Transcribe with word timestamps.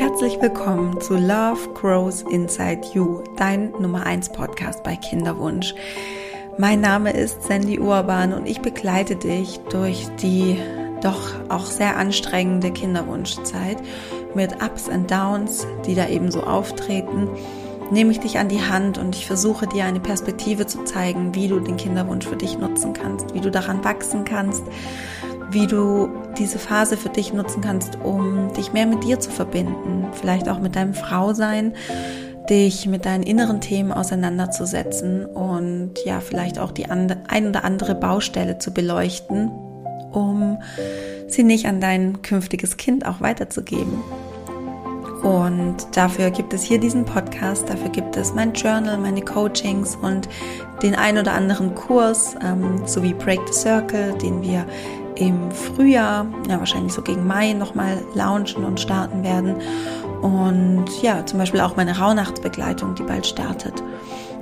Herzlich 0.00 0.40
willkommen 0.40 0.98
zu 0.98 1.12
Love 1.12 1.74
Grows 1.74 2.22
Inside 2.22 2.80
You, 2.94 3.22
dein 3.36 3.70
Nummer 3.72 4.06
1 4.06 4.30
Podcast 4.32 4.82
bei 4.82 4.96
Kinderwunsch. 4.96 5.74
Mein 6.56 6.80
Name 6.80 7.12
ist 7.12 7.42
Sandy 7.42 7.78
Urban 7.78 8.32
und 8.32 8.46
ich 8.46 8.62
begleite 8.62 9.14
dich 9.14 9.60
durch 9.68 10.08
die 10.22 10.56
doch 11.02 11.34
auch 11.50 11.66
sehr 11.66 11.98
anstrengende 11.98 12.70
Kinderwunschzeit 12.70 13.76
mit 14.34 14.54
Ups 14.64 14.88
und 14.88 15.10
Downs, 15.10 15.66
die 15.84 15.94
da 15.94 16.08
eben 16.08 16.30
so 16.30 16.44
auftreten. 16.44 17.28
Nehme 17.90 18.12
ich 18.12 18.20
dich 18.20 18.38
an 18.38 18.48
die 18.48 18.62
Hand 18.62 18.96
und 18.96 19.14
ich 19.14 19.26
versuche 19.26 19.66
dir 19.66 19.84
eine 19.84 20.00
Perspektive 20.00 20.66
zu 20.66 20.82
zeigen, 20.84 21.34
wie 21.34 21.46
du 21.46 21.60
den 21.60 21.76
Kinderwunsch 21.76 22.26
für 22.26 22.36
dich 22.36 22.56
nutzen 22.56 22.94
kannst, 22.94 23.34
wie 23.34 23.40
du 23.40 23.50
daran 23.50 23.84
wachsen 23.84 24.24
kannst 24.24 24.64
wie 25.50 25.66
du 25.66 26.08
diese 26.38 26.58
Phase 26.58 26.96
für 26.96 27.08
dich 27.08 27.32
nutzen 27.32 27.60
kannst, 27.60 27.98
um 28.02 28.52
dich 28.54 28.72
mehr 28.72 28.86
mit 28.86 29.04
dir 29.04 29.20
zu 29.20 29.30
verbinden, 29.30 30.06
vielleicht 30.12 30.48
auch 30.48 30.60
mit 30.60 30.76
deinem 30.76 30.94
Frausein, 30.94 31.74
dich 32.48 32.86
mit 32.86 33.04
deinen 33.04 33.22
inneren 33.22 33.60
Themen 33.60 33.92
auseinanderzusetzen 33.92 35.26
und 35.26 35.92
ja, 36.04 36.20
vielleicht 36.20 36.58
auch 36.58 36.72
die 36.72 36.86
ein 36.86 37.48
oder 37.48 37.64
andere 37.64 37.94
Baustelle 37.94 38.58
zu 38.58 38.72
beleuchten, 38.72 39.50
um 40.12 40.58
sie 41.28 41.44
nicht 41.44 41.66
an 41.66 41.80
dein 41.80 42.22
künftiges 42.22 42.76
Kind 42.76 43.06
auch 43.06 43.20
weiterzugeben. 43.20 44.02
Und 45.22 45.76
dafür 45.92 46.30
gibt 46.30 46.54
es 46.54 46.62
hier 46.62 46.80
diesen 46.80 47.04
Podcast, 47.04 47.68
dafür 47.68 47.90
gibt 47.90 48.16
es 48.16 48.32
mein 48.32 48.54
Journal, 48.54 48.96
meine 48.96 49.20
Coachings 49.20 49.94
und 49.96 50.28
den 50.82 50.94
ein 50.94 51.18
oder 51.18 51.32
anderen 51.32 51.74
Kurs 51.74 52.36
ähm, 52.42 52.86
sowie 52.86 53.12
Break 53.12 53.40
the 53.46 53.52
Circle, 53.52 54.14
den 54.14 54.40
wir 54.40 54.64
im 55.20 55.50
Frühjahr, 55.50 56.26
ja 56.48 56.58
wahrscheinlich 56.58 56.92
so 56.92 57.02
gegen 57.02 57.26
Mai 57.26 57.52
nochmal 57.52 57.98
launchen 58.14 58.64
und 58.64 58.80
starten 58.80 59.22
werden. 59.22 59.56
Und 60.22 60.86
ja, 61.02 61.24
zum 61.26 61.38
Beispiel 61.38 61.60
auch 61.60 61.76
meine 61.76 61.98
Rauhnachtsbegleitung, 61.98 62.94
die 62.94 63.02
bald 63.02 63.26
startet. 63.26 63.74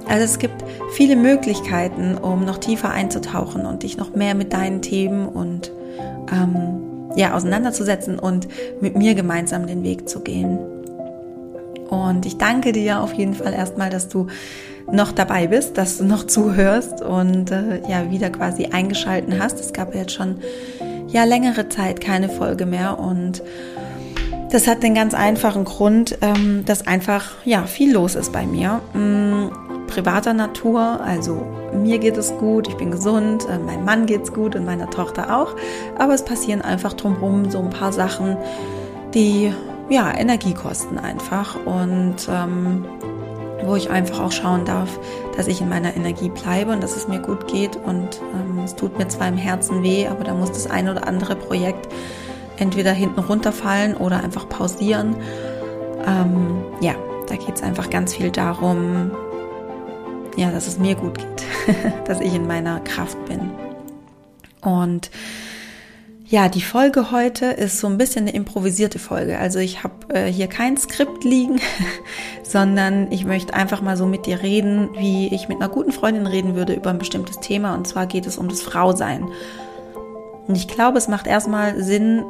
Also 0.08 0.24
es 0.24 0.38
gibt 0.38 0.64
viele 0.92 1.16
Möglichkeiten, 1.16 2.16
um 2.16 2.44
noch 2.44 2.58
tiefer 2.58 2.90
einzutauchen 2.90 3.66
und 3.66 3.82
dich 3.82 3.96
noch 3.96 4.14
mehr 4.14 4.34
mit 4.34 4.52
deinen 4.52 4.80
Themen 4.80 5.28
und 5.28 5.72
ähm, 6.32 7.10
ja, 7.16 7.34
auseinanderzusetzen 7.34 8.18
und 8.18 8.48
mit 8.80 8.96
mir 8.96 9.14
gemeinsam 9.14 9.66
den 9.66 9.82
Weg 9.82 10.08
zu 10.08 10.20
gehen. 10.20 10.58
Und 11.90 12.24
ich 12.26 12.38
danke 12.38 12.72
dir 12.72 13.00
auf 13.00 13.12
jeden 13.14 13.34
Fall 13.34 13.52
erstmal, 13.52 13.90
dass 13.90 14.08
du 14.08 14.28
noch 14.92 15.12
dabei 15.12 15.46
bist, 15.46 15.76
dass 15.76 15.98
du 15.98 16.04
noch 16.04 16.26
zuhörst 16.26 17.02
und 17.02 17.50
äh, 17.50 17.80
ja 17.88 18.10
wieder 18.10 18.30
quasi 18.30 18.66
eingeschalten 18.66 19.38
hast. 19.38 19.60
Es 19.60 19.72
gab 19.72 19.94
jetzt 19.94 20.12
schon 20.12 20.36
ja 21.08 21.24
längere 21.24 21.68
Zeit 21.68 22.00
keine 22.00 22.28
Folge 22.28 22.66
mehr 22.66 22.98
und 22.98 23.42
das 24.50 24.66
hat 24.66 24.82
den 24.82 24.94
ganz 24.94 25.12
einfachen 25.12 25.64
Grund, 25.64 26.18
ähm, 26.22 26.64
dass 26.64 26.86
einfach 26.86 27.32
ja 27.44 27.64
viel 27.64 27.92
los 27.92 28.14
ist 28.14 28.32
bei 28.32 28.46
mir. 28.46 28.80
Ähm, 28.94 29.50
privater 29.88 30.32
Natur, 30.32 31.00
also 31.02 31.46
mir 31.74 31.98
geht 31.98 32.16
es 32.16 32.32
gut, 32.38 32.68
ich 32.68 32.76
bin 32.76 32.90
gesund, 32.90 33.46
äh, 33.48 33.58
meinem 33.58 33.84
Mann 33.84 34.06
geht's 34.06 34.32
gut 34.32 34.56
und 34.56 34.64
meiner 34.64 34.88
Tochter 34.88 35.36
auch. 35.36 35.54
Aber 35.98 36.14
es 36.14 36.24
passieren 36.24 36.62
einfach 36.62 36.94
drumherum 36.94 37.50
so 37.50 37.58
ein 37.58 37.70
paar 37.70 37.92
Sachen, 37.92 38.36
die 39.12 39.52
ja 39.90 40.14
Energie 40.14 40.54
kosten 40.54 40.98
einfach 40.98 41.56
und 41.66 42.16
ähm, 42.30 42.84
wo 43.64 43.76
ich 43.76 43.90
einfach 43.90 44.20
auch 44.20 44.32
schauen 44.32 44.64
darf, 44.64 44.98
dass 45.36 45.46
ich 45.46 45.60
in 45.60 45.68
meiner 45.68 45.96
Energie 45.96 46.28
bleibe 46.28 46.72
und 46.72 46.82
dass 46.82 46.96
es 46.96 47.08
mir 47.08 47.20
gut 47.20 47.48
geht. 47.48 47.76
Und 47.76 48.20
ähm, 48.34 48.64
es 48.64 48.74
tut 48.74 48.98
mir 48.98 49.08
zwar 49.08 49.28
im 49.28 49.36
Herzen 49.36 49.82
weh, 49.82 50.06
aber 50.06 50.24
da 50.24 50.34
muss 50.34 50.52
das 50.52 50.70
ein 50.70 50.88
oder 50.88 51.06
andere 51.06 51.36
Projekt 51.36 51.88
entweder 52.58 52.92
hinten 52.92 53.20
runterfallen 53.20 53.96
oder 53.96 54.22
einfach 54.22 54.48
pausieren. 54.48 55.16
Ähm, 56.06 56.62
ja, 56.80 56.94
da 57.28 57.36
geht 57.36 57.56
es 57.56 57.62
einfach 57.62 57.90
ganz 57.90 58.14
viel 58.14 58.30
darum, 58.30 59.10
ja, 60.36 60.50
dass 60.50 60.66
es 60.66 60.78
mir 60.78 60.94
gut 60.94 61.18
geht, 61.18 61.44
dass 62.06 62.20
ich 62.20 62.34
in 62.34 62.46
meiner 62.46 62.80
Kraft 62.80 63.18
bin. 63.26 63.50
Und 64.60 65.10
ja, 66.30 66.50
die 66.50 66.60
Folge 66.60 67.10
heute 67.10 67.46
ist 67.46 67.80
so 67.80 67.86
ein 67.86 67.96
bisschen 67.96 68.26
eine 68.26 68.34
improvisierte 68.34 68.98
Folge. 68.98 69.38
Also 69.38 69.60
ich 69.60 69.82
habe 69.82 70.14
äh, 70.14 70.30
hier 70.30 70.46
kein 70.46 70.76
Skript 70.76 71.24
liegen, 71.24 71.58
sondern 72.42 73.10
ich 73.10 73.24
möchte 73.24 73.54
einfach 73.54 73.80
mal 73.80 73.96
so 73.96 74.04
mit 74.04 74.26
dir 74.26 74.42
reden, 74.42 74.90
wie 74.98 75.34
ich 75.34 75.48
mit 75.48 75.58
einer 75.58 75.70
guten 75.70 75.90
Freundin 75.90 76.26
reden 76.26 76.54
würde 76.54 76.74
über 76.74 76.90
ein 76.90 76.98
bestimmtes 76.98 77.40
Thema. 77.40 77.74
Und 77.74 77.88
zwar 77.88 78.06
geht 78.06 78.26
es 78.26 78.36
um 78.36 78.48
das 78.48 78.60
Frausein. 78.60 79.26
Und 80.46 80.54
ich 80.54 80.68
glaube, 80.68 80.98
es 80.98 81.08
macht 81.08 81.26
erstmal 81.26 81.82
Sinn, 81.82 82.24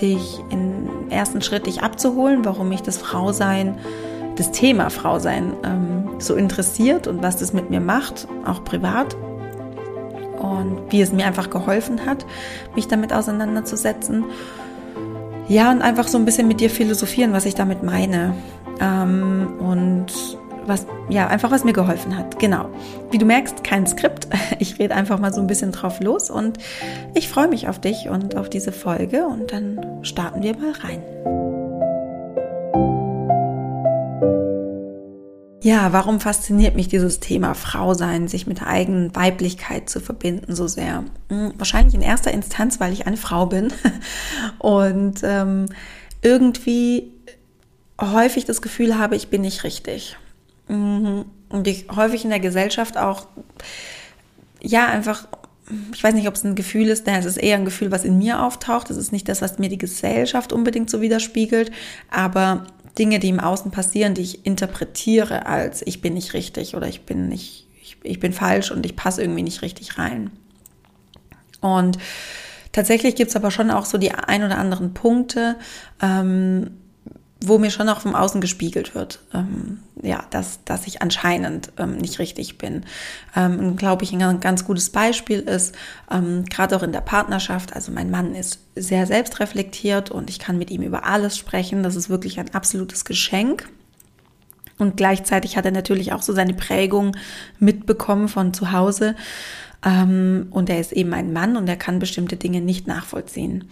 dich 0.00 0.38
im 0.50 1.10
ersten 1.10 1.42
Schritt 1.42 1.66
dich 1.66 1.82
abzuholen, 1.82 2.44
warum 2.44 2.68
mich 2.68 2.82
das 2.82 2.98
Frausein, 2.98 3.78
das 4.36 4.52
Thema 4.52 4.90
Frausein 4.90 5.54
ähm, 5.64 6.08
so 6.20 6.36
interessiert 6.36 7.08
und 7.08 7.20
was 7.20 7.36
das 7.36 7.52
mit 7.52 7.68
mir 7.68 7.80
macht, 7.80 8.28
auch 8.46 8.62
privat 8.62 9.16
und 10.40 10.80
wie 10.90 11.00
es 11.00 11.12
mir 11.12 11.26
einfach 11.26 11.50
geholfen 11.50 12.06
hat, 12.06 12.26
mich 12.74 12.88
damit 12.88 13.12
auseinanderzusetzen. 13.12 14.24
Ja, 15.48 15.70
und 15.70 15.82
einfach 15.82 16.08
so 16.08 16.16
ein 16.16 16.24
bisschen 16.24 16.48
mit 16.48 16.60
dir 16.60 16.70
philosophieren, 16.70 17.32
was 17.32 17.44
ich 17.44 17.54
damit 17.54 17.82
meine. 17.82 18.34
Ähm, 18.80 19.54
und 19.58 20.06
was, 20.66 20.86
ja, 21.08 21.26
einfach 21.26 21.50
was 21.50 21.64
mir 21.64 21.72
geholfen 21.72 22.16
hat. 22.16 22.38
Genau. 22.38 22.68
Wie 23.10 23.18
du 23.18 23.26
merkst, 23.26 23.64
kein 23.64 23.86
Skript. 23.86 24.28
Ich 24.58 24.78
rede 24.78 24.94
einfach 24.94 25.18
mal 25.18 25.32
so 25.32 25.40
ein 25.40 25.46
bisschen 25.46 25.72
drauf 25.72 26.00
los 26.00 26.28
und 26.28 26.58
ich 27.14 27.30
freue 27.30 27.48
mich 27.48 27.68
auf 27.68 27.78
dich 27.78 28.10
und 28.10 28.36
auf 28.36 28.50
diese 28.50 28.72
Folge 28.72 29.24
und 29.24 29.52
dann 29.52 29.80
starten 30.02 30.42
wir 30.42 30.54
mal 30.54 30.72
rein. 30.72 31.49
Ja, 35.62 35.92
warum 35.92 36.20
fasziniert 36.20 36.74
mich 36.74 36.88
dieses 36.88 37.20
Thema 37.20 37.54
Frau 37.54 37.92
sein, 37.92 38.28
sich 38.28 38.46
mit 38.46 38.60
der 38.60 38.68
eigenen 38.68 39.14
Weiblichkeit 39.14 39.90
zu 39.90 40.00
verbinden 40.00 40.54
so 40.54 40.66
sehr? 40.66 41.04
Hm, 41.28 41.52
wahrscheinlich 41.56 41.94
in 41.94 42.00
erster 42.00 42.32
Instanz, 42.32 42.80
weil 42.80 42.92
ich 42.94 43.06
eine 43.06 43.18
Frau 43.18 43.46
bin 43.46 43.72
und 44.58 45.20
ähm, 45.22 45.66
irgendwie 46.22 47.12
häufig 48.00 48.46
das 48.46 48.62
Gefühl 48.62 48.98
habe, 48.98 49.16
ich 49.16 49.28
bin 49.28 49.42
nicht 49.42 49.64
richtig. 49.64 50.16
Mhm. 50.68 51.26
Und 51.50 51.66
ich 51.66 51.86
häufig 51.94 52.24
in 52.24 52.30
der 52.30 52.40
Gesellschaft 52.40 52.96
auch, 52.96 53.26
ja, 54.62 54.86
einfach, 54.86 55.26
ich 55.92 56.02
weiß 56.02 56.14
nicht, 56.14 56.28
ob 56.28 56.34
es 56.34 56.44
ein 56.44 56.54
Gefühl 56.54 56.88
ist, 56.88 57.06
nein, 57.06 57.20
es 57.20 57.26
ist 57.26 57.36
eher 57.36 57.56
ein 57.56 57.64
Gefühl, 57.64 57.90
was 57.90 58.04
in 58.04 58.18
mir 58.18 58.42
auftaucht. 58.42 58.88
Es 58.88 58.96
ist 58.96 59.12
nicht 59.12 59.28
das, 59.28 59.42
was 59.42 59.58
mir 59.58 59.68
die 59.68 59.78
Gesellschaft 59.78 60.52
unbedingt 60.52 60.88
so 60.88 61.00
widerspiegelt, 61.00 61.70
aber 62.10 62.66
Dinge, 62.98 63.18
die 63.18 63.28
im 63.28 63.40
Außen 63.40 63.70
passieren, 63.70 64.14
die 64.14 64.22
ich 64.22 64.46
interpretiere 64.46 65.46
als 65.46 65.82
ich 65.86 66.00
bin 66.00 66.14
nicht 66.14 66.34
richtig 66.34 66.74
oder 66.74 66.88
ich 66.88 67.02
bin 67.02 67.28
nicht, 67.28 67.66
ich, 67.80 67.96
ich 68.02 68.20
bin 68.20 68.32
falsch 68.32 68.70
und 68.70 68.84
ich 68.84 68.96
passe 68.96 69.22
irgendwie 69.22 69.42
nicht 69.42 69.62
richtig 69.62 69.98
rein. 69.98 70.30
Und 71.60 71.98
tatsächlich 72.72 73.14
gibt 73.14 73.30
es 73.30 73.36
aber 73.36 73.50
schon 73.50 73.70
auch 73.70 73.84
so 73.84 73.98
die 73.98 74.12
ein 74.12 74.42
oder 74.42 74.58
anderen 74.58 74.94
Punkte, 74.94 75.56
ähm, 76.02 76.70
wo 77.42 77.58
mir 77.58 77.70
schon 77.70 77.88
auch 77.88 78.00
vom 78.00 78.14
Außen 78.14 78.40
gespiegelt 78.40 78.94
wird, 78.94 79.20
ähm, 79.32 79.80
ja, 80.02 80.24
dass, 80.30 80.62
dass 80.64 80.86
ich 80.86 81.00
anscheinend 81.00 81.72
ähm, 81.78 81.96
nicht 81.96 82.18
richtig 82.18 82.58
bin. 82.58 82.84
Ähm, 83.34 83.76
Glaube 83.76 84.04
ich, 84.04 84.12
ein 84.12 84.40
ganz 84.40 84.64
gutes 84.64 84.90
Beispiel 84.90 85.40
ist, 85.40 85.74
ähm, 86.10 86.44
gerade 86.44 86.76
auch 86.76 86.82
in 86.82 86.92
der 86.92 87.00
Partnerschaft, 87.00 87.74
also 87.74 87.92
mein 87.92 88.10
Mann 88.10 88.34
ist 88.34 88.60
sehr 88.76 89.06
selbstreflektiert 89.06 90.10
und 90.10 90.28
ich 90.28 90.38
kann 90.38 90.58
mit 90.58 90.70
ihm 90.70 90.82
über 90.82 91.06
alles 91.06 91.38
sprechen. 91.38 91.82
Das 91.82 91.96
ist 91.96 92.10
wirklich 92.10 92.38
ein 92.38 92.54
absolutes 92.54 93.04
Geschenk. 93.04 93.68
Und 94.78 94.96
gleichzeitig 94.96 95.56
hat 95.56 95.66
er 95.66 95.72
natürlich 95.72 96.12
auch 96.12 96.22
so 96.22 96.32
seine 96.32 96.54
Prägung 96.54 97.16
mitbekommen 97.58 98.28
von 98.28 98.54
zu 98.54 98.72
Hause. 98.72 99.14
Ähm, 99.84 100.48
und 100.50 100.68
er 100.68 100.80
ist 100.80 100.92
eben 100.92 101.12
ein 101.14 101.32
Mann 101.32 101.56
und 101.56 101.68
er 101.68 101.76
kann 101.76 101.98
bestimmte 101.98 102.36
Dinge 102.36 102.60
nicht 102.60 102.86
nachvollziehen. 102.86 103.64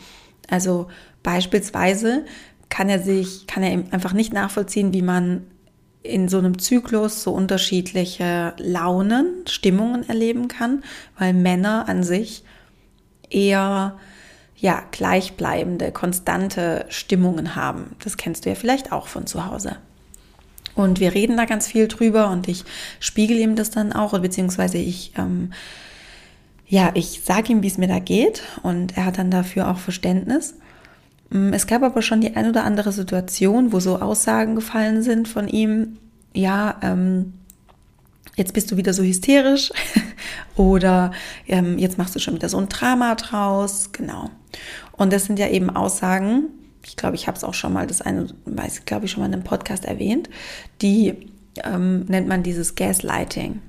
Also 0.50 0.88
beispielsweise 1.22 2.24
kann 2.68 2.88
er 2.88 3.00
sich, 3.00 3.46
kann 3.46 3.62
er 3.62 3.72
einfach 3.92 4.12
nicht 4.12 4.32
nachvollziehen, 4.32 4.92
wie 4.92 5.02
man 5.02 5.46
in 6.02 6.28
so 6.28 6.38
einem 6.38 6.58
Zyklus 6.58 7.22
so 7.22 7.32
unterschiedliche 7.32 8.54
Launen, 8.58 9.44
Stimmungen 9.46 10.08
erleben 10.08 10.48
kann, 10.48 10.82
weil 11.18 11.34
Männer 11.34 11.88
an 11.88 12.02
sich 12.02 12.44
eher 13.30 13.98
ja, 14.56 14.82
gleichbleibende, 14.90 15.92
konstante 15.92 16.86
Stimmungen 16.88 17.54
haben. 17.54 17.94
Das 18.02 18.16
kennst 18.16 18.44
du 18.44 18.48
ja 18.48 18.54
vielleicht 18.54 18.90
auch 18.90 19.06
von 19.06 19.26
zu 19.26 19.46
Hause. 19.46 19.76
Und 20.74 21.00
wir 21.00 21.14
reden 21.14 21.36
da 21.36 21.44
ganz 21.44 21.66
viel 21.66 21.88
drüber 21.88 22.30
und 22.30 22.48
ich 22.48 22.64
spiegel 23.00 23.36
ihm 23.36 23.56
das 23.56 23.70
dann 23.70 23.92
auch, 23.92 24.18
beziehungsweise 24.18 24.78
ich, 24.78 25.12
ähm, 25.16 25.52
ja, 26.66 26.90
ich 26.94 27.22
sage 27.24 27.52
ihm, 27.52 27.62
wie 27.62 27.68
es 27.68 27.78
mir 27.78 27.88
da 27.88 27.98
geht 27.98 28.42
und 28.62 28.96
er 28.96 29.06
hat 29.06 29.18
dann 29.18 29.30
dafür 29.30 29.70
auch 29.70 29.78
Verständnis. 29.78 30.54
Mm, 31.30 31.52
es 31.52 31.66
gab 31.66 31.82
aber 31.82 32.02
schon 32.02 32.20
die 32.20 32.36
ein 32.36 32.48
oder 32.48 32.64
andere 32.64 32.92
Situation, 32.92 33.72
wo 33.72 33.80
so 33.80 33.98
Aussagen 33.98 34.54
gefallen 34.54 35.02
sind 35.02 35.28
von 35.28 35.48
ihm, 35.48 35.98
ja, 36.34 36.78
ähm, 36.82 37.34
jetzt 38.36 38.54
bist 38.54 38.70
du 38.70 38.76
wieder 38.76 38.92
so 38.92 39.02
hysterisch 39.02 39.72
oder 40.56 41.12
ähm, 41.46 41.78
jetzt 41.78 41.98
machst 41.98 42.14
du 42.14 42.18
schon 42.18 42.34
wieder 42.34 42.48
so 42.48 42.58
ein 42.58 42.68
Drama 42.68 43.14
draus, 43.14 43.90
genau. 43.92 44.30
Und 44.92 45.12
das 45.12 45.24
sind 45.26 45.38
ja 45.38 45.48
eben 45.48 45.70
Aussagen, 45.70 46.44
ich 46.84 46.96
glaube, 46.96 47.16
ich 47.16 47.26
habe 47.26 47.36
es 47.36 47.44
auch 47.44 47.54
schon 47.54 47.72
mal, 47.72 47.86
das 47.86 48.00
eine, 48.00 48.28
weiß 48.44 48.78
ich, 48.78 48.84
glaube 48.86 49.04
ich, 49.04 49.12
schon 49.12 49.20
mal 49.20 49.26
in 49.26 49.34
einem 49.34 49.44
Podcast 49.44 49.84
erwähnt, 49.84 50.30
die 50.80 51.14
ähm, 51.64 52.04
nennt 52.06 52.28
man 52.28 52.42
dieses 52.42 52.74
Gaslighting. 52.74 53.60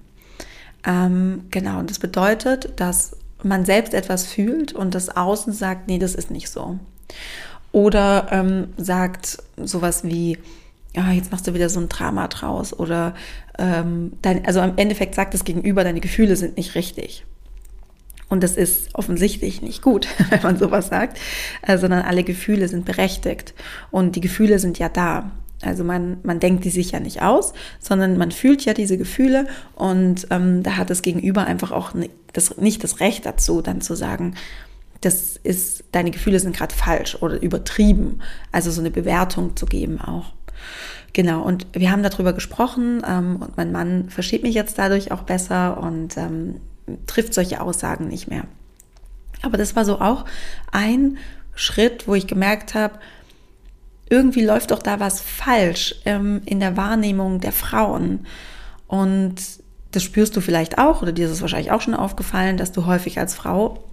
Ähm, 0.86 1.44
genau, 1.52 1.80
und 1.80 1.90
das 1.90 2.00
bedeutet, 2.00 2.80
dass 2.80 3.18
man 3.44 3.66
selbst 3.66 3.94
etwas 3.94 4.26
fühlt 4.26 4.74
und 4.74 4.96
das 4.96 5.10
Außen 5.10 5.54
sagt, 5.54 5.88
nee, 5.88 6.00
das 6.00 6.16
ist 6.16 6.32
nicht 6.32 6.50
so. 6.50 6.80
Oder 7.72 8.28
ähm, 8.32 8.70
sagt 8.78 9.38
sowas 9.58 10.04
wie, 10.04 10.38
ja, 10.96 11.12
jetzt 11.12 11.32
machst 11.32 11.48
du 11.48 11.54
wieder 11.54 11.70
so 11.70 11.80
ein 11.80 11.90
Drama 11.90 12.28
draus. 12.28 12.78
Oder 12.78 13.14
ähm, 13.58 14.14
dein, 14.22 14.46
also 14.46 14.62
im 14.62 14.74
Endeffekt 14.78 15.16
sagt 15.16 15.34
das 15.34 15.44
Gegenüber, 15.44 15.84
deine 15.84 16.00
Gefühle 16.00 16.36
sind 16.36 16.58
nicht 16.58 16.76
richtig. 16.76 17.26
Und 18.28 18.44
das 18.44 18.56
ist 18.56 18.94
offensichtlich 18.94 19.62
nicht 19.62 19.82
gut, 19.82 20.08
wenn 20.30 20.42
man 20.42 20.58
sowas 20.58 20.88
sagt, 20.88 21.20
äh, 21.62 21.78
sondern 21.78 22.02
alle 22.02 22.24
Gefühle 22.24 22.68
sind 22.68 22.86
berechtigt. 22.86 23.54
Und 23.92 24.16
die 24.16 24.22
Gefühle 24.22 24.60
sind 24.60 24.80
ja 24.80 24.90
da. 24.90 25.32
Also 25.62 25.84
man, 25.84 26.20
man 26.24 26.40
denkt 26.40 26.64
die 26.64 26.70
sich 26.70 26.92
ja 26.92 27.02
nicht 27.02 27.22
aus, 27.22 27.54
sondern 27.80 28.18
man 28.18 28.32
fühlt 28.32 28.64
ja 28.64 28.74
diese 28.74 28.98
Gefühle 28.98 29.46
und 29.76 30.26
ähm, 30.30 30.64
da 30.64 30.78
hat 30.78 30.90
das 30.90 31.02
Gegenüber 31.02 31.44
einfach 31.46 31.72
auch 31.72 31.94
nicht 31.94 32.12
das, 32.32 32.58
nicht 32.58 32.82
das 32.84 33.02
Recht 33.02 33.26
dazu, 33.26 33.62
dann 33.62 33.82
zu 33.82 33.96
sagen, 33.96 34.36
das 35.02 35.38
ist, 35.38 35.84
deine 35.92 36.12
Gefühle 36.12 36.40
sind 36.40 36.56
gerade 36.56 36.76
falsch 36.76 37.16
oder 37.22 37.42
übertrieben. 37.42 38.22
Also 38.52 38.72
so 38.72 38.82
eine 38.82 38.92
Bewertung 38.92 39.56
zu 39.56 39.66
geben 39.66 40.02
auch. 40.02 40.34
Genau, 41.14 41.42
und 41.42 41.68
wir 41.74 41.92
haben 41.92 42.04
darüber 42.04 42.34
gesprochen 42.34 43.02
ähm, 43.08 43.38
und 43.38 43.58
mein 43.58 43.72
Mann 43.72 44.10
versteht 44.10 44.44
mich 44.44 44.54
jetzt 44.54 44.78
dadurch 44.78 45.12
auch 45.12 45.24
besser 45.24 45.82
und 45.82 46.18
ähm, 46.18 46.62
trifft 47.08 47.34
solche 47.34 47.62
Aussagen 47.62 48.08
nicht 48.08 48.28
mehr. 48.28 48.44
Aber 49.42 49.58
das 49.58 49.76
war 49.76 49.86
so 49.86 50.00
auch 50.00 50.26
ein 50.72 51.18
Schritt, 51.56 52.08
wo 52.08 52.16
ich 52.16 52.28
gemerkt 52.28 52.76
habe, 52.76 53.00
irgendwie 54.10 54.44
läuft 54.44 54.72
doch 54.72 54.82
da 54.82 55.00
was 55.00 55.22
falsch 55.22 55.96
ähm, 56.06 56.42
in 56.46 56.60
der 56.60 56.78
Wahrnehmung 56.78 57.40
der 57.40 57.52
Frauen. 57.52 58.26
Und 58.88 59.36
das 59.92 60.04
spürst 60.04 60.36
du 60.36 60.42
vielleicht 60.42 60.78
auch, 60.78 61.02
oder 61.02 61.12
dir 61.12 61.26
ist 61.26 61.32
es 61.32 61.42
wahrscheinlich 61.42 61.72
auch 61.72 61.82
schon 61.82 61.94
aufgefallen, 61.94 62.58
dass 62.58 62.72
du 62.72 62.86
häufig 62.86 63.20
als 63.20 63.36
Frau 63.36 63.84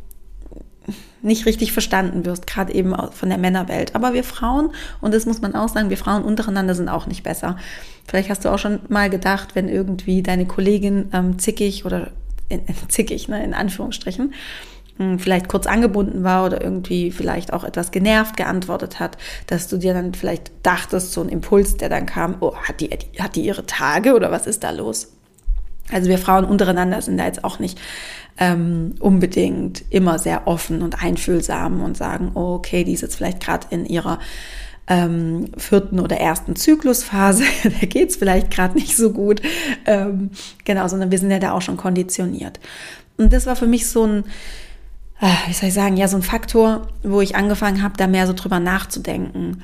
nicht 1.26 1.44
richtig 1.44 1.72
verstanden 1.72 2.24
wirst, 2.24 2.46
gerade 2.46 2.72
eben 2.72 2.94
von 3.12 3.28
der 3.28 3.38
Männerwelt. 3.38 3.94
Aber 3.94 4.14
wir 4.14 4.24
Frauen, 4.24 4.70
und 5.00 5.12
das 5.12 5.26
muss 5.26 5.42
man 5.42 5.54
auch 5.54 5.68
sagen, 5.68 5.90
wir 5.90 5.98
Frauen 5.98 6.22
untereinander 6.22 6.74
sind 6.74 6.88
auch 6.88 7.06
nicht 7.06 7.22
besser. 7.22 7.56
Vielleicht 8.06 8.30
hast 8.30 8.44
du 8.44 8.48
auch 8.48 8.58
schon 8.58 8.80
mal 8.88 9.10
gedacht, 9.10 9.54
wenn 9.54 9.68
irgendwie 9.68 10.22
deine 10.22 10.46
Kollegin 10.46 11.10
ähm, 11.12 11.38
zickig 11.38 11.84
oder 11.84 12.12
in, 12.48 12.62
zickig, 12.88 13.28
ne, 13.28 13.44
in 13.44 13.54
Anführungsstrichen, 13.54 14.32
hm, 14.98 15.18
vielleicht 15.18 15.48
kurz 15.48 15.66
angebunden 15.66 16.24
war 16.24 16.46
oder 16.46 16.62
irgendwie 16.62 17.10
vielleicht 17.10 17.52
auch 17.52 17.64
etwas 17.64 17.90
genervt 17.90 18.36
geantwortet 18.36 19.00
hat, 19.00 19.18
dass 19.46 19.68
du 19.68 19.76
dir 19.76 19.92
dann 19.92 20.14
vielleicht 20.14 20.52
dachtest, 20.62 21.12
so 21.12 21.20
ein 21.20 21.28
Impuls, 21.28 21.76
der 21.76 21.88
dann 21.88 22.06
kam, 22.06 22.36
oh, 22.40 22.54
hat 22.56 22.80
die, 22.80 22.90
hat 23.18 23.36
die 23.36 23.44
ihre 23.44 23.66
Tage 23.66 24.14
oder 24.14 24.30
was 24.30 24.46
ist 24.46 24.64
da 24.64 24.70
los? 24.70 25.12
Also 25.92 26.08
wir 26.08 26.18
Frauen 26.18 26.44
untereinander 26.44 27.00
sind 27.02 27.18
da 27.18 27.26
jetzt 27.26 27.44
auch 27.44 27.58
nicht 27.58 27.78
ähm, 28.38 28.94
unbedingt 29.00 29.84
immer 29.90 30.18
sehr 30.18 30.46
offen 30.46 30.82
und 30.82 31.02
einfühlsam 31.02 31.82
und 31.82 31.96
sagen, 31.96 32.32
oh, 32.34 32.54
okay, 32.54 32.84
die 32.84 32.92
ist 32.92 33.02
jetzt 33.02 33.16
vielleicht 33.16 33.40
gerade 33.40 33.66
in 33.70 33.86
ihrer 33.86 34.18
ähm, 34.88 35.50
vierten 35.56 35.98
oder 35.98 36.18
ersten 36.18 36.54
Zyklusphase, 36.54 37.44
da 37.64 37.86
geht's 37.86 38.16
vielleicht 38.16 38.50
gerade 38.50 38.74
nicht 38.74 38.96
so 38.96 39.12
gut. 39.12 39.42
Ähm, 39.84 40.30
genau, 40.64 40.86
sondern 40.88 41.10
wir 41.10 41.18
sind 41.18 41.30
ja 41.30 41.38
da 41.38 41.52
auch 41.52 41.62
schon 41.62 41.76
konditioniert. 41.76 42.60
Und 43.16 43.32
das 43.32 43.46
war 43.46 43.56
für 43.56 43.66
mich 43.66 43.88
so 43.88 44.06
ein, 44.06 44.24
Ah, 45.18 45.36
wie 45.46 45.52
soll 45.54 45.70
ich 45.70 45.74
sagen, 45.74 45.96
ja, 45.96 46.08
so 46.08 46.16
ein 46.16 46.22
Faktor, 46.22 46.88
wo 47.02 47.20
ich 47.22 47.36
angefangen 47.36 47.82
habe, 47.82 47.96
da 47.96 48.06
mehr 48.06 48.26
so 48.26 48.34
drüber 48.34 48.60
nachzudenken. 48.60 49.62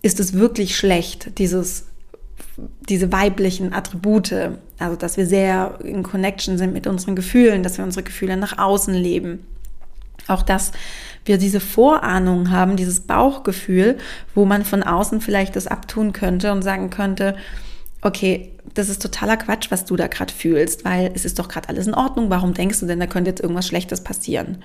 Ist 0.00 0.20
es 0.20 0.32
wirklich 0.32 0.76
schlecht, 0.76 1.38
dieses, 1.38 1.86
diese 2.88 3.12
weiblichen 3.12 3.72
Attribute, 3.72 4.34
also 4.78 4.96
dass 4.96 5.16
wir 5.16 5.26
sehr 5.26 5.78
in 5.84 6.02
Connection 6.02 6.58
sind 6.58 6.72
mit 6.72 6.86
unseren 6.86 7.16
Gefühlen, 7.16 7.62
dass 7.62 7.78
wir 7.78 7.84
unsere 7.84 8.02
Gefühle 8.02 8.36
nach 8.36 8.58
außen 8.58 8.94
leben. 8.94 9.40
Auch 10.28 10.42
dass 10.42 10.72
wir 11.24 11.38
diese 11.38 11.60
Vorahnung 11.60 12.50
haben, 12.50 12.76
dieses 12.76 13.00
Bauchgefühl, 13.00 13.98
wo 14.34 14.44
man 14.44 14.64
von 14.64 14.82
außen 14.82 15.20
vielleicht 15.20 15.54
das 15.54 15.66
abtun 15.66 16.12
könnte 16.12 16.52
und 16.52 16.62
sagen 16.62 16.90
könnte, 16.90 17.36
okay, 18.02 18.52
das 18.74 18.88
ist 18.88 19.02
totaler 19.02 19.36
Quatsch, 19.36 19.70
was 19.70 19.84
du 19.84 19.96
da 19.96 20.06
gerade 20.06 20.32
fühlst, 20.32 20.84
weil 20.84 21.10
es 21.14 21.24
ist 21.24 21.38
doch 21.38 21.48
gerade 21.48 21.68
alles 21.68 21.86
in 21.86 21.94
Ordnung. 21.94 22.30
Warum 22.30 22.54
denkst 22.54 22.80
du 22.80 22.86
denn, 22.86 23.00
da 23.00 23.06
könnte 23.06 23.30
jetzt 23.30 23.40
irgendwas 23.40 23.66
Schlechtes 23.66 24.02
passieren? 24.02 24.62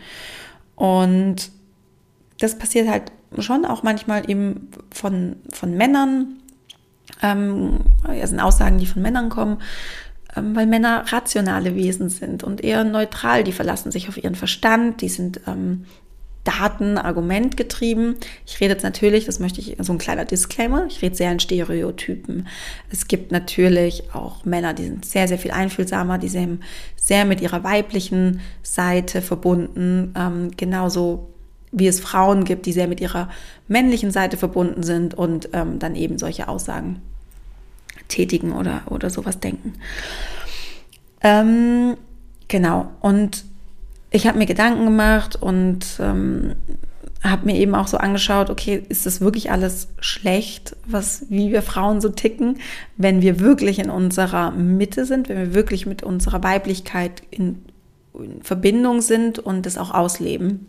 Und 0.75 1.51
das 2.39 2.57
passiert 2.57 2.89
halt 2.89 3.11
schon 3.37 3.65
auch 3.65 3.83
manchmal 3.83 4.29
eben 4.29 4.69
von, 4.91 5.37
von 5.53 5.75
Männern. 5.75 6.40
Ähm, 7.21 7.81
ja, 8.07 8.25
sind 8.25 8.39
Aussagen, 8.39 8.77
die 8.77 8.85
von 8.85 9.01
Männern 9.01 9.29
kommen, 9.29 9.61
ähm, 10.35 10.55
weil 10.55 10.65
Männer 10.65 11.05
rationale 11.07 11.75
Wesen 11.75 12.09
sind 12.09 12.43
und 12.43 12.63
eher 12.63 12.83
neutral. 12.83 13.43
Die 13.43 13.51
verlassen 13.51 13.91
sich 13.91 14.09
auf 14.09 14.17
ihren 14.17 14.35
Verstand, 14.35 15.01
die 15.01 15.09
sind 15.09 15.41
ähm, 15.47 15.85
Daten, 16.43 16.97
Argument 16.97 17.55
getrieben. 17.55 18.15
Ich 18.47 18.59
rede 18.59 18.73
jetzt 18.73 18.83
natürlich, 18.83 19.25
das 19.25 19.39
möchte 19.39 19.61
ich, 19.61 19.77
so 19.79 19.93
ein 19.93 19.99
kleiner 19.99 20.25
Disclaimer, 20.25 20.85
ich 20.87 21.01
rede 21.01 21.15
sehr 21.15 21.31
in 21.31 21.39
Stereotypen. 21.39 22.47
Es 22.89 23.07
gibt 23.07 23.31
natürlich 23.31 24.13
auch 24.13 24.43
Männer, 24.43 24.73
die 24.73 24.85
sind 24.85 25.05
sehr, 25.05 25.27
sehr 25.27 25.37
viel 25.37 25.51
einfühlsamer, 25.51 26.17
die 26.17 26.29
sind 26.29 26.63
sehr 26.95 27.25
mit 27.25 27.41
ihrer 27.41 27.63
weiblichen 27.63 28.41
Seite 28.63 29.21
verbunden, 29.21 30.13
ähm, 30.17 30.51
genauso 30.57 31.30
wie 31.71 31.87
es 31.87 31.99
Frauen 31.99 32.43
gibt, 32.43 32.65
die 32.65 32.73
sehr 32.73 32.87
mit 32.87 32.99
ihrer 32.99 33.29
männlichen 33.67 34.11
Seite 34.11 34.37
verbunden 34.37 34.83
sind 34.83 35.13
und 35.13 35.49
ähm, 35.53 35.79
dann 35.79 35.95
eben 35.95 36.17
solche 36.17 36.47
Aussagen 36.47 37.01
tätigen 38.07 38.51
oder, 38.53 38.81
oder 38.87 39.09
sowas 39.09 39.39
denken. 39.39 39.73
Ähm, 41.21 41.95
genau, 42.47 42.91
und 42.99 43.45
ich 44.09 44.27
habe 44.27 44.37
mir 44.37 44.45
Gedanken 44.45 44.85
gemacht 44.85 45.37
und 45.41 45.85
ähm, 45.99 46.55
habe 47.23 47.45
mir 47.45 47.55
eben 47.55 47.75
auch 47.75 47.87
so 47.87 47.97
angeschaut, 47.97 48.49
okay, 48.49 48.83
ist 48.89 49.05
das 49.05 49.21
wirklich 49.21 49.51
alles 49.51 49.87
schlecht, 49.99 50.75
was 50.85 51.25
wie 51.29 51.51
wir 51.51 51.61
Frauen 51.61 52.01
so 52.01 52.09
ticken, 52.09 52.57
wenn 52.97 53.21
wir 53.21 53.39
wirklich 53.39 53.79
in 53.79 53.89
unserer 53.89 54.51
Mitte 54.51 55.05
sind, 55.05 55.29
wenn 55.29 55.37
wir 55.37 55.53
wirklich 55.53 55.85
mit 55.85 56.03
unserer 56.03 56.43
Weiblichkeit 56.43 57.21
in, 57.29 57.63
in 58.13 58.41
Verbindung 58.41 59.01
sind 59.01 59.39
und 59.39 59.65
das 59.65 59.77
auch 59.77 59.91
ausleben. 59.91 60.67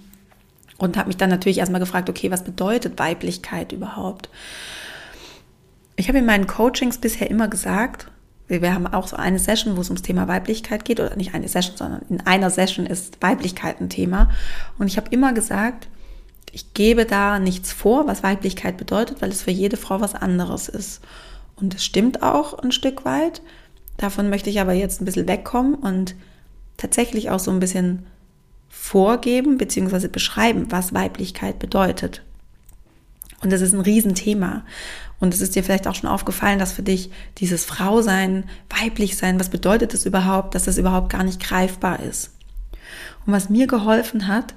Und 0.82 0.96
habe 0.96 1.06
mich 1.06 1.16
dann 1.16 1.30
natürlich 1.30 1.58
erstmal 1.58 1.80
gefragt, 1.80 2.10
okay, 2.10 2.32
was 2.32 2.42
bedeutet 2.42 2.98
Weiblichkeit 2.98 3.70
überhaupt? 3.70 4.28
Ich 5.94 6.08
habe 6.08 6.18
in 6.18 6.26
meinen 6.26 6.48
Coachings 6.48 6.98
bisher 6.98 7.30
immer 7.30 7.46
gesagt, 7.46 8.08
wir 8.48 8.74
haben 8.74 8.88
auch 8.88 9.06
so 9.06 9.14
eine 9.14 9.38
Session, 9.38 9.76
wo 9.76 9.82
es 9.82 9.90
ums 9.90 10.02
Thema 10.02 10.26
Weiblichkeit 10.26 10.84
geht, 10.84 10.98
oder 10.98 11.14
nicht 11.14 11.34
eine 11.34 11.46
Session, 11.46 11.76
sondern 11.76 12.02
in 12.08 12.20
einer 12.22 12.50
Session 12.50 12.84
ist 12.84 13.22
Weiblichkeit 13.22 13.80
ein 13.80 13.90
Thema. 13.90 14.30
Und 14.76 14.88
ich 14.88 14.96
habe 14.96 15.06
immer 15.10 15.32
gesagt, 15.32 15.86
ich 16.50 16.74
gebe 16.74 17.06
da 17.06 17.38
nichts 17.38 17.72
vor, 17.72 18.08
was 18.08 18.24
Weiblichkeit 18.24 18.76
bedeutet, 18.76 19.22
weil 19.22 19.30
es 19.30 19.42
für 19.42 19.52
jede 19.52 19.76
Frau 19.76 20.00
was 20.00 20.16
anderes 20.16 20.68
ist. 20.68 21.00
Und 21.54 21.76
es 21.76 21.84
stimmt 21.84 22.24
auch 22.24 22.58
ein 22.58 22.72
Stück 22.72 23.04
weit. 23.04 23.40
Davon 23.98 24.30
möchte 24.30 24.50
ich 24.50 24.60
aber 24.60 24.72
jetzt 24.72 25.00
ein 25.00 25.04
bisschen 25.04 25.28
wegkommen 25.28 25.74
und 25.74 26.16
tatsächlich 26.76 27.30
auch 27.30 27.38
so 27.38 27.52
ein 27.52 27.60
bisschen 27.60 28.04
vorgeben 28.74 29.58
bzw. 29.58 30.08
beschreiben, 30.08 30.66
was 30.70 30.94
Weiblichkeit 30.94 31.58
bedeutet. 31.58 32.22
Und 33.42 33.52
das 33.52 33.60
ist 33.60 33.74
ein 33.74 33.80
Riesenthema. 33.80 34.64
Und 35.20 35.34
es 35.34 35.42
ist 35.42 35.54
dir 35.54 35.62
vielleicht 35.62 35.86
auch 35.86 35.94
schon 35.94 36.08
aufgefallen, 36.08 36.58
dass 36.58 36.72
für 36.72 36.82
dich 36.82 37.10
dieses 37.38 37.66
Frausein, 37.66 38.44
weiblich 38.70 39.18
sein, 39.18 39.38
was 39.38 39.50
bedeutet 39.50 39.92
das 39.92 40.06
überhaupt, 40.06 40.54
dass 40.54 40.64
das 40.64 40.78
überhaupt 40.78 41.10
gar 41.10 41.22
nicht 41.22 41.40
greifbar 41.40 42.00
ist. 42.00 42.30
Und 43.26 43.34
was 43.34 43.50
mir 43.50 43.66
geholfen 43.66 44.26
hat, 44.26 44.54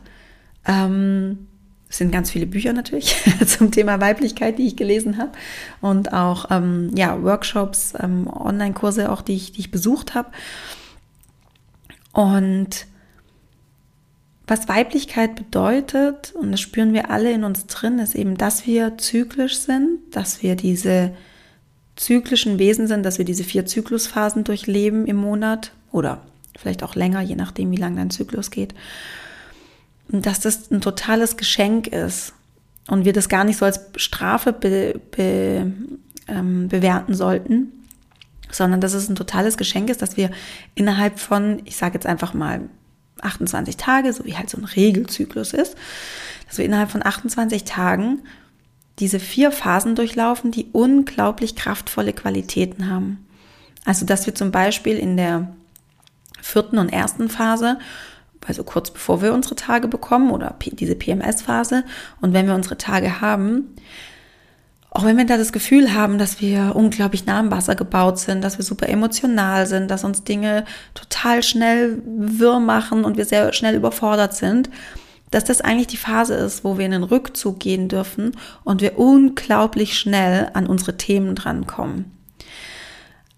ähm, 0.66 1.48
sind 1.90 2.12
ganz 2.12 2.32
viele 2.32 2.48
Bücher 2.48 2.72
natürlich 2.72 3.16
zum 3.46 3.70
Thema 3.70 4.00
Weiblichkeit, 4.00 4.58
die 4.58 4.68
ich 4.68 4.78
gelesen 4.78 5.18
habe 5.18 5.34
und 5.82 6.14
auch 6.14 6.50
ähm, 6.52 6.92
ja 6.96 7.22
Workshops, 7.22 7.94
ähm, 8.00 8.28
Online-Kurse 8.28 9.12
auch, 9.12 9.22
die 9.22 9.36
ich, 9.36 9.52
die 9.52 9.60
ich 9.60 9.72
besucht 9.72 10.16
habe. 10.16 10.30
Und 12.14 12.88
was 14.48 14.68
Weiblichkeit 14.68 15.36
bedeutet, 15.36 16.34
und 16.36 16.52
das 16.52 16.62
spüren 16.62 16.94
wir 16.94 17.10
alle 17.10 17.32
in 17.32 17.44
uns 17.44 17.66
drin, 17.66 18.00
ist 18.00 18.16
eben, 18.16 18.38
dass 18.38 18.68
wir 18.68 18.98
zyklisch 18.98 19.58
sind, 19.58 20.00
dass 20.12 20.44
wir 20.44 20.56
diese 20.56 21.12
zyklischen 21.96 22.60
Wesen 22.60 22.88
sind, 22.88 23.04
dass 23.04 23.18
wir 23.18 23.26
diese 23.26 23.44
vier 23.44 23.66
Zyklusphasen 23.66 24.44
durchleben 24.44 25.08
im 25.08 25.16
Monat 25.16 25.72
oder 25.92 26.22
vielleicht 26.58 26.84
auch 26.84 26.96
länger, 26.96 27.22
je 27.22 27.36
nachdem, 27.36 27.72
wie 27.72 27.78
lang 27.78 27.96
dein 27.96 28.12
Zyklus 28.12 28.52
geht. 28.52 28.76
Und 30.12 30.26
dass 30.26 30.40
das 30.40 30.70
ein 30.72 30.82
totales 30.82 31.38
Geschenk 31.38 31.88
ist 31.88 32.34
und 32.88 33.06
wir 33.06 33.14
das 33.14 33.30
gar 33.30 33.44
nicht 33.44 33.58
so 33.58 33.66
als 33.66 33.82
Strafe 33.96 34.54
be, 34.54 35.00
be, 35.12 35.72
ähm, 36.28 36.68
bewerten 36.68 37.16
sollten, 37.16 37.72
sondern 38.52 38.82
dass 38.82 38.94
es 38.94 39.10
ein 39.10 39.16
totales 39.16 39.58
Geschenk 39.58 39.90
ist, 39.90 40.02
dass 40.02 40.18
wir 40.18 40.30
innerhalb 40.76 41.20
von, 41.20 41.62
ich 41.66 41.78
sage 41.78 41.96
jetzt 41.96 42.06
einfach 42.06 42.34
mal, 42.34 42.62
28 43.22 43.78
Tage, 43.78 44.12
so 44.14 44.26
wie 44.26 44.36
halt 44.36 44.50
so 44.50 44.58
ein 44.58 44.66
Regelzyklus 44.66 45.54
ist, 45.54 45.76
dass 46.48 46.58
wir 46.58 46.66
innerhalb 46.66 46.92
von 46.92 47.06
28 47.06 47.64
Tagen 47.64 48.22
diese 49.00 49.20
vier 49.20 49.52
Phasen 49.52 49.96
durchlaufen, 49.96 50.52
die 50.52 50.68
unglaublich 50.72 51.56
kraftvolle 51.56 52.14
Qualitäten 52.14 52.90
haben. 52.90 53.26
Also, 53.84 54.06
dass 54.06 54.26
wir 54.26 54.36
zum 54.36 54.52
Beispiel 54.52 54.98
in 54.98 55.18
der 55.18 55.54
vierten 56.42 56.78
und 56.78 56.90
ersten 56.90 57.30
Phase, 57.30 57.78
also 58.48 58.64
kurz 58.64 58.92
bevor 58.92 59.22
wir 59.22 59.34
unsere 59.34 59.56
Tage 59.56 59.88
bekommen 59.88 60.32
oder 60.32 60.56
diese 60.62 60.96
PMS-Phase, 60.96 61.84
und 62.22 62.34
wenn 62.34 62.48
wir 62.48 62.56
unsere 62.56 62.78
Tage 62.78 63.22
haben, 63.22 63.76
auch 64.96 65.04
wenn 65.04 65.18
wir 65.18 65.26
da 65.26 65.38
das 65.38 65.52
Gefühl 65.52 65.94
haben, 65.94 66.18
dass 66.18 66.40
wir 66.40 66.74
unglaublich 66.74 67.26
nah 67.26 67.40
am 67.40 67.52
Wasser 67.52 67.76
gebaut 67.76 68.18
sind, 68.18 68.42
dass 68.42 68.58
wir 68.58 68.64
super 68.64 68.88
emotional 68.88 69.68
sind, 69.68 69.92
dass 69.92 70.06
uns 70.06 70.24
Dinge 70.24 70.64
total 70.94 71.44
schnell 71.44 72.02
wirr 72.06 72.62
machen 72.62 73.04
und 73.04 73.18
wir 73.18 73.26
sehr 73.26 73.52
schnell 73.52 73.76
überfordert 73.76 74.34
sind, 74.34 74.70
dass 75.32 75.44
das 75.44 75.60
eigentlich 75.60 75.88
die 75.88 75.98
Phase 75.98 76.36
ist, 76.36 76.64
wo 76.64 76.78
wir 76.78 76.86
in 76.86 76.94
den 76.94 77.04
Rückzug 77.04 77.60
gehen 77.60 77.90
dürfen 77.90 78.38
und 78.64 78.82
wir 78.82 78.98
unglaublich 78.98 80.00
schnell 80.00 80.50
an 80.54 80.66
unsere 80.66 80.96
Themen 80.96 81.36
drankommen. 81.36 82.12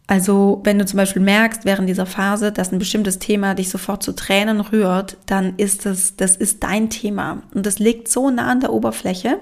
Also 0.05 0.61
wenn 0.63 0.77
du 0.77 0.85
zum 0.85 0.97
Beispiel 0.97 1.23
merkst 1.23 1.65
während 1.65 1.89
dieser 1.89 2.05
Phase, 2.05 2.51
dass 2.51 2.71
ein 2.71 2.77
bestimmtes 2.77 3.17
Thema 3.17 3.55
dich 3.55 3.69
sofort 3.69 4.03
zu 4.03 4.13
Tränen 4.13 4.61
rührt, 4.61 5.17
dann 5.25 5.55
ist 5.57 5.87
das, 5.87 6.15
das 6.17 6.35
ist 6.35 6.63
dein 6.63 6.91
Thema 6.91 7.41
und 7.55 7.65
das 7.65 7.79
liegt 7.79 8.09
so 8.09 8.29
nah 8.29 8.45
an 8.45 8.59
der 8.59 8.73
Oberfläche, 8.73 9.39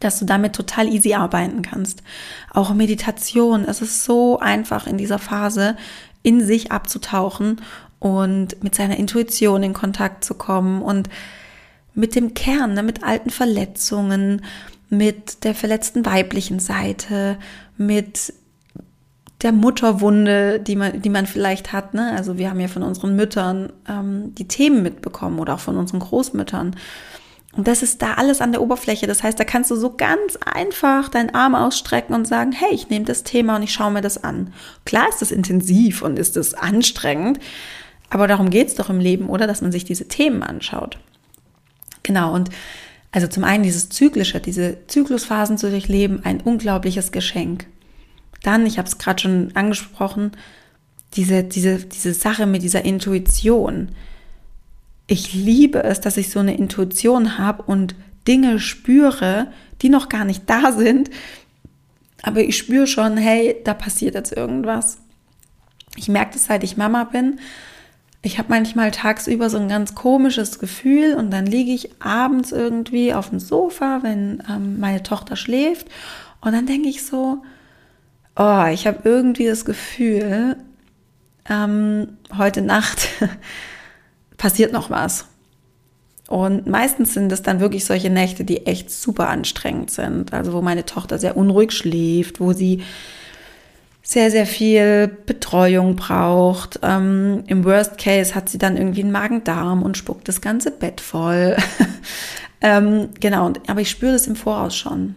dass 0.00 0.18
du 0.18 0.24
damit 0.24 0.54
total 0.54 0.88
easy 0.88 1.14
arbeiten 1.14 1.62
kannst. 1.62 2.02
Auch 2.52 2.74
Meditation, 2.74 3.64
es 3.64 3.82
ist 3.82 4.04
so 4.04 4.38
einfach 4.38 4.86
in 4.86 4.98
dieser 4.98 5.18
Phase 5.18 5.76
in 6.22 6.44
sich 6.44 6.72
abzutauchen 6.72 7.60
und 7.98 8.62
mit 8.62 8.74
seiner 8.74 8.96
Intuition 8.96 9.62
in 9.62 9.72
Kontakt 9.72 10.24
zu 10.24 10.34
kommen 10.34 10.82
und 10.82 11.08
mit 11.94 12.14
dem 12.14 12.34
Kern, 12.34 12.74
ne, 12.74 12.82
mit 12.82 13.02
alten 13.02 13.30
Verletzungen, 13.30 14.42
mit 14.88 15.44
der 15.44 15.54
verletzten 15.54 16.04
weiblichen 16.04 16.60
Seite, 16.60 17.38
mit 17.76 18.34
der 19.42 19.52
Mutterwunde, 19.52 20.60
die 20.60 20.76
man, 20.76 21.02
die 21.02 21.10
man 21.10 21.26
vielleicht 21.26 21.72
hat. 21.72 21.94
Ne? 21.94 22.12
Also 22.16 22.38
wir 22.38 22.50
haben 22.50 22.60
ja 22.60 22.68
von 22.68 22.82
unseren 22.82 23.16
Müttern 23.16 23.72
ähm, 23.88 24.34
die 24.34 24.48
Themen 24.48 24.82
mitbekommen 24.82 25.38
oder 25.38 25.54
auch 25.54 25.60
von 25.60 25.76
unseren 25.76 26.00
Großmüttern. 26.00 26.76
Und 27.56 27.66
das 27.66 27.82
ist 27.82 28.02
da 28.02 28.14
alles 28.14 28.40
an 28.40 28.52
der 28.52 28.60
Oberfläche. 28.60 29.06
Das 29.06 29.22
heißt, 29.22 29.40
da 29.40 29.44
kannst 29.44 29.70
du 29.70 29.76
so 29.76 29.94
ganz 29.96 30.36
einfach 30.36 31.08
deinen 31.08 31.34
Arm 31.34 31.54
ausstrecken 31.54 32.14
und 32.14 32.28
sagen, 32.28 32.52
hey, 32.52 32.72
ich 32.72 32.90
nehme 32.90 33.06
das 33.06 33.22
Thema 33.22 33.56
und 33.56 33.62
ich 33.62 33.72
schaue 33.72 33.90
mir 33.90 34.02
das 34.02 34.22
an. 34.22 34.52
Klar 34.84 35.08
ist 35.08 35.22
das 35.22 35.32
intensiv 35.32 36.02
und 36.02 36.18
ist 36.18 36.36
das 36.36 36.54
anstrengend, 36.54 37.40
aber 38.10 38.28
darum 38.28 38.50
geht 38.50 38.68
es 38.68 38.74
doch 38.74 38.90
im 38.90 39.00
Leben, 39.00 39.28
oder? 39.28 39.46
Dass 39.46 39.62
man 39.62 39.72
sich 39.72 39.84
diese 39.84 40.06
Themen 40.06 40.42
anschaut. 40.42 40.98
Genau, 42.02 42.34
und 42.34 42.50
also 43.10 43.26
zum 43.26 43.44
einen 43.44 43.62
dieses 43.64 43.88
Zyklische, 43.88 44.40
diese 44.40 44.86
Zyklusphasen 44.86 45.58
zu 45.58 45.70
durchleben, 45.70 46.24
ein 46.24 46.40
unglaubliches 46.40 47.12
Geschenk. 47.12 47.66
Dann, 48.42 48.66
ich 48.66 48.78
habe 48.78 48.86
es 48.86 48.98
gerade 48.98 49.22
schon 49.22 49.50
angesprochen, 49.54 50.32
diese, 51.14 51.42
diese, 51.42 51.78
diese 51.78 52.12
Sache 52.12 52.46
mit 52.46 52.62
dieser 52.62 52.84
Intuition 52.84 53.88
ich 55.06 55.34
liebe 55.34 55.84
es, 55.84 56.00
dass 56.00 56.16
ich 56.16 56.30
so 56.30 56.40
eine 56.40 56.56
Intuition 56.56 57.38
habe 57.38 57.62
und 57.62 57.94
Dinge 58.26 58.58
spüre, 58.58 59.48
die 59.82 59.88
noch 59.88 60.08
gar 60.08 60.24
nicht 60.24 60.48
da 60.48 60.72
sind, 60.72 61.10
aber 62.22 62.40
ich 62.40 62.56
spüre 62.56 62.86
schon, 62.86 63.16
hey, 63.16 63.56
da 63.64 63.74
passiert 63.74 64.14
jetzt 64.14 64.32
irgendwas. 64.32 64.98
Ich 65.96 66.08
merke 66.08 66.32
das, 66.32 66.46
seit 66.46 66.64
ich 66.64 66.76
Mama 66.76 67.04
bin. 67.04 67.38
Ich 68.22 68.38
habe 68.38 68.48
manchmal 68.48 68.90
tagsüber 68.90 69.48
so 69.48 69.58
ein 69.58 69.68
ganz 69.68 69.94
komisches 69.94 70.58
Gefühl 70.58 71.14
und 71.14 71.30
dann 71.30 71.46
liege 71.46 71.70
ich 71.70 72.02
abends 72.02 72.50
irgendwie 72.50 73.14
auf 73.14 73.30
dem 73.30 73.38
Sofa, 73.38 74.00
wenn 74.02 74.42
ähm, 74.50 74.80
meine 74.80 75.04
Tochter 75.04 75.36
schläft 75.36 75.86
und 76.40 76.52
dann 76.52 76.66
denke 76.66 76.88
ich 76.88 77.04
so, 77.06 77.42
oh, 78.34 78.64
ich 78.72 78.86
habe 78.86 79.00
irgendwie 79.04 79.46
das 79.46 79.64
Gefühl, 79.64 80.56
ähm, 81.48 82.18
heute 82.36 82.62
Nacht 82.62 83.08
passiert 84.36 84.72
noch 84.72 84.90
was. 84.90 85.26
Und 86.28 86.66
meistens 86.66 87.14
sind 87.14 87.30
es 87.30 87.42
dann 87.42 87.60
wirklich 87.60 87.84
solche 87.84 88.10
Nächte, 88.10 88.44
die 88.44 88.66
echt 88.66 88.90
super 88.90 89.28
anstrengend 89.28 89.90
sind. 89.90 90.32
Also 90.32 90.52
wo 90.52 90.60
meine 90.60 90.84
Tochter 90.84 91.18
sehr 91.18 91.36
unruhig 91.36 91.72
schläft, 91.72 92.40
wo 92.40 92.52
sie 92.52 92.82
sehr, 94.02 94.30
sehr 94.30 94.46
viel 94.46 95.08
Betreuung 95.26 95.96
braucht. 95.96 96.80
Ähm, 96.82 97.44
Im 97.46 97.64
Worst 97.64 97.98
Case 97.98 98.34
hat 98.34 98.48
sie 98.48 98.58
dann 98.58 98.76
irgendwie 98.76 99.02
einen 99.02 99.12
Magen-Darm 99.12 99.82
und 99.82 99.96
spuckt 99.96 100.28
das 100.28 100.40
ganze 100.40 100.70
Bett 100.70 101.00
voll. 101.00 101.56
ähm, 102.60 103.08
genau, 103.20 103.52
aber 103.66 103.80
ich 103.80 103.90
spüre 103.90 104.12
das 104.12 104.26
im 104.26 104.36
Voraus 104.36 104.76
schon. 104.76 105.16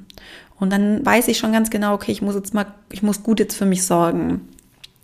Und 0.59 0.71
dann 0.71 1.05
weiß 1.05 1.27
ich 1.27 1.37
schon 1.37 1.53
ganz 1.53 1.69
genau, 1.69 1.93
okay, 1.93 2.11
ich 2.11 2.21
muss 2.21 2.35
jetzt 2.35 2.53
mal, 2.53 2.65
ich 2.91 3.01
muss 3.01 3.23
gut 3.23 3.39
jetzt 3.39 3.55
für 3.55 3.65
mich 3.65 3.85
sorgen 3.85 4.41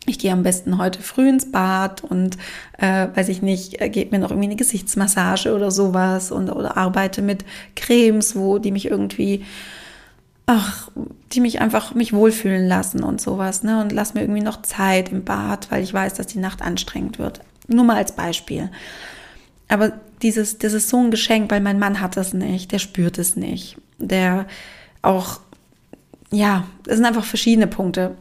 ich 0.06 0.20
gehe 0.20 0.32
am 0.32 0.44
besten 0.44 0.78
heute 0.78 1.02
früh 1.02 1.30
ins 1.30 1.52
Bad 1.52 2.04
und 2.04 2.38
äh, 2.78 3.08
weiß 3.14 3.30
ich 3.30 3.42
nicht, 3.42 3.82
äh, 3.82 3.90
gebe 3.90 4.12
mir 4.12 4.22
noch 4.22 4.32
irgendwie 4.32 4.48
eine 4.48 4.56
Gesichtsmassage 4.56 5.54
oder 5.54 5.72
sowas 5.72 6.32
und 6.32 6.50
oder 6.50 6.78
arbeite 6.78 7.22
mit 7.22 7.46
Cremes, 7.76 8.36
wo 8.36 8.60
die 8.60 8.72
mich 8.72 8.86
irgendwie 8.86 9.46
ach, 10.46 10.90
die 11.32 11.42
mich 11.42 11.60
einfach 11.60 11.96
mich 11.96 12.14
wohlfühlen 12.14 12.68
lassen 12.68 13.04
und 13.04 13.20
sowas, 13.20 13.64
ne? 13.64 13.82
Und 13.82 13.92
lass 13.92 14.14
mir 14.14 14.22
irgendwie 14.22 14.44
noch 14.44 14.62
Zeit 14.62 15.12
im 15.12 15.24
Bad, 15.24 15.72
weil 15.72 15.84
ich 15.84 15.94
weiß, 15.94 16.14
dass 16.14 16.28
die 16.28 16.40
Nacht 16.40 16.62
anstrengend 16.62 17.20
wird. 17.20 17.42
Nur 17.68 17.84
mal 17.84 17.98
als 17.98 18.12
Beispiel. 18.12 18.70
Aber 19.68 19.94
dieses, 20.22 20.60
das 20.60 20.74
ist 20.74 20.90
so 20.90 20.98
ein 20.98 21.12
Geschenk, 21.12 21.50
weil 21.50 21.62
mein 21.62 21.80
Mann 21.80 22.00
hat 22.00 22.16
das 22.16 22.34
nicht, 22.34 22.72
der 22.72 22.80
spürt 22.80 23.18
es 23.18 23.36
nicht. 23.36 23.78
Der 23.98 24.46
auch, 25.02 25.40
ja, 26.32 26.66
es 26.88 26.98
sind 26.98 27.06
einfach 27.06 27.26
verschiedene 27.26 27.68
Punkte 27.68 28.16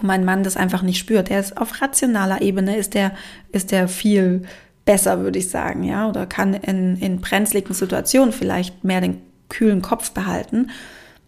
wo 0.00 0.06
mein 0.06 0.24
Mann 0.24 0.44
das 0.44 0.56
einfach 0.56 0.82
nicht 0.82 0.98
spürt. 0.98 1.28
Der 1.28 1.40
ist 1.40 1.56
auf 1.56 1.80
rationaler 1.80 2.42
Ebene, 2.42 2.76
ist 2.76 2.94
der, 2.94 3.12
ist 3.50 3.72
der 3.72 3.88
viel 3.88 4.42
besser, 4.84 5.20
würde 5.20 5.38
ich 5.38 5.48
sagen, 5.48 5.84
ja, 5.84 6.08
oder 6.08 6.26
kann 6.26 6.54
in, 6.54 6.96
in 6.96 7.20
brenzligen 7.20 7.74
Situationen 7.74 8.32
vielleicht 8.32 8.84
mehr 8.84 9.00
den 9.00 9.20
kühlen 9.48 9.82
Kopf 9.82 10.10
behalten. 10.10 10.70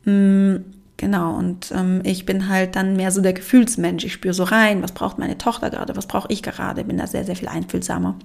Mm, 0.05 0.57
genau, 0.97 1.37
und 1.37 1.71
ähm, 1.73 2.01
ich 2.05 2.27
bin 2.27 2.49
halt 2.49 2.77
dann 2.77 2.97
mehr 2.97 3.11
so 3.11 3.21
der 3.21 3.33
Gefühlsmensch. 3.33 4.05
Ich 4.05 4.13
spüre 4.13 4.35
so 4.35 4.45
rein, 4.45 4.83
was 4.83 4.93
braucht 4.93 5.19
meine 5.19 5.39
Tochter 5.39 5.71
gerade, 5.71 5.97
was 5.97 6.07
brauche 6.07 6.33
ich 6.33 6.43
gerade, 6.43 6.85
bin 6.85 6.99
da 6.99 7.07
sehr, 7.07 7.25
sehr 7.25 7.37
viel 7.37 7.49
einfühlsamer. 7.49 8.17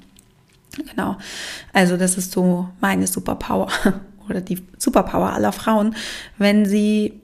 Genau, 0.90 1.18
also 1.74 1.98
das 1.98 2.18
ist 2.18 2.32
so 2.32 2.70
meine 2.80 3.08
Superpower 3.08 3.70
oder 4.30 4.42
die 4.42 4.62
Superpower 4.78 5.34
aller 5.34 5.52
Frauen, 5.52 5.96
wenn 6.38 6.66
sie 6.66 7.22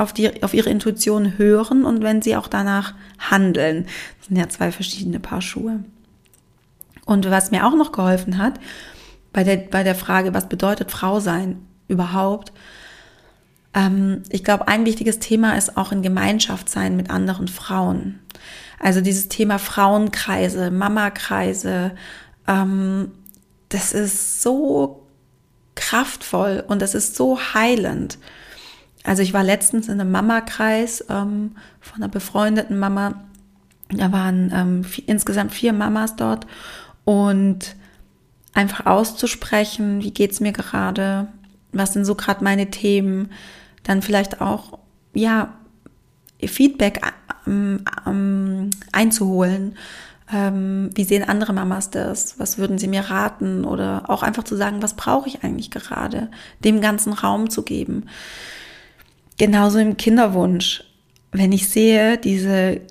auf, 0.00 0.12
die, 0.12 0.42
auf 0.42 0.54
ihre 0.54 0.70
Intuition 0.70 1.38
hören 1.38 1.84
und 1.84 2.02
wenn 2.02 2.22
sie 2.22 2.36
auch 2.36 2.48
danach 2.48 2.94
handeln. 3.18 3.86
Das 4.18 4.28
sind 4.28 4.36
ja 4.36 4.48
zwei 4.48 4.72
verschiedene 4.72 5.20
Paar 5.20 5.42
Schuhe. 5.42 5.84
Und 7.04 7.30
was 7.30 7.50
mir 7.50 7.66
auch 7.66 7.74
noch 7.74 7.92
geholfen 7.92 8.38
hat, 8.38 8.54
bei 9.32 9.44
der, 9.44 9.56
bei 9.56 9.82
der 9.82 9.94
Frage, 9.94 10.34
was 10.34 10.48
bedeutet 10.48 10.90
Frau 10.90 11.20
sein 11.20 11.66
überhaupt, 11.88 12.52
ähm, 13.74 14.22
ich 14.30 14.44
glaube, 14.44 14.68
ein 14.68 14.84
wichtiges 14.84 15.18
Thema 15.18 15.56
ist 15.56 15.76
auch 15.76 15.92
in 15.92 16.02
Gemeinschaft 16.02 16.68
sein 16.68 16.96
mit 16.96 17.10
anderen 17.10 17.48
Frauen. 17.48 18.18
Also 18.78 19.00
dieses 19.00 19.28
Thema 19.28 19.58
Frauenkreise, 19.58 20.70
Mamakreise, 20.70 21.92
ähm, 22.48 23.12
das 23.68 23.92
ist 23.92 24.42
so 24.42 25.06
kraftvoll 25.74 26.64
und 26.66 26.82
das 26.82 26.94
ist 26.94 27.14
so 27.14 27.38
heilend. 27.38 28.18
Also 29.04 29.22
ich 29.22 29.32
war 29.32 29.42
letztens 29.42 29.88
in 29.88 30.00
einem 30.00 30.10
Mama-Kreis 30.10 31.04
ähm, 31.08 31.52
von 31.80 32.02
einer 32.02 32.08
befreundeten 32.08 32.78
Mama. 32.78 33.24
Da 33.88 34.12
waren 34.12 34.52
ähm, 34.54 34.84
vier, 34.84 35.08
insgesamt 35.08 35.52
vier 35.52 35.72
Mamas 35.72 36.16
dort 36.16 36.46
und 37.04 37.76
einfach 38.52 38.86
auszusprechen, 38.86 40.02
wie 40.02 40.12
geht's 40.12 40.40
mir 40.40 40.52
gerade, 40.52 41.28
was 41.72 41.92
sind 41.92 42.04
so 42.04 42.14
gerade 42.14 42.44
meine 42.44 42.70
Themen, 42.70 43.30
dann 43.82 44.02
vielleicht 44.02 44.40
auch 44.40 44.78
ja 45.14 45.54
Feedback 46.44 47.00
ähm, 47.46 47.84
ähm, 48.06 48.70
einzuholen. 48.92 49.76
Ähm, 50.32 50.90
wie 50.94 51.04
sehen 51.04 51.28
andere 51.28 51.52
Mamas 51.52 51.90
das? 51.90 52.38
Was 52.38 52.58
würden 52.58 52.78
sie 52.78 52.86
mir 52.86 53.10
raten? 53.10 53.64
Oder 53.64 54.04
auch 54.08 54.22
einfach 54.22 54.44
zu 54.44 54.56
sagen, 54.56 54.82
was 54.82 54.94
brauche 54.94 55.28
ich 55.28 55.42
eigentlich 55.42 55.70
gerade? 55.70 56.30
Dem 56.64 56.80
ganzen 56.80 57.12
Raum 57.12 57.50
zu 57.50 57.62
geben. 57.62 58.04
Genauso 59.40 59.78
im 59.78 59.96
Kinderwunsch. 59.96 60.84
Wenn 61.32 61.50
ich 61.50 61.70
sehe, 61.70 62.18
diese 62.18 62.82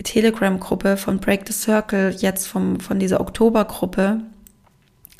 Telegram-Gruppe 0.00 0.96
von 0.96 1.18
Break 1.18 1.42
the 1.48 1.52
Circle, 1.52 2.14
jetzt 2.16 2.46
vom, 2.46 2.78
von 2.78 3.00
dieser 3.00 3.20
Oktobergruppe, 3.20 4.20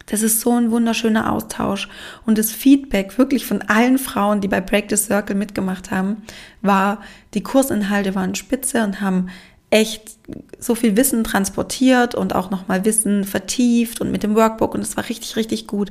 das 0.08 0.22
ist 0.22 0.40
so 0.40 0.52
ein 0.52 0.70
wunderschöner 0.70 1.32
Austausch. 1.32 1.88
Und 2.24 2.38
das 2.38 2.52
Feedback 2.52 3.18
wirklich 3.18 3.46
von 3.46 3.62
allen 3.62 3.98
Frauen, 3.98 4.40
die 4.40 4.46
bei 4.46 4.60
Break 4.60 4.88
the 4.88 4.96
Circle 4.96 5.34
mitgemacht 5.34 5.90
haben, 5.90 6.22
war, 6.62 7.00
die 7.34 7.42
Kursinhalte 7.42 8.14
waren 8.14 8.36
spitze 8.36 8.84
und 8.84 9.00
haben 9.00 9.28
echt 9.70 10.18
so 10.60 10.76
viel 10.76 10.96
Wissen 10.96 11.24
transportiert 11.24 12.14
und 12.14 12.32
auch 12.32 12.50
nochmal 12.50 12.84
Wissen 12.84 13.24
vertieft 13.24 14.00
und 14.00 14.12
mit 14.12 14.22
dem 14.22 14.36
Workbook 14.36 14.76
und 14.76 14.82
es 14.82 14.96
war 14.96 15.08
richtig, 15.08 15.34
richtig 15.34 15.66
gut. 15.66 15.90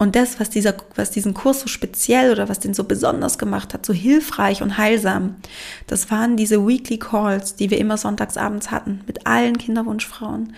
Und 0.00 0.16
das, 0.16 0.40
was, 0.40 0.48
dieser, 0.48 0.76
was 0.94 1.10
diesen 1.10 1.34
Kurs 1.34 1.60
so 1.60 1.68
speziell 1.68 2.32
oder 2.32 2.48
was 2.48 2.58
den 2.58 2.72
so 2.72 2.84
besonders 2.84 3.36
gemacht 3.36 3.74
hat, 3.74 3.84
so 3.84 3.92
hilfreich 3.92 4.62
und 4.62 4.78
heilsam, 4.78 5.34
das 5.88 6.10
waren 6.10 6.38
diese 6.38 6.66
Weekly 6.66 6.98
Calls, 6.98 7.54
die 7.54 7.68
wir 7.68 7.76
immer 7.76 7.98
sonntagsabends 7.98 8.70
hatten 8.70 9.02
mit 9.06 9.26
allen 9.26 9.58
Kinderwunschfrauen. 9.58 10.54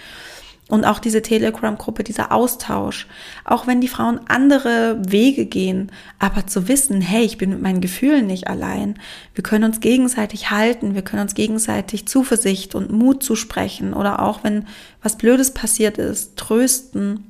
Und 0.68 0.84
auch 0.84 1.00
diese 1.00 1.22
Telegram-Gruppe, 1.22 2.04
dieser 2.04 2.30
Austausch. 2.30 3.08
Auch 3.44 3.66
wenn 3.66 3.80
die 3.80 3.88
Frauen 3.88 4.20
andere 4.28 4.96
Wege 5.04 5.44
gehen, 5.44 5.90
aber 6.20 6.46
zu 6.46 6.68
wissen, 6.68 7.00
hey, 7.00 7.24
ich 7.24 7.36
bin 7.36 7.50
mit 7.50 7.60
meinen 7.60 7.80
Gefühlen 7.80 8.28
nicht 8.28 8.46
allein. 8.46 8.94
Wir 9.34 9.42
können 9.42 9.64
uns 9.64 9.80
gegenseitig 9.80 10.52
halten, 10.52 10.94
wir 10.94 11.02
können 11.02 11.22
uns 11.22 11.34
gegenseitig 11.34 12.06
Zuversicht 12.06 12.76
und 12.76 12.92
Mut 12.92 13.24
zusprechen 13.24 13.92
oder 13.92 14.22
auch 14.22 14.44
wenn 14.44 14.68
was 15.02 15.18
Blödes 15.18 15.50
passiert 15.52 15.98
ist, 15.98 16.36
trösten 16.36 17.24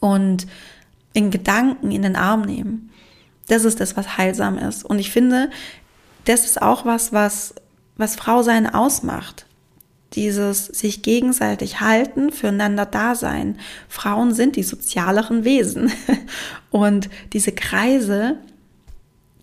und 0.00 0.46
in 1.12 1.30
Gedanken 1.30 1.90
in 1.90 2.02
den 2.02 2.16
Arm 2.16 2.42
nehmen. 2.42 2.90
Das 3.48 3.64
ist 3.64 3.80
das, 3.80 3.96
was 3.96 4.18
heilsam 4.18 4.58
ist. 4.58 4.84
Und 4.84 4.98
ich 4.98 5.10
finde, 5.10 5.50
das 6.24 6.44
ist 6.44 6.60
auch 6.60 6.84
was, 6.84 7.12
was, 7.12 7.54
was 7.96 8.16
Frau 8.16 8.42
sein 8.42 8.72
ausmacht. 8.72 9.46
Dieses 10.14 10.66
sich 10.66 11.02
gegenseitig 11.02 11.80
halten, 11.80 12.32
füreinander 12.32 12.86
da 12.86 13.14
sein. 13.14 13.58
Frauen 13.88 14.32
sind 14.32 14.56
die 14.56 14.62
sozialeren 14.62 15.44
Wesen. 15.44 15.90
Und 16.70 17.08
diese 17.32 17.52
Kreise, 17.52 18.36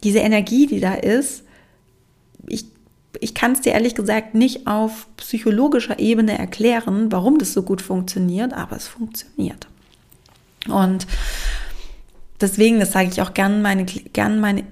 diese 0.03 0.19
Energie, 0.19 0.67
die 0.67 0.79
da 0.79 0.93
ist, 0.93 1.43
ich, 2.47 2.65
ich 3.19 3.33
kann 3.33 3.53
es 3.53 3.61
dir 3.61 3.73
ehrlich 3.73 3.95
gesagt 3.95 4.35
nicht 4.35 4.67
auf 4.67 5.07
psychologischer 5.17 5.99
Ebene 5.99 6.37
erklären, 6.37 7.11
warum 7.11 7.37
das 7.37 7.53
so 7.53 7.63
gut 7.63 7.81
funktioniert, 7.81 8.53
aber 8.53 8.75
es 8.75 8.87
funktioniert. 8.87 9.67
Und 10.69 11.07
deswegen, 12.41 12.79
das 12.79 12.91
sage 12.91 13.09
ich 13.11 13.21
auch 13.21 13.33
gerne 13.33 13.57
meine, 13.61 13.85
gerne 13.85 14.37
meine, 14.37 14.63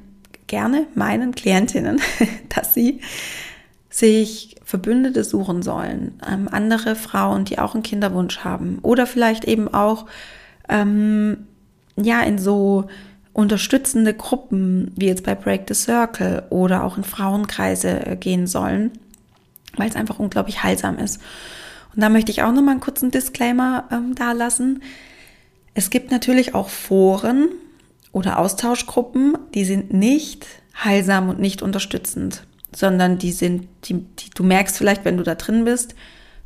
gerne 0.48 0.88
meinen 0.96 1.34
Klientinnen, 1.36 2.02
dass 2.56 2.74
sie 2.74 3.02
sich 3.90 4.56
Verbündete 4.64 5.24
suchen 5.24 5.62
sollen, 5.62 6.20
ähm, 6.28 6.50
andere 6.52 6.96
Frauen, 6.96 7.46
die 7.46 7.60
auch 7.60 7.76
einen 7.76 7.84
Kinderwunsch 7.84 8.40
haben 8.40 8.80
oder 8.82 9.06
vielleicht 9.06 9.46
eben 9.46 9.72
auch 9.72 10.08
ähm, 10.68 11.46
ja 11.96 12.22
in 12.22 12.40
so 12.40 12.86
unterstützende 13.34 14.14
Gruppen 14.14 14.92
wie 14.96 15.08
jetzt 15.08 15.24
bei 15.24 15.36
Break 15.36 15.66
the 15.68 15.74
Circle 15.74 16.44
oder 16.50 16.84
auch 16.84 16.98
in 16.98 17.04
Frauenkreise 17.04 18.06
äh, 18.06 18.16
gehen 18.16 18.48
sollen, 18.48 18.92
weil 19.76 19.90
es 19.90 19.96
einfach 19.96 20.20
unglaublich 20.20 20.64
heilsam 20.64 20.98
ist. 20.98 21.22
Und 21.96 22.02
da 22.02 22.10
möchte 22.10 22.32
ich 22.32 22.42
auch 22.42 22.52
noch 22.52 22.62
mal 22.62 22.72
einen 22.72 22.80
kurzen 22.80 23.12
Disclaimer 23.12 23.86
ähm, 23.92 24.16
da 24.16 24.32
lassen. 24.32 24.82
Es 25.74 25.90
gibt 25.90 26.12
natürlich 26.12 26.54
auch 26.54 26.70
Foren 26.70 27.50
oder 28.12 28.40
Austauschgruppen, 28.40 29.38
die 29.54 29.66
sind 29.66 29.92
nicht 29.92 30.46
heilsam 30.84 31.30
und 31.30 31.40
nicht 31.40 31.62
unterstützend, 31.62 32.46
sondern 32.76 33.18
die 33.18 33.32
sind, 33.32 33.68
die, 33.86 33.94
die, 33.94 34.30
du 34.34 34.44
merkst 34.44 34.78
vielleicht, 34.78 35.06
wenn 35.06 35.18
du 35.18 35.24
da 35.24 35.36
drin 35.36 35.66
bist, 35.66 35.96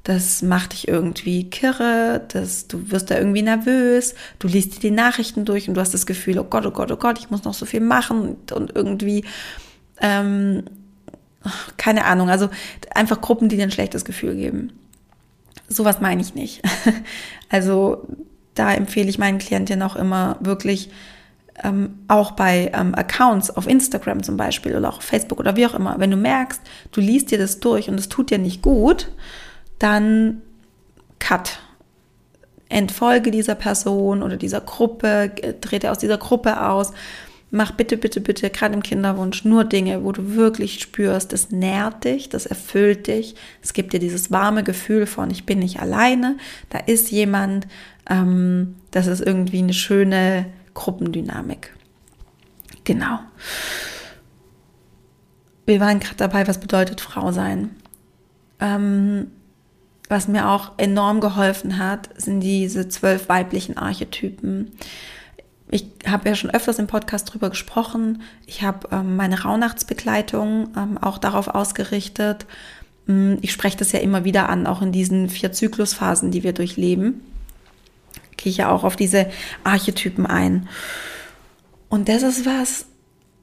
das 0.04 0.42
macht 0.42 0.72
dich 0.72 0.88
irgendwie 0.88 1.50
kirre, 1.50 2.26
das, 2.30 2.68
du 2.68 2.92
wirst 2.92 3.12
da 3.12 3.18
irgendwie 3.18 3.42
nervös, 3.42 4.16
du 4.40 4.48
liest 4.48 4.78
dir 4.78 4.80
die 4.80 4.92
Nachrichten 4.92 5.44
durch 5.44 5.68
und 5.68 5.76
du 5.76 5.82
hast 5.82 5.94
das 5.94 6.06
Gefühl, 6.06 6.40
oh 6.40 6.46
Gott, 6.46 6.66
oh 6.66 6.72
Gott, 6.72 6.92
oh 6.92 6.96
Gott, 6.96 7.20
ich 7.20 7.30
muss 7.30 7.44
noch 7.44 7.54
so 7.54 7.66
viel 7.66 7.82
machen 7.82 8.22
und, 8.22 8.52
und 8.54 8.76
irgendwie, 8.76 9.26
ähm, 10.00 10.64
keine 11.76 12.06
Ahnung, 12.06 12.30
also 12.30 12.50
einfach 12.96 13.20
Gruppen, 13.20 13.50
die 13.50 13.58
dir 13.58 13.64
ein 13.64 13.72
schlechtes 13.72 14.06
Gefühl 14.06 14.36
geben. 14.36 14.72
Sowas 15.68 16.00
meine 16.00 16.22
ich 16.22 16.34
nicht. 16.34 16.62
Also 17.50 18.06
da 18.60 18.74
empfehle 18.74 19.10
ich 19.10 19.20
meinen 19.20 19.38
Klientinnen 19.38 19.88
auch 19.88 19.96
immer 19.96 20.38
wirklich 20.40 20.90
ähm, 21.64 22.00
auch 22.08 22.32
bei 22.32 22.72
ähm, 22.74 22.94
Accounts 22.96 23.50
auf 23.50 23.68
Instagram 23.68 24.24
zum 24.24 24.38
Beispiel 24.38 24.76
oder 24.76 24.90
auch 24.90 24.98
auf 24.98 25.04
Facebook 25.04 25.40
oder 25.40 25.56
wie 25.56 25.66
auch 25.66 25.74
immer, 25.74 25.96
wenn 26.00 26.12
du 26.12 26.18
merkst, 26.18 26.62
du 26.92 27.02
liest 27.02 27.32
dir 27.32 27.38
das 27.38 27.60
durch 27.60 27.90
und 27.90 28.00
es 28.00 28.10
tut 28.10 28.30
dir 28.30 28.38
nicht 28.38 28.62
gut, 28.62 29.12
dann 29.80 30.42
cut. 31.20 31.60
Entfolge 32.70 33.32
dieser 33.32 33.56
Person 33.56 34.22
oder 34.22 34.36
dieser 34.36 34.60
Gruppe, 34.60 35.32
trete 35.62 35.90
aus 35.90 36.00
dieser 36.00 36.18
Gruppe 36.18 36.62
aus. 36.68 36.92
Mach 37.50 37.72
bitte, 37.72 37.96
bitte, 37.96 38.20
bitte, 38.20 38.50
gerade 38.50 38.74
im 38.74 38.84
Kinderwunsch, 38.84 39.46
nur 39.46 39.64
Dinge, 39.64 40.04
wo 40.04 40.12
du 40.12 40.36
wirklich 40.36 40.82
spürst, 40.82 41.32
das 41.32 41.50
nährt 41.50 42.04
dich, 42.04 42.28
das 42.28 42.46
erfüllt 42.46 43.08
dich, 43.08 43.36
es 43.64 43.72
gibt 43.72 43.94
dir 43.94 44.00
dieses 44.00 44.32
warme 44.32 44.64
Gefühl 44.64 45.06
von, 45.06 45.32
ich 45.32 45.46
bin 45.46 45.60
nicht 45.60 45.80
alleine, 45.80 46.38
da 46.70 46.80
ist 46.80 47.10
jemand, 47.10 47.68
ähm, 48.10 48.76
das 48.92 49.08
ist 49.08 49.22
irgendwie 49.22 49.60
eine 49.60 49.74
schöne 49.74 50.48
Gruppendynamik. 50.74 51.74
Genau. 52.84 53.20
Wir 55.66 55.80
waren 55.80 56.00
gerade 56.00 56.18
dabei, 56.18 56.48
was 56.48 56.60
bedeutet 56.60 57.00
Frau 57.00 57.32
sein. 57.32 57.72
Ähm, 58.60 59.28
was 60.10 60.28
mir 60.28 60.50
auch 60.50 60.72
enorm 60.78 61.20
geholfen 61.20 61.78
hat, 61.78 62.10
sind 62.16 62.40
diese 62.40 62.88
zwölf 62.88 63.28
weiblichen 63.28 63.78
Archetypen. 63.78 64.72
Ich 65.70 65.86
habe 66.06 66.30
ja 66.30 66.36
schon 66.36 66.50
öfters 66.50 66.80
im 66.80 66.88
Podcast 66.88 67.32
drüber 67.32 67.50
gesprochen. 67.50 68.22
Ich 68.46 68.64
habe 68.64 68.88
ähm, 68.92 69.16
meine 69.18 69.44
Rauhnachtsbegleitung 69.44 70.70
ähm, 70.78 70.98
auch 70.98 71.18
darauf 71.18 71.50
ausgerichtet. 71.50 72.46
Ähm, 73.08 73.38
ich 73.42 73.52
spreche 73.52 73.78
das 73.78 73.92
ja 73.92 74.00
immer 74.00 74.24
wieder 74.24 74.50
an, 74.50 74.68
auch 74.68 74.82
in 74.82 74.92
diesen 74.92 75.30
vier 75.30 75.52
Zyklusphasen, 75.52 76.32
die 76.32 76.44
wir 76.44 76.54
durchleben 76.54 77.22
gehe 78.38 78.52
ich 78.52 78.58
ja 78.58 78.70
auch 78.70 78.84
auf 78.84 78.96
diese 78.96 79.28
Archetypen 79.64 80.26
ein. 80.26 80.70
Und 81.90 82.08
das 82.08 82.24
ist 82.24 82.46
was, 82.46 82.86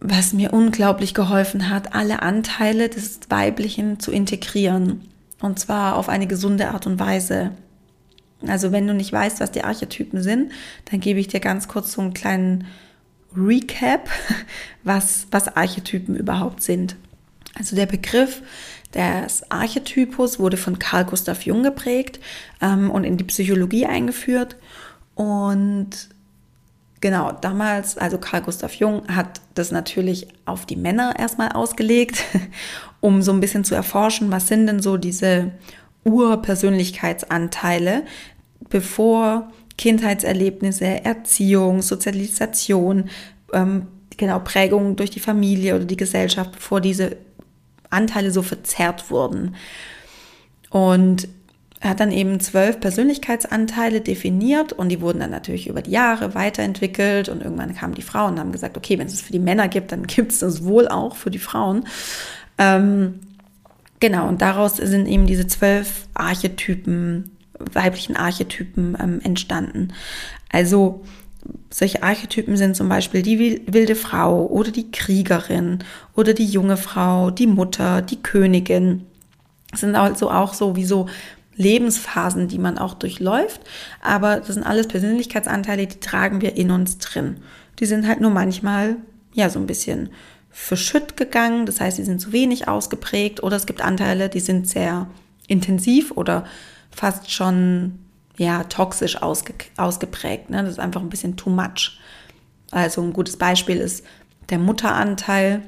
was 0.00 0.32
mir 0.32 0.52
unglaublich 0.52 1.14
geholfen 1.14 1.68
hat, 1.68 1.94
alle 1.94 2.22
Anteile 2.22 2.88
des 2.88 3.20
Weiblichen 3.28 4.00
zu 4.00 4.12
integrieren. 4.12 5.08
Und 5.40 5.58
zwar 5.58 5.96
auf 5.96 6.08
eine 6.08 6.26
gesunde 6.26 6.70
Art 6.70 6.86
und 6.86 6.98
Weise. 6.98 7.50
Also 8.48 8.72
wenn 8.72 8.86
du 8.86 8.94
nicht 8.94 9.12
weißt, 9.12 9.40
was 9.40 9.50
die 9.50 9.64
Archetypen 9.64 10.22
sind, 10.22 10.52
dann 10.90 11.00
gebe 11.00 11.20
ich 11.20 11.28
dir 11.28 11.40
ganz 11.40 11.68
kurz 11.68 11.92
so 11.92 12.00
einen 12.00 12.14
kleinen 12.14 12.66
Recap, 13.36 14.08
was, 14.84 15.26
was 15.30 15.54
Archetypen 15.56 16.16
überhaupt 16.16 16.62
sind. 16.62 16.96
Also 17.54 17.76
der 17.76 17.86
Begriff 17.86 18.42
des 18.94 19.50
Archetypus 19.50 20.38
wurde 20.38 20.56
von 20.56 20.78
Carl 20.78 21.04
Gustav 21.04 21.42
Jung 21.42 21.62
geprägt 21.62 22.20
ähm, 22.60 22.90
und 22.90 23.04
in 23.04 23.16
die 23.16 23.24
Psychologie 23.24 23.86
eingeführt. 23.86 24.56
Und 25.14 25.90
genau, 27.00 27.32
damals, 27.32 27.98
also 27.98 28.18
Carl 28.18 28.42
Gustav 28.42 28.74
Jung 28.74 29.06
hat 29.08 29.40
das 29.54 29.70
natürlich 29.70 30.28
auf 30.46 30.66
die 30.66 30.76
Männer 30.76 31.14
erstmal 31.18 31.52
ausgelegt, 31.52 32.24
um 33.00 33.22
so 33.22 33.32
ein 33.32 33.40
bisschen 33.40 33.64
zu 33.64 33.74
erforschen, 33.74 34.30
was 34.30 34.48
sind 34.48 34.66
denn 34.66 34.80
so 34.80 34.96
diese 34.96 35.52
Urpersönlichkeitsanteile, 36.04 38.04
bevor 38.68 39.50
Kindheitserlebnisse, 39.76 41.04
Erziehung, 41.04 41.82
Sozialisation, 41.82 43.10
ähm, 43.52 43.86
genau 44.16 44.38
Prägung 44.40 44.96
durch 44.96 45.10
die 45.10 45.20
Familie 45.20 45.74
oder 45.76 45.84
die 45.84 45.96
Gesellschaft, 45.96 46.52
bevor 46.52 46.80
diese 46.80 47.16
Anteile 47.90 48.30
so 48.30 48.42
verzerrt 48.42 49.10
wurden. 49.10 49.56
Und 50.70 51.28
er 51.84 51.90
hat 51.90 52.00
dann 52.00 52.12
eben 52.12 52.40
zwölf 52.40 52.80
Persönlichkeitsanteile 52.80 54.00
definiert 54.00 54.72
und 54.72 54.88
die 54.88 55.02
wurden 55.02 55.20
dann 55.20 55.30
natürlich 55.30 55.68
über 55.68 55.82
die 55.82 55.90
Jahre 55.90 56.34
weiterentwickelt 56.34 57.28
und 57.28 57.42
irgendwann 57.42 57.74
kamen 57.74 57.94
die 57.94 58.02
Frauen 58.02 58.32
und 58.34 58.40
haben 58.40 58.52
gesagt, 58.52 58.78
okay, 58.78 58.98
wenn 58.98 59.06
es 59.06 59.12
es 59.12 59.20
für 59.20 59.32
die 59.32 59.38
Männer 59.38 59.68
gibt, 59.68 59.92
dann 59.92 60.02
gibt 60.06 60.32
es 60.32 60.38
das 60.38 60.64
wohl 60.64 60.88
auch 60.88 61.14
für 61.14 61.30
die 61.30 61.38
Frauen. 61.38 61.84
Ähm, 62.56 63.20
genau, 64.00 64.28
und 64.28 64.40
daraus 64.40 64.76
sind 64.76 65.06
eben 65.06 65.26
diese 65.26 65.46
zwölf 65.46 66.08
Archetypen, 66.14 67.33
weiblichen 67.72 68.16
Archetypen 68.16 68.96
ähm, 69.00 69.20
entstanden. 69.22 69.92
Also 70.50 71.04
solche 71.70 72.02
Archetypen 72.02 72.56
sind 72.56 72.76
zum 72.76 72.88
Beispiel 72.88 73.22
die 73.22 73.62
wilde 73.66 73.94
Frau 73.94 74.46
oder 74.46 74.70
die 74.70 74.90
Kriegerin 74.90 75.80
oder 76.14 76.32
die 76.32 76.46
junge 76.46 76.76
Frau, 76.76 77.30
die 77.30 77.46
Mutter, 77.46 78.02
die 78.02 78.22
Königin. 78.22 79.06
Das 79.70 79.80
sind 79.80 79.96
also 79.96 80.30
auch 80.30 80.54
so 80.54 80.76
wie 80.76 80.84
so 80.84 81.06
Lebensphasen, 81.56 82.48
die 82.48 82.58
man 82.58 82.78
auch 82.78 82.94
durchläuft. 82.94 83.60
Aber 84.00 84.38
das 84.38 84.54
sind 84.54 84.64
alles 84.64 84.88
Persönlichkeitsanteile, 84.88 85.86
die 85.86 86.00
tragen 86.00 86.40
wir 86.40 86.56
in 86.56 86.70
uns 86.70 86.98
drin. 86.98 87.38
Die 87.80 87.86
sind 87.86 88.06
halt 88.06 88.20
nur 88.20 88.30
manchmal, 88.30 88.96
ja, 89.32 89.50
so 89.50 89.58
ein 89.58 89.66
bisschen 89.66 90.10
verschütt 90.50 91.16
gegangen. 91.16 91.66
Das 91.66 91.80
heißt, 91.80 91.98
die 91.98 92.04
sind 92.04 92.20
zu 92.20 92.32
wenig 92.32 92.68
ausgeprägt. 92.68 93.42
Oder 93.42 93.56
es 93.56 93.66
gibt 93.66 93.82
Anteile, 93.82 94.28
die 94.28 94.40
sind 94.40 94.68
sehr 94.68 95.08
intensiv 95.46 96.12
oder 96.12 96.44
fast 96.94 97.30
schon, 97.30 97.98
ja, 98.36 98.64
toxisch 98.64 99.20
ausge 99.20 99.54
ausgeprägt. 99.76 100.50
Ne? 100.50 100.62
Das 100.62 100.72
ist 100.72 100.78
einfach 100.78 101.00
ein 101.00 101.10
bisschen 101.10 101.36
too 101.36 101.50
much. 101.50 101.98
Also 102.70 103.02
ein 103.02 103.12
gutes 103.12 103.36
Beispiel 103.36 103.76
ist 103.78 104.04
der 104.50 104.58
Mutteranteil. 104.58 105.62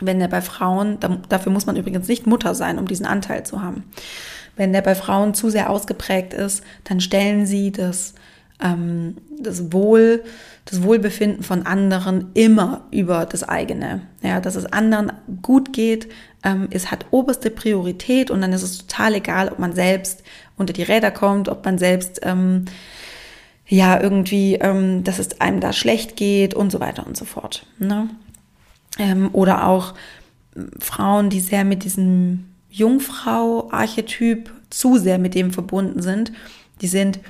Wenn 0.00 0.18
der 0.18 0.28
bei 0.28 0.40
Frauen, 0.40 0.98
dafür 1.28 1.52
muss 1.52 1.66
man 1.66 1.76
übrigens 1.76 2.08
nicht 2.08 2.26
Mutter 2.26 2.54
sein, 2.54 2.78
um 2.78 2.88
diesen 2.88 3.06
Anteil 3.06 3.44
zu 3.44 3.62
haben. 3.62 3.84
Wenn 4.56 4.72
der 4.72 4.82
bei 4.82 4.94
Frauen 4.94 5.34
zu 5.34 5.48
sehr 5.48 5.70
ausgeprägt 5.70 6.34
ist, 6.34 6.62
dann 6.84 7.00
stellen 7.00 7.46
sie 7.46 7.72
das 7.72 8.14
ähm, 8.62 9.16
das 9.40 9.72
Wohl, 9.72 10.22
das 10.64 10.82
Wohlbefinden 10.82 11.42
von 11.42 11.66
anderen 11.66 12.30
immer 12.34 12.86
über 12.90 13.26
das 13.26 13.42
eigene. 13.42 14.02
Ja, 14.22 14.40
dass 14.40 14.54
es 14.54 14.66
anderen 14.66 15.12
gut 15.42 15.72
geht, 15.72 16.08
ähm, 16.44 16.68
es 16.70 16.90
hat 16.90 17.06
oberste 17.10 17.50
Priorität 17.50 18.30
und 18.30 18.40
dann 18.40 18.52
ist 18.52 18.62
es 18.62 18.78
total 18.78 19.14
egal, 19.14 19.48
ob 19.48 19.58
man 19.58 19.74
selbst 19.74 20.22
unter 20.56 20.72
die 20.72 20.82
Räder 20.82 21.10
kommt, 21.10 21.48
ob 21.48 21.64
man 21.64 21.78
selbst 21.78 22.20
ähm, 22.22 22.66
ja 23.66 24.00
irgendwie, 24.00 24.56
ähm, 24.56 25.04
dass 25.04 25.18
es 25.18 25.40
einem 25.40 25.60
da 25.60 25.72
schlecht 25.72 26.16
geht 26.16 26.54
und 26.54 26.70
so 26.70 26.80
weiter 26.80 27.06
und 27.06 27.16
so 27.16 27.24
fort. 27.24 27.66
Ne? 27.78 28.08
Ähm, 28.98 29.30
oder 29.32 29.66
auch 29.66 29.94
ähm, 30.56 30.70
Frauen, 30.78 31.30
die 31.30 31.40
sehr 31.40 31.64
mit 31.64 31.84
diesem 31.84 32.46
Jungfrau-Archetyp 32.70 34.50
zu 34.70 34.96
sehr 34.98 35.18
mit 35.18 35.34
dem 35.34 35.52
verbunden 35.52 36.02
sind, 36.02 36.32
die 36.80 36.88
sind 36.88 37.20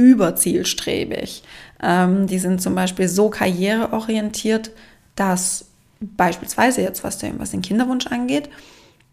überzielstrebig. 0.00 1.42
Ähm, 1.82 2.26
die 2.26 2.38
sind 2.38 2.62
zum 2.62 2.74
Beispiel 2.74 3.08
so 3.08 3.30
karriereorientiert, 3.30 4.70
dass 5.16 5.66
beispielsweise 6.00 6.80
jetzt, 6.82 7.04
was 7.04 7.18
den, 7.18 7.38
was 7.38 7.50
den 7.50 7.62
Kinderwunsch 7.62 8.06
angeht, 8.06 8.48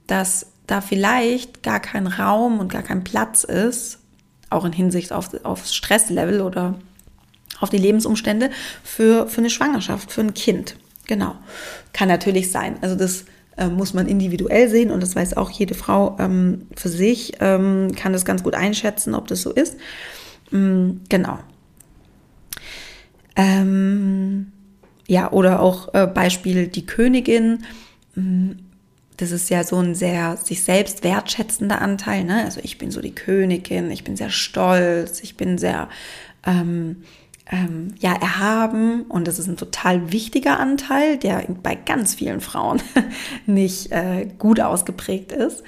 dass 0.08 0.48
da 0.68 0.82
vielleicht 0.82 1.64
gar 1.64 1.80
kein 1.80 2.08
Raum 2.08 2.60
und 2.60 2.72
gar 2.72 2.84
kein 2.84 3.04
Platz 3.04 3.44
ist, 3.44 4.00
auch 4.50 4.66
in 4.66 4.74
Hinsicht 4.74 5.12
auf, 5.12 5.30
aufs 5.44 5.76
Stresslevel 5.76 6.42
oder 6.42 6.76
auf 7.60 7.70
die 7.70 7.78
Lebensumstände 7.78 8.52
für, 8.84 9.28
für 9.28 9.40
eine 9.40 9.50
Schwangerschaft, 9.50 10.12
für 10.12 10.22
ein 10.22 10.34
Kind. 10.34 10.76
Genau. 11.08 11.36
Kann 11.94 12.08
natürlich 12.08 12.52
sein. 12.52 12.78
Also 12.82 12.96
das 12.96 13.26
äh, 13.58 13.68
muss 13.68 13.94
man 13.94 14.08
individuell 14.08 14.70
sehen 14.70 14.92
und 14.92 15.02
das 15.02 15.16
weiß 15.16 15.36
auch 15.36 15.50
jede 15.50 15.74
Frau 15.74 16.16
ähm, 16.20 16.68
für 16.76 16.90
sich, 16.90 17.34
ähm, 17.40 17.94
kann 17.96 18.14
das 18.14 18.26
ganz 18.26 18.44
gut 18.44 18.54
einschätzen, 18.54 19.16
ob 19.16 19.28
das 19.28 19.42
so 19.42 19.52
ist. 19.52 19.78
Mm, 20.52 21.02
genau. 21.10 21.40
Ähm, 23.36 24.52
ja, 25.08 25.32
oder 25.32 25.62
auch 25.62 25.94
äh, 25.94 26.08
Beispiel 26.08 26.68
die 26.68 26.86
Königin. 26.86 27.64
Mm, 28.16 28.52
das 29.18 29.32
ist 29.32 29.50
ja 29.50 29.64
so 29.64 29.78
ein 29.78 29.96
sehr 29.96 30.38
sich 30.38 30.64
selbst 30.64 31.04
wertschätzender 31.04 31.82
Anteil. 31.82 32.24
Ne? 32.24 32.44
Also 32.44 32.60
ich 32.64 32.78
bin 32.78 32.92
so 32.92 33.02
die 33.02 33.16
Königin, 33.16 33.90
ich 33.90 34.04
bin 34.04 34.16
sehr 34.16 34.30
stolz, 34.30 35.22
ich 35.22 35.38
bin 35.38 35.58
sehr 35.58 35.90
ähm, 36.46 37.04
ähm, 37.50 37.96
ja 38.00 38.14
erhaben 38.14 39.04
und 39.04 39.28
das 39.28 39.40
ist 39.40 39.48
ein 39.48 39.58
total 39.58 40.12
wichtiger 40.12 40.60
Anteil, 40.60 41.18
der 41.18 41.46
bei 41.64 41.76
ganz 41.76 42.16
vielen 42.16 42.42
Frauen 42.42 42.82
nicht 43.46 43.92
äh, 43.92 44.28
gut 44.38 44.60
ausgeprägt 44.60 45.32
ist. 45.32 45.64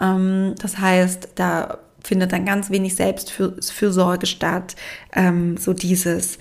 Ähm, 0.00 0.54
das 0.60 0.78
heißt, 0.78 1.30
da 1.34 1.78
findet 2.08 2.32
dann 2.32 2.46
ganz 2.46 2.70
wenig 2.70 2.96
Selbstfürsorge 2.96 4.26
statt. 4.26 4.76
Ähm, 5.12 5.58
so 5.58 5.74
dieses, 5.74 6.38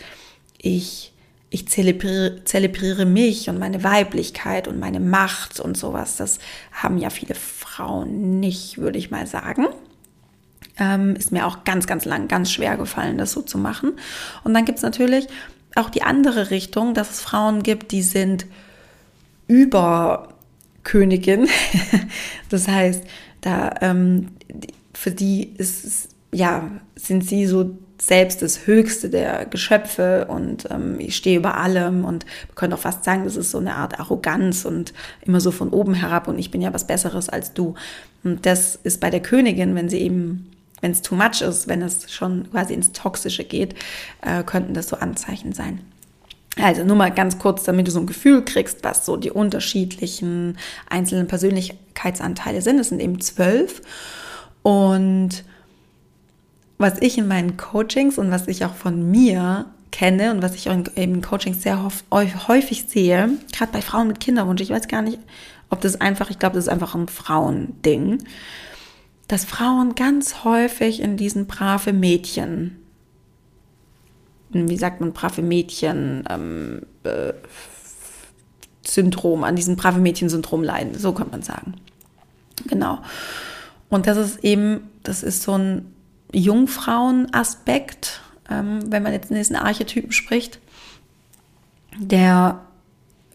ich, 0.58 1.14
ich 1.50 1.68
zelebriere, 1.68 2.44
zelebriere 2.46 3.06
mich 3.06 3.50
und 3.50 3.60
meine 3.60 3.84
Weiblichkeit 3.84 4.70
und 4.70 4.80
meine 4.80 5.02
Macht 5.02 5.60
und 5.60 5.78
sowas. 5.78 6.16
Das 6.16 6.40
haben 6.72 6.98
ja 6.98 7.10
viele 7.10 7.36
Frauen 7.36 8.40
nicht, 8.40 8.78
würde 8.78 8.98
ich 8.98 9.12
mal 9.12 9.28
sagen. 9.28 9.68
Ähm, 10.80 11.16
ist 11.18 11.34
mir 11.34 11.46
auch 11.46 11.66
ganz, 11.66 11.86
ganz 11.86 12.06
lang 12.06 12.30
ganz 12.30 12.50
schwer 12.52 12.78
gefallen, 12.78 13.18
das 13.18 13.34
so 13.34 13.42
zu 13.42 13.58
machen. 13.58 13.94
Und 14.46 14.54
dann 14.54 14.64
gibt 14.64 14.78
es 14.78 14.84
natürlich 14.84 15.28
auch 15.76 15.90
die 15.90 16.02
andere 16.02 16.50
Richtung, 16.50 16.94
dass 16.94 17.10
es 17.12 17.22
Frauen 17.22 17.62
gibt, 17.62 17.92
die 17.92 18.04
sind 18.04 18.46
über 19.48 20.30
Königin. 20.84 21.50
das 22.50 22.70
heißt, 22.70 23.04
da 23.42 23.76
ähm, 23.82 24.30
für 24.98 25.12
die 25.12 25.54
ist 25.58 26.10
ja, 26.32 26.70
sind 26.96 27.24
sie 27.24 27.46
so 27.46 27.78
selbst 28.00 28.42
das 28.42 28.66
Höchste 28.68 29.10
der 29.10 29.46
Geschöpfe 29.46 30.26
und 30.28 30.68
ähm, 30.70 31.00
ich 31.00 31.16
stehe 31.16 31.38
über 31.38 31.58
allem 31.58 32.04
und 32.04 32.26
wir 32.26 32.56
können 32.56 32.74
auch 32.74 32.80
fast 32.80 33.04
sagen, 33.04 33.24
das 33.24 33.36
ist 33.36 33.52
so 33.52 33.60
eine 33.60 33.76
Art 33.76 34.00
Arroganz 34.00 34.66
und 34.66 34.94
immer 35.22 35.40
so 35.40 35.52
von 35.52 35.70
oben 35.70 35.94
herab 35.94 36.28
und 36.28 36.38
ich 36.38 36.52
bin 36.52 36.62
ja 36.62 36.74
was 36.74 36.86
Besseres 36.86 37.30
als 37.30 37.54
du. 37.54 37.76
Und 38.24 38.46
das 38.46 38.76
ist 38.76 39.00
bei 39.00 39.10
der 39.10 39.22
Königin, 39.22 39.76
wenn 39.76 39.90
sie 39.90 40.00
eben, 40.00 40.52
wenn 40.82 40.92
es 40.92 41.02
too 41.02 41.16
much 41.16 41.42
ist, 41.42 41.68
wenn 41.68 41.82
es 41.82 42.12
schon 42.12 42.50
quasi 42.52 42.74
ins 42.74 42.92
Toxische 42.92 43.44
geht, 43.44 43.76
äh, 44.22 44.44
könnten 44.44 44.74
das 44.74 44.90
so 44.90 44.98
Anzeichen 44.98 45.54
sein. 45.54 45.82
Also 46.62 46.84
nur 46.84 46.96
mal 46.96 47.12
ganz 47.12 47.38
kurz, 47.38 47.64
damit 47.64 47.88
du 47.88 47.92
so 47.92 48.00
ein 48.00 48.08
Gefühl 48.08 48.44
kriegst, 48.44 48.84
was 48.84 49.06
so 49.06 49.16
die 49.16 49.32
unterschiedlichen 49.32 50.58
einzelnen 50.90 51.28
Persönlichkeitsanteile 51.28 52.62
sind. 52.62 52.80
Es 52.80 52.90
sind 52.90 53.00
eben 53.00 53.22
zwölf. 53.22 53.82
Und 54.68 55.46
was 56.78 57.02
ich 57.02 57.18
in 57.18 57.30
meinen 57.30 57.56
Coachings 57.56 58.18
und 58.18 58.32
was 58.32 58.50
ich 58.50 58.66
auch 58.66 58.74
von 58.74 59.10
mir 59.10 59.68
kenne 59.92 60.30
und 60.32 60.42
was 60.42 60.56
ich 60.56 60.70
auch 60.70 60.76
in 60.94 61.22
Coachings 61.22 61.62
sehr 61.62 61.90
häufig 62.12 62.84
sehe, 62.90 63.30
gerade 63.54 63.72
bei 63.72 63.82
Frauen 63.82 64.10
mit 64.10 64.20
Kinderwunsch, 64.20 64.60
ich 64.60 64.72
weiß 64.72 64.90
gar 64.90 65.02
nicht, 65.02 65.20
ob 65.70 65.80
das 65.80 66.02
einfach, 66.02 66.30
ich 66.32 66.38
glaube, 66.38 66.56
das 66.56 66.66
ist 66.66 66.70
einfach 66.70 66.96
ein 66.96 67.08
Frauending, 67.08 68.26
dass 69.30 69.46
Frauen 69.46 69.96
ganz 69.96 70.44
häufig 70.44 71.00
in 71.00 71.16
diesen 71.16 71.48
brave 71.48 71.94
Mädchen, 71.94 72.76
wie 74.50 74.78
sagt 74.78 75.00
man, 75.00 75.14
brave 75.14 75.44
Mädchen, 75.44 76.26
ähm, 76.30 76.82
äh, 77.06 77.32
Syndrom, 78.86 79.46
an 79.46 79.56
diesem 79.56 79.78
brave 79.78 80.00
Mädchen-Syndrom 80.00 80.62
leiden, 80.62 81.00
so 81.00 81.14
kann 81.14 81.30
man 81.32 81.42
sagen. 81.42 81.76
Genau. 82.68 83.00
Und 83.90 84.08
das 84.08 84.18
ist 84.18 84.44
eben, 84.44 84.90
das 85.04 85.24
ist 85.24 85.44
so 85.44 85.58
ein 85.58 85.94
Jungfrauenaspekt, 86.34 88.22
ähm, 88.50 88.80
wenn 88.92 89.04
man 89.04 89.14
jetzt 89.14 89.32
in 89.32 89.38
diesen 89.38 89.56
Archetypen 89.56 90.12
spricht, 90.12 90.60
der 91.98 92.62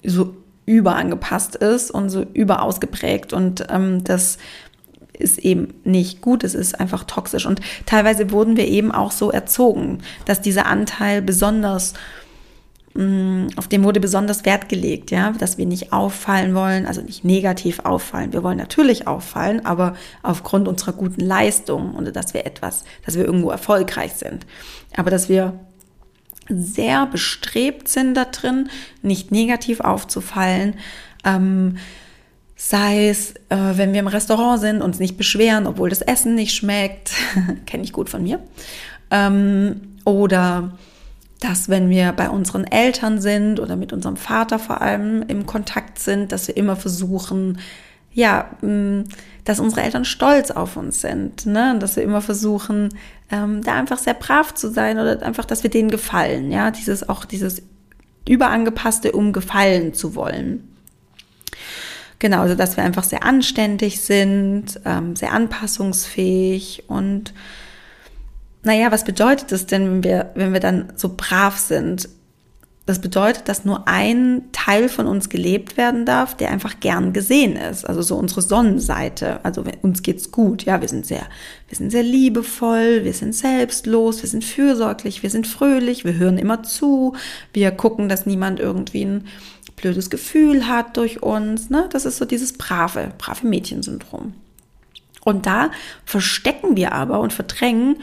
so 0.04 0.36
überangepasst 0.66 1.56
ist 1.56 1.90
und 1.90 2.10
so 2.10 2.22
überausgeprägt. 2.22 3.32
Und 3.32 3.66
ähm, 3.70 4.04
das 4.04 4.38
ist 5.18 5.38
eben 5.38 5.74
nicht 5.84 6.20
gut, 6.20 6.44
es 6.44 6.54
ist 6.54 6.78
einfach 6.78 7.04
toxisch. 7.04 7.46
Und 7.46 7.60
teilweise 7.86 8.30
wurden 8.30 8.56
wir 8.56 8.66
eben 8.66 8.92
auch 8.92 9.12
so 9.12 9.30
erzogen, 9.30 9.98
dass 10.24 10.40
dieser 10.40 10.66
Anteil 10.66 11.22
besonders 11.22 11.94
auf 12.94 13.68
dem 13.68 13.84
wurde 13.84 14.00
besonders 14.00 14.44
Wert 14.44 14.68
gelegt, 14.68 15.10
ja, 15.10 15.32
dass 15.32 15.56
wir 15.56 15.64
nicht 15.64 15.94
auffallen 15.94 16.54
wollen, 16.54 16.84
also 16.84 17.00
nicht 17.00 17.24
negativ 17.24 17.80
auffallen. 17.80 18.34
Wir 18.34 18.42
wollen 18.42 18.58
natürlich 18.58 19.06
auffallen, 19.06 19.64
aber 19.64 19.96
aufgrund 20.22 20.68
unserer 20.68 20.92
guten 20.92 21.22
Leistung 21.22 21.94
und 21.94 22.14
dass 22.14 22.34
wir 22.34 22.44
etwas, 22.44 22.84
dass 23.06 23.16
wir 23.16 23.24
irgendwo 23.24 23.50
erfolgreich 23.50 24.12
sind. 24.12 24.44
Aber 24.94 25.10
dass 25.10 25.30
wir 25.30 25.54
sehr 26.48 27.06
bestrebt 27.06 27.88
sind 27.88 28.14
da 28.14 28.26
drin, 28.26 28.68
nicht 29.00 29.30
negativ 29.30 29.80
aufzufallen, 29.80 30.74
ähm, 31.24 31.78
sei 32.56 33.08
es, 33.08 33.32
äh, 33.48 33.56
wenn 33.74 33.94
wir 33.94 34.00
im 34.00 34.06
Restaurant 34.06 34.60
sind, 34.60 34.82
uns 34.82 34.98
nicht 34.98 35.16
beschweren, 35.16 35.66
obwohl 35.66 35.88
das 35.88 36.02
Essen 36.02 36.34
nicht 36.34 36.54
schmeckt, 36.54 37.12
kenne 37.66 37.84
ich 37.84 37.92
gut 37.92 38.10
von 38.10 38.22
mir, 38.22 38.38
ähm, 39.10 39.80
oder 40.04 40.72
dass 41.42 41.68
wenn 41.68 41.90
wir 41.90 42.12
bei 42.12 42.30
unseren 42.30 42.64
Eltern 42.64 43.20
sind 43.20 43.58
oder 43.58 43.74
mit 43.74 43.92
unserem 43.92 44.16
Vater 44.16 44.60
vor 44.60 44.80
allem 44.80 45.22
im 45.26 45.44
Kontakt 45.44 45.98
sind, 45.98 46.30
dass 46.30 46.46
wir 46.46 46.56
immer 46.56 46.76
versuchen, 46.76 47.58
ja, 48.12 48.50
mm, 48.60 49.04
dass 49.44 49.58
unsere 49.58 49.82
Eltern 49.82 50.04
stolz 50.04 50.52
auf 50.52 50.76
uns 50.76 51.00
sind, 51.00 51.46
ne? 51.46 51.76
dass 51.80 51.96
wir 51.96 52.04
immer 52.04 52.20
versuchen, 52.20 52.90
ähm, 53.32 53.62
da 53.64 53.74
einfach 53.74 53.98
sehr 53.98 54.14
brav 54.14 54.54
zu 54.54 54.70
sein 54.70 55.00
oder 55.00 55.20
einfach, 55.22 55.44
dass 55.44 55.64
wir 55.64 55.70
denen 55.70 55.90
gefallen, 55.90 56.52
ja, 56.52 56.70
dieses 56.70 57.08
auch 57.08 57.24
dieses 57.24 57.62
überangepasste, 58.28 59.10
um 59.10 59.32
gefallen 59.32 59.94
zu 59.94 60.14
wollen. 60.14 60.68
Genau, 62.20 62.42
also 62.42 62.54
dass 62.54 62.76
wir 62.76 62.84
einfach 62.84 63.02
sehr 63.02 63.24
anständig 63.24 64.00
sind, 64.00 64.78
ähm, 64.84 65.16
sehr 65.16 65.32
anpassungsfähig 65.32 66.84
und 66.86 67.34
naja, 68.62 68.92
was 68.92 69.04
bedeutet 69.04 69.50
das 69.50 69.66
denn, 69.66 69.86
wenn 69.86 70.04
wir, 70.04 70.30
wenn 70.34 70.52
wir 70.52 70.60
dann 70.60 70.92
so 70.96 71.14
brav 71.16 71.58
sind? 71.58 72.08
Das 72.84 73.00
bedeutet, 73.00 73.48
dass 73.48 73.64
nur 73.64 73.86
ein 73.86 74.42
Teil 74.50 74.88
von 74.88 75.06
uns 75.06 75.28
gelebt 75.28 75.76
werden 75.76 76.04
darf, 76.04 76.36
der 76.36 76.50
einfach 76.50 76.80
gern 76.80 77.12
gesehen 77.12 77.54
ist. 77.54 77.88
Also 77.88 78.02
so 78.02 78.16
unsere 78.16 78.42
Sonnenseite. 78.42 79.44
Also 79.44 79.64
uns 79.82 80.02
geht's 80.02 80.32
gut. 80.32 80.64
Ja, 80.64 80.80
wir 80.80 80.88
sind 80.88 81.06
sehr, 81.06 81.22
wir 81.68 81.76
sind 81.76 81.90
sehr 81.90 82.02
liebevoll, 82.02 83.04
wir 83.04 83.12
sind 83.12 83.36
selbstlos, 83.36 84.22
wir 84.22 84.28
sind 84.28 84.44
fürsorglich, 84.44 85.22
wir 85.22 85.30
sind 85.30 85.46
fröhlich, 85.46 86.04
wir 86.04 86.14
hören 86.14 86.38
immer 86.38 86.64
zu, 86.64 87.14
wir 87.52 87.70
gucken, 87.70 88.08
dass 88.08 88.26
niemand 88.26 88.58
irgendwie 88.58 89.04
ein 89.04 89.26
blödes 89.76 90.10
Gefühl 90.10 90.66
hat 90.66 90.96
durch 90.96 91.22
uns. 91.22 91.70
Ne? 91.70 91.88
Das 91.92 92.04
ist 92.04 92.16
so 92.16 92.24
dieses 92.24 92.52
brave, 92.52 93.12
brave 93.16 93.46
Mädchensyndrom. 93.46 94.34
Und 95.24 95.46
da 95.46 95.70
verstecken 96.04 96.76
wir 96.76 96.92
aber 96.92 97.20
und 97.20 97.32
verdrängen 97.32 97.96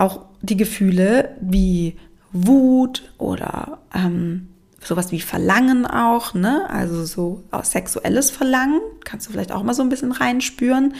auch 0.00 0.26
die 0.42 0.56
Gefühle 0.56 1.36
wie 1.40 1.96
Wut 2.32 3.12
oder 3.18 3.78
ähm, 3.94 4.48
sowas 4.82 5.12
wie 5.12 5.20
Verlangen 5.20 5.86
auch, 5.86 6.34
ne? 6.34 6.68
Also 6.70 7.04
so 7.04 7.42
sexuelles 7.62 8.30
Verlangen, 8.30 8.80
kannst 9.04 9.26
du 9.26 9.32
vielleicht 9.32 9.52
auch 9.52 9.62
mal 9.62 9.74
so 9.74 9.82
ein 9.82 9.88
bisschen 9.88 10.12
reinspüren, 10.12 10.94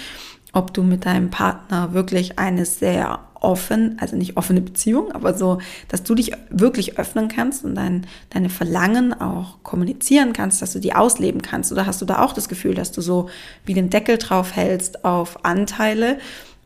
ob 0.52 0.74
du 0.74 0.82
mit 0.82 1.06
deinem 1.06 1.30
Partner 1.30 1.94
wirklich 1.94 2.38
eine 2.38 2.66
sehr 2.66 3.20
offen, 3.34 3.96
also 4.00 4.16
nicht 4.16 4.36
offene 4.36 4.60
Beziehung, 4.60 5.12
aber 5.12 5.32
so, 5.32 5.58
dass 5.88 6.02
du 6.02 6.14
dich 6.14 6.32
wirklich 6.50 6.98
öffnen 6.98 7.28
kannst 7.28 7.64
und 7.64 7.74
dein, 7.74 8.06
deine 8.28 8.50
Verlangen 8.50 9.18
auch 9.18 9.62
kommunizieren 9.62 10.34
kannst, 10.34 10.60
dass 10.60 10.74
du 10.74 10.78
die 10.78 10.94
ausleben 10.94 11.40
kannst? 11.40 11.72
Oder 11.72 11.86
hast 11.86 12.02
du 12.02 12.04
da 12.04 12.22
auch 12.22 12.34
das 12.34 12.50
Gefühl, 12.50 12.74
dass 12.74 12.92
du 12.92 13.00
so 13.00 13.30
wie 13.64 13.72
den 13.72 13.88
Deckel 13.88 14.18
drauf 14.18 14.54
hältst 14.54 15.04
auf 15.06 15.44
Anteile, 15.44 16.18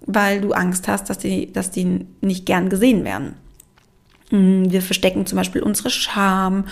weil 0.06 0.40
du 0.40 0.52
Angst 0.52 0.88
hast, 0.88 1.10
dass 1.10 1.18
die, 1.18 1.52
dass 1.52 1.70
die 1.70 2.06
nicht 2.20 2.46
gern 2.46 2.68
gesehen 2.68 3.04
werden? 3.04 3.34
Hm, 4.30 4.70
wir 4.70 4.82
verstecken 4.82 5.26
zum 5.26 5.36
Beispiel 5.36 5.62
unsere 5.62 5.90
Scham 5.90 6.64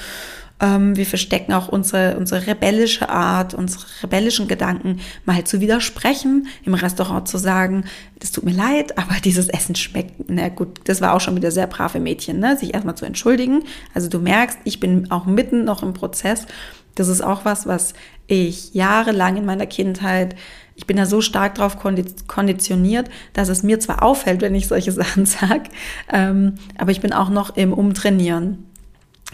ähm, 0.62 0.96
wir 0.96 1.06
verstecken 1.06 1.52
auch 1.52 1.68
unsere, 1.68 2.16
unsere 2.16 2.46
rebellische 2.46 3.08
Art, 3.08 3.52
unsere 3.52 3.84
rebellischen 4.02 4.46
Gedanken 4.46 5.00
mal 5.26 5.42
zu 5.44 5.60
widersprechen, 5.60 6.46
im 6.64 6.74
Restaurant 6.74 7.26
zu 7.26 7.36
sagen, 7.36 7.84
das 8.20 8.30
tut 8.30 8.44
mir 8.44 8.54
leid, 8.54 8.96
aber 8.98 9.16
dieses 9.22 9.48
Essen 9.48 9.74
schmeckt, 9.74 10.30
na 10.30 10.48
gut, 10.48 10.80
das 10.84 11.00
war 11.00 11.14
auch 11.14 11.20
schon 11.20 11.36
wieder 11.36 11.50
sehr 11.50 11.66
brave 11.66 12.00
Mädchen, 12.00 12.38
ne? 12.38 12.56
sich 12.56 12.72
erstmal 12.72 12.94
zu 12.94 13.04
entschuldigen. 13.04 13.64
Also 13.92 14.08
du 14.08 14.20
merkst, 14.20 14.58
ich 14.64 14.78
bin 14.78 15.10
auch 15.10 15.26
mitten 15.26 15.64
noch 15.64 15.82
im 15.82 15.92
Prozess. 15.92 16.46
Das 16.94 17.08
ist 17.08 17.22
auch 17.22 17.44
was, 17.44 17.66
was 17.66 17.94
ich 18.26 18.72
jahrelang 18.74 19.36
in 19.36 19.46
meiner 19.46 19.66
Kindheit 19.66 20.36
ich 20.74 20.86
bin 20.86 20.96
da 20.96 21.06
so 21.06 21.20
stark 21.20 21.54
drauf 21.54 21.78
konditioniert, 21.78 23.10
dass 23.32 23.48
es 23.48 23.62
mir 23.62 23.80
zwar 23.80 24.02
auffällt, 24.02 24.40
wenn 24.40 24.54
ich 24.54 24.68
solche 24.68 24.92
Sachen 24.92 25.26
sage, 25.26 25.64
ähm, 26.12 26.54
aber 26.78 26.90
ich 26.90 27.00
bin 27.00 27.12
auch 27.12 27.30
noch 27.30 27.56
im 27.56 27.72
Umtrainieren 27.72 28.66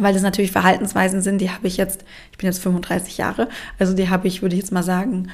weil 0.01 0.15
das 0.15 0.23
natürlich 0.23 0.53
Verhaltensweisen 0.53 1.23
sind, 1.23 1.41
die 1.41 1.51
habe 1.51 1.67
ich 1.67 1.77
jetzt, 1.77 2.05
ich 2.31 2.39
bin 2.39 2.47
jetzt 2.47 2.63
35 2.63 3.19
Jahre, 3.19 3.49
also 3.81 3.95
die 3.95 4.09
habe 4.09 4.29
ich, 4.29 4.43
würde 4.43 4.55
ich 4.55 4.61
jetzt 4.61 4.71
mal 4.71 4.85
sagen, 4.85 5.29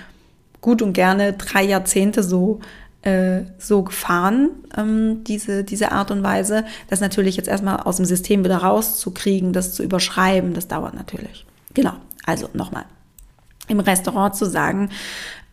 gut 0.63 0.81
und 0.81 0.95
gerne 0.95 1.35
drei 1.35 1.63
Jahrzehnte 1.63 2.23
so 2.23 2.61
äh, 3.05 3.43
so 3.59 3.83
gefahren, 3.83 4.49
ähm, 4.77 5.25
diese, 5.25 5.63
diese 5.63 5.93
Art 5.93 6.11
und 6.11 6.23
Weise, 6.23 6.65
das 6.89 7.01
natürlich 7.01 7.37
jetzt 7.37 7.49
erstmal 7.49 7.81
aus 7.81 7.97
dem 7.97 8.07
System 8.07 8.45
wieder 8.45 8.57
rauszukriegen, 8.57 9.53
das 9.53 9.75
zu 9.75 9.83
überschreiben, 9.83 10.55
das 10.55 10.69
dauert 10.69 10.95
natürlich. 10.95 11.45
Genau, 11.75 11.93
also 12.25 12.49
nochmal. 12.55 12.87
Im 13.69 13.81
Restaurant 13.81 14.35
zu 14.35 14.47
sagen, 14.47 14.89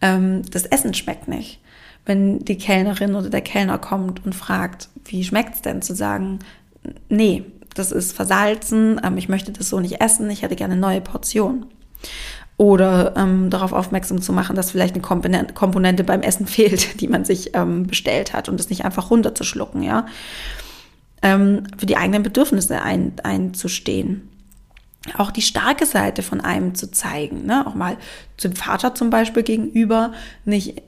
ähm, 0.01 0.43
das 0.51 0.65
Essen 0.65 0.93
schmeckt 0.93 1.27
nicht. 1.27 1.59
Wenn 2.05 2.39
die 2.39 2.57
Kellnerin 2.57 3.15
oder 3.15 3.29
der 3.29 3.41
Kellner 3.41 3.77
kommt 3.77 4.25
und 4.25 4.33
fragt, 4.33 4.89
wie 5.05 5.23
schmeckt's 5.23 5.61
denn, 5.61 5.81
zu 5.81 5.93
sagen, 5.93 6.39
nee, 7.09 7.43
das 7.75 7.91
ist 7.91 8.13
versalzen, 8.13 8.99
ähm, 9.03 9.17
ich 9.17 9.29
möchte 9.29 9.51
das 9.51 9.69
so 9.69 9.79
nicht 9.79 10.01
essen, 10.01 10.29
ich 10.29 10.41
hätte 10.41 10.55
gerne 10.55 10.73
eine 10.73 10.81
neue 10.81 11.01
Portion. 11.01 11.67
Oder 12.57 13.15
ähm, 13.17 13.49
darauf 13.49 13.73
aufmerksam 13.73 14.21
zu 14.21 14.33
machen, 14.33 14.55
dass 14.55 14.71
vielleicht 14.71 14.93
eine 14.93 15.01
Komponente, 15.01 15.53
Komponente 15.53 16.03
beim 16.03 16.21
Essen 16.21 16.45
fehlt, 16.47 17.01
die 17.01 17.07
man 17.07 17.25
sich 17.25 17.55
ähm, 17.55 17.87
bestellt 17.87 18.33
hat 18.33 18.49
und 18.49 18.59
es 18.59 18.69
nicht 18.69 18.85
einfach 18.85 19.11
runterzuschlucken, 19.11 19.83
ja. 19.83 20.05
Ähm, 21.23 21.63
für 21.77 21.85
die 21.85 21.97
eigenen 21.97 22.23
Bedürfnisse 22.23 22.81
ein, 22.81 23.13
einzustehen 23.23 24.30
auch 25.17 25.31
die 25.31 25.41
starke 25.41 25.85
Seite 25.87 26.21
von 26.21 26.41
einem 26.41 26.75
zu 26.75 26.91
zeigen, 26.91 27.45
ne? 27.45 27.65
auch 27.65 27.73
mal 27.73 27.97
zum 28.37 28.55
Vater 28.55 28.93
zum 28.93 29.09
Beispiel 29.09 29.41
gegenüber, 29.41 30.13
nicht 30.45 30.81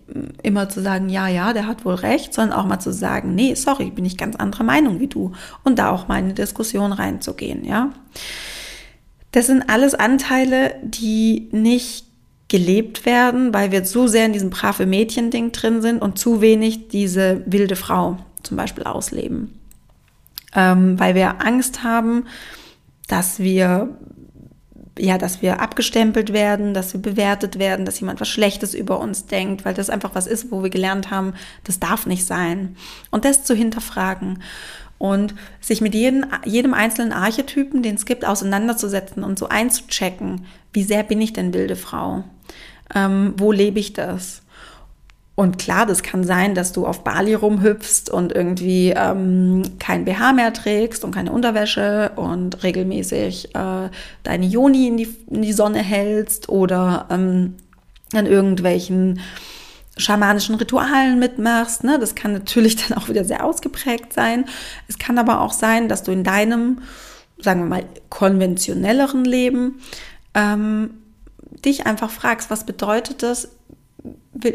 immer 0.44 0.70
zu 0.70 0.82
sagen, 0.82 1.10
ja, 1.10 1.28
ja, 1.28 1.54
der 1.54 1.66
hat 1.66 1.84
wohl 1.84 1.96
recht, 1.96 2.34
sondern 2.34 2.58
auch 2.58 2.66
mal 2.66 2.80
zu 2.80 2.94
sagen, 2.94 3.34
nee, 3.34 3.56
sorry, 3.56 3.90
bin 3.90 4.06
ich 4.06 4.18
ganz 4.18 4.36
anderer 4.36 4.64
Meinung 4.64 5.00
wie 5.00 5.08
du 5.08 5.32
und 5.64 5.80
da 5.80 5.90
auch 5.90 6.08
mal 6.08 6.20
in 6.20 6.26
eine 6.26 6.34
Diskussion 6.36 6.92
reinzugehen, 6.92 7.66
ja. 7.66 7.92
Das 9.32 9.48
sind 9.48 9.68
alles 9.68 9.96
Anteile, 9.96 10.76
die 10.84 11.50
nicht 11.52 12.06
gelebt 12.50 13.08
werden, 13.08 13.52
weil 13.52 13.72
wir 13.72 13.84
so 13.84 14.06
sehr 14.06 14.28
in 14.28 14.34
diesem 14.34 14.52
brave 14.52 14.86
Mädchen-Ding 14.86 15.54
drin 15.54 15.82
sind 15.82 16.04
und 16.04 16.20
zu 16.20 16.40
wenig 16.40 16.88
diese 16.90 17.42
wilde 17.48 17.76
Frau 17.76 18.18
zum 18.44 18.58
Beispiel 18.58 18.84
ausleben. 18.84 19.60
Ähm, 20.56 21.00
weil 21.00 21.16
wir 21.16 21.44
Angst 21.44 21.84
haben, 21.84 22.28
dass 23.08 23.40
wir 23.40 23.98
ja, 25.00 25.18
dass 25.18 25.42
wir 25.42 25.60
abgestempelt 25.60 26.34
werden, 26.34 26.74
dass 26.74 26.94
wir 26.94 27.02
bewertet 27.02 27.58
werden, 27.58 27.86
dass 27.86 28.00
jemand 28.00 28.22
was 28.22 28.30
Schlechtes 28.30 28.76
über 28.76 29.00
uns 29.00 29.26
denkt, 29.26 29.66
weil 29.66 29.74
das 29.74 29.90
einfach 29.90 30.14
was 30.14 30.28
ist, 30.28 30.52
wo 30.52 30.62
wir 30.62 30.70
gelernt 30.70 31.10
haben, 31.10 31.34
das 31.64 31.80
darf 31.80 32.06
nicht 32.06 32.26
sein. 32.26 32.76
Und 33.10 33.26
das 33.26 33.44
zu 33.44 33.56
hinterfragen 33.56 34.44
und 35.00 35.34
sich 35.62 35.82
mit 35.82 35.96
jedem, 35.96 36.26
jedem 36.46 36.74
einzelnen 36.74 37.12
Archetypen, 37.12 37.82
den 37.82 37.96
es 37.96 38.06
gibt, 38.06 38.24
auseinanderzusetzen 38.24 39.24
und 39.24 39.40
so 39.40 39.50
einzuchecken, 39.50 40.46
wie 40.74 40.84
sehr 40.84 41.04
bin 41.04 41.20
ich 41.22 41.34
denn 41.34 41.54
wilde 41.54 41.76
Frau? 41.76 42.24
Ähm, 42.94 43.34
wo 43.38 43.52
lebe 43.52 43.80
ich 43.80 43.94
das? 43.94 44.43
Und 45.36 45.58
klar, 45.58 45.88
das 45.88 46.04
kann 46.04 46.24
sein, 46.24 46.54
dass 46.54 46.74
du 46.74 46.86
auf 46.86 47.04
Bali 47.04 47.34
rumhüpfst 47.34 48.10
und 48.12 48.34
irgendwie 48.34 48.94
ähm, 48.96 49.64
kein 49.80 50.06
BH 50.06 50.34
mehr 50.34 50.54
trägst 50.54 51.04
und 51.04 51.14
keine 51.14 51.32
Unterwäsche 51.32 52.12
und 52.16 52.62
regelmäßig 52.62 53.56
äh, 53.56 53.90
deine 54.22 54.46
Joni 54.46 54.88
in 54.88 54.98
die, 54.98 55.16
in 55.32 55.42
die 55.42 55.54
Sonne 55.54 55.80
hältst 55.80 56.50
oder 56.50 57.08
ähm, 57.10 57.56
an 58.14 58.28
irgendwelchen 58.28 59.22
schamanischen 59.98 60.56
Ritualen 60.56 61.18
mitmachst. 61.18 61.84
Ne? 61.84 61.98
Das 62.00 62.14
kann 62.14 62.34
natürlich 62.34 62.76
dann 62.88 62.98
auch 62.98 63.10
wieder 63.10 63.26
sehr 63.26 63.44
ausgeprägt 63.44 64.14
sein. 64.14 64.46
Es 64.88 65.00
kann 65.00 65.18
aber 65.18 65.42
auch 65.42 65.54
sein, 65.54 65.90
dass 65.90 66.04
du 66.04 66.12
in 66.12 66.24
deinem, 66.24 66.84
sagen 67.40 67.62
wir 67.62 67.70
mal, 67.70 67.86
konventionelleren 68.10 69.26
Leben 69.26 69.80
ähm, 70.36 70.92
dich 71.66 71.88
einfach 71.88 72.12
fragst, 72.12 72.52
was 72.52 72.66
bedeutet 72.66 73.24
das, 73.24 73.50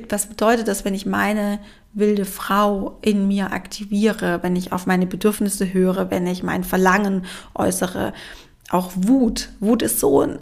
was 0.08 0.26
bedeutet 0.26 0.68
das, 0.68 0.84
wenn 0.84 0.94
ich 0.94 1.06
meine 1.06 1.58
wilde 1.92 2.24
Frau 2.24 2.98
in 3.02 3.26
mir 3.26 3.52
aktiviere, 3.52 4.42
wenn 4.42 4.56
ich 4.56 4.72
auf 4.72 4.86
meine 4.86 5.06
Bedürfnisse 5.06 5.72
höre, 5.72 6.10
wenn 6.10 6.26
ich 6.26 6.42
mein 6.42 6.64
Verlangen 6.64 7.24
äußere. 7.54 8.12
Auch 8.70 8.92
Wut. 8.94 9.50
Wut 9.60 9.82
ist 9.82 10.00
so 10.00 10.20
ein, 10.20 10.38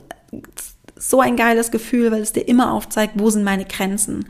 so 0.96 1.20
ein 1.20 1.36
geiles 1.36 1.70
Gefühl, 1.70 2.10
weil 2.10 2.22
es 2.22 2.32
dir 2.32 2.46
immer 2.46 2.72
aufzeigt, 2.72 3.14
wo 3.16 3.30
sind 3.30 3.44
meine 3.44 3.64
Grenzen. 3.64 4.28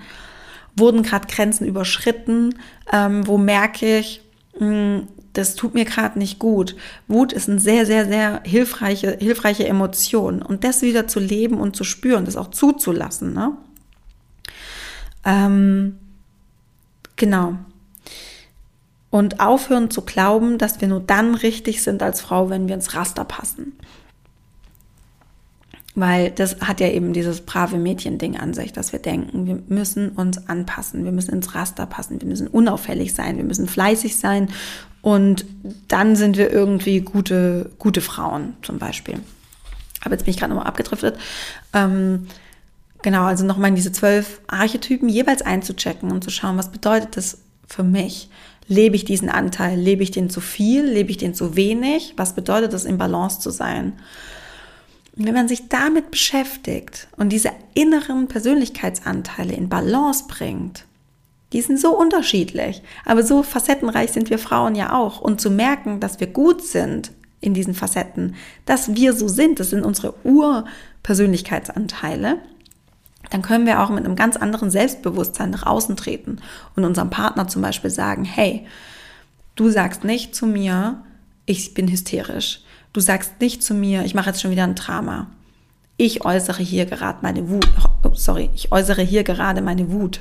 Wurden 0.76 1.02
gerade 1.02 1.26
Grenzen 1.26 1.66
überschritten? 1.66 2.58
Ähm, 2.92 3.26
wo 3.26 3.38
merke 3.38 3.98
ich, 3.98 4.20
mh, 4.58 4.66
hm, 4.66 5.08
das 5.36 5.54
tut 5.54 5.74
mir 5.74 5.84
gerade 5.84 6.18
nicht 6.18 6.38
gut. 6.38 6.76
Wut 7.08 7.32
ist 7.32 7.48
eine 7.48 7.60
sehr, 7.60 7.84
sehr, 7.84 8.06
sehr 8.06 8.40
hilfreiche, 8.44 9.16
hilfreiche 9.20 9.66
Emotion. 9.66 10.40
Und 10.40 10.64
das 10.64 10.82
wieder 10.82 11.08
zu 11.08 11.20
leben 11.20 11.58
und 11.60 11.76
zu 11.76 11.84
spüren, 11.84 12.24
das 12.24 12.36
auch 12.36 12.50
zuzulassen. 12.50 13.34
Ne? 13.34 13.56
Ähm, 15.26 15.98
genau. 17.16 17.56
Und 19.10 19.40
aufhören 19.40 19.90
zu 19.90 20.02
glauben, 20.02 20.56
dass 20.56 20.80
wir 20.80 20.88
nur 20.88 21.00
dann 21.00 21.34
richtig 21.34 21.82
sind 21.82 22.02
als 22.02 22.20
Frau, 22.20 22.48
wenn 22.48 22.68
wir 22.68 22.76
ins 22.76 22.94
Raster 22.94 23.24
passen. 23.24 23.72
Weil 25.94 26.30
das 26.30 26.60
hat 26.60 26.80
ja 26.80 26.88
eben 26.88 27.14
dieses 27.14 27.40
brave 27.40 27.78
Mädchen-Ding 27.78 28.36
an 28.36 28.52
sich, 28.52 28.72
dass 28.72 28.92
wir 28.92 28.98
denken, 28.98 29.46
wir 29.46 29.62
müssen 29.68 30.10
uns 30.10 30.46
anpassen, 30.46 31.04
wir 31.04 31.12
müssen 31.12 31.32
ins 31.32 31.54
Raster 31.54 31.86
passen, 31.86 32.20
wir 32.20 32.28
müssen 32.28 32.48
unauffällig 32.48 33.14
sein, 33.14 33.38
wir 33.38 33.44
müssen 33.44 33.66
fleißig 33.66 34.16
sein 34.16 34.50
und 35.00 35.46
dann 35.88 36.14
sind 36.14 36.36
wir 36.36 36.52
irgendwie 36.52 37.00
gute, 37.00 37.70
gute 37.78 38.02
Frauen 38.02 38.56
zum 38.60 38.78
Beispiel. 38.78 39.20
Aber 40.02 40.14
jetzt 40.14 40.24
bin 40.24 40.32
ich 40.32 40.38
gerade 40.38 40.52
nochmal 40.52 40.68
abgedriftet. 40.68 41.16
Ähm, 41.72 42.26
Genau, 43.06 43.22
also 43.22 43.46
nochmal 43.46 43.68
in 43.68 43.76
diese 43.76 43.92
zwölf 43.92 44.40
Archetypen 44.48 45.08
jeweils 45.08 45.40
einzuchecken 45.40 46.10
und 46.10 46.24
zu 46.24 46.30
schauen, 46.30 46.58
was 46.58 46.72
bedeutet 46.72 47.16
das 47.16 47.38
für 47.68 47.84
mich? 47.84 48.28
Lebe 48.66 48.96
ich 48.96 49.04
diesen 49.04 49.28
Anteil? 49.28 49.78
Lebe 49.78 50.02
ich 50.02 50.10
den 50.10 50.28
zu 50.28 50.40
viel? 50.40 50.84
Lebe 50.84 51.12
ich 51.12 51.16
den 51.16 51.32
zu 51.32 51.54
wenig? 51.54 52.14
Was 52.16 52.34
bedeutet 52.34 52.72
es, 52.72 52.84
im 52.84 52.98
Balance 52.98 53.38
zu 53.38 53.50
sein? 53.50 53.92
Und 55.16 55.24
wenn 55.24 55.34
man 55.34 55.46
sich 55.46 55.68
damit 55.68 56.10
beschäftigt 56.10 57.06
und 57.16 57.28
diese 57.28 57.52
inneren 57.74 58.26
Persönlichkeitsanteile 58.26 59.54
in 59.54 59.68
Balance 59.68 60.24
bringt, 60.26 60.84
die 61.52 61.60
sind 61.60 61.78
so 61.78 61.96
unterschiedlich, 61.96 62.82
aber 63.04 63.22
so 63.22 63.44
facettenreich 63.44 64.10
sind 64.10 64.30
wir 64.30 64.40
Frauen 64.40 64.74
ja 64.74 64.98
auch. 64.98 65.20
Und 65.20 65.40
zu 65.40 65.52
merken, 65.52 66.00
dass 66.00 66.18
wir 66.18 66.26
gut 66.26 66.60
sind 66.60 67.12
in 67.40 67.54
diesen 67.54 67.74
Facetten, 67.74 68.34
dass 68.64 68.96
wir 68.96 69.12
so 69.12 69.28
sind, 69.28 69.60
das 69.60 69.70
sind 69.70 69.84
unsere 69.84 70.14
Urpersönlichkeitsanteile 70.24 72.40
dann 73.30 73.42
können 73.42 73.66
wir 73.66 73.82
auch 73.82 73.90
mit 73.90 74.04
einem 74.04 74.16
ganz 74.16 74.36
anderen 74.36 74.70
Selbstbewusstsein 74.70 75.50
nach 75.50 75.66
außen 75.66 75.96
treten 75.96 76.38
und 76.74 76.84
unserem 76.84 77.10
Partner 77.10 77.48
zum 77.48 77.62
Beispiel 77.62 77.90
sagen, 77.90 78.24
hey, 78.24 78.66
du 79.54 79.70
sagst 79.70 80.04
nicht 80.04 80.34
zu 80.34 80.46
mir, 80.46 81.02
ich 81.46 81.74
bin 81.74 81.88
hysterisch. 81.88 82.60
Du 82.92 83.00
sagst 83.00 83.40
nicht 83.40 83.62
zu 83.62 83.74
mir, 83.74 84.04
ich 84.04 84.14
mache 84.14 84.30
jetzt 84.30 84.40
schon 84.40 84.50
wieder 84.50 84.64
ein 84.64 84.74
Drama. 84.74 85.28
Ich 85.96 86.24
äußere 86.24 86.62
hier 86.62 86.86
gerade 86.86 87.18
meine 87.22 87.48
Wut. 87.48 87.68
Oh, 88.02 88.10
sorry, 88.14 88.50
ich 88.54 88.72
äußere 88.72 89.02
hier 89.02 89.24
gerade 89.24 89.62
meine 89.62 89.90
Wut. 89.90 90.20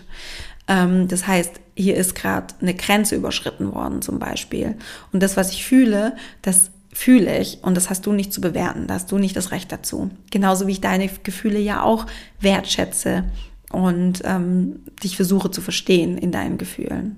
Ähm, 0.68 1.08
das 1.08 1.28
heißt, 1.28 1.60
hier 1.76 1.96
ist 1.96 2.16
gerade 2.16 2.54
eine 2.62 2.74
Grenze 2.74 3.16
überschritten 3.16 3.74
worden 3.74 4.02
zum 4.02 4.20
Beispiel. 4.20 4.78
Und 5.12 5.22
das, 5.22 5.38
was 5.38 5.52
ich 5.52 5.66
fühle, 5.66 6.16
das 6.42 6.72
fühle 6.96 7.40
ich 7.40 7.60
und 7.62 7.76
das 7.76 7.90
hast 7.90 8.06
du 8.06 8.14
nicht 8.14 8.32
zu 8.32 8.40
bewerten, 8.40 8.88
da 8.88 8.94
hast 8.94 9.12
du 9.12 9.18
nicht 9.18 9.36
das 9.36 9.52
Recht 9.52 9.70
dazu. 9.70 10.12
Genauso 10.32 10.66
wie 10.66 10.72
ich 10.72 10.82
deine 10.82 11.10
Gefühle 11.24 11.60
ja 11.60 11.84
auch 11.84 12.06
wertschätze 12.40 13.26
und 13.70 14.22
ähm, 14.24 14.80
dich 15.04 15.18
versuche 15.18 15.52
zu 15.52 15.62
verstehen 15.62 16.18
in 16.18 16.32
deinen 16.32 16.58
Gefühlen. 16.58 17.18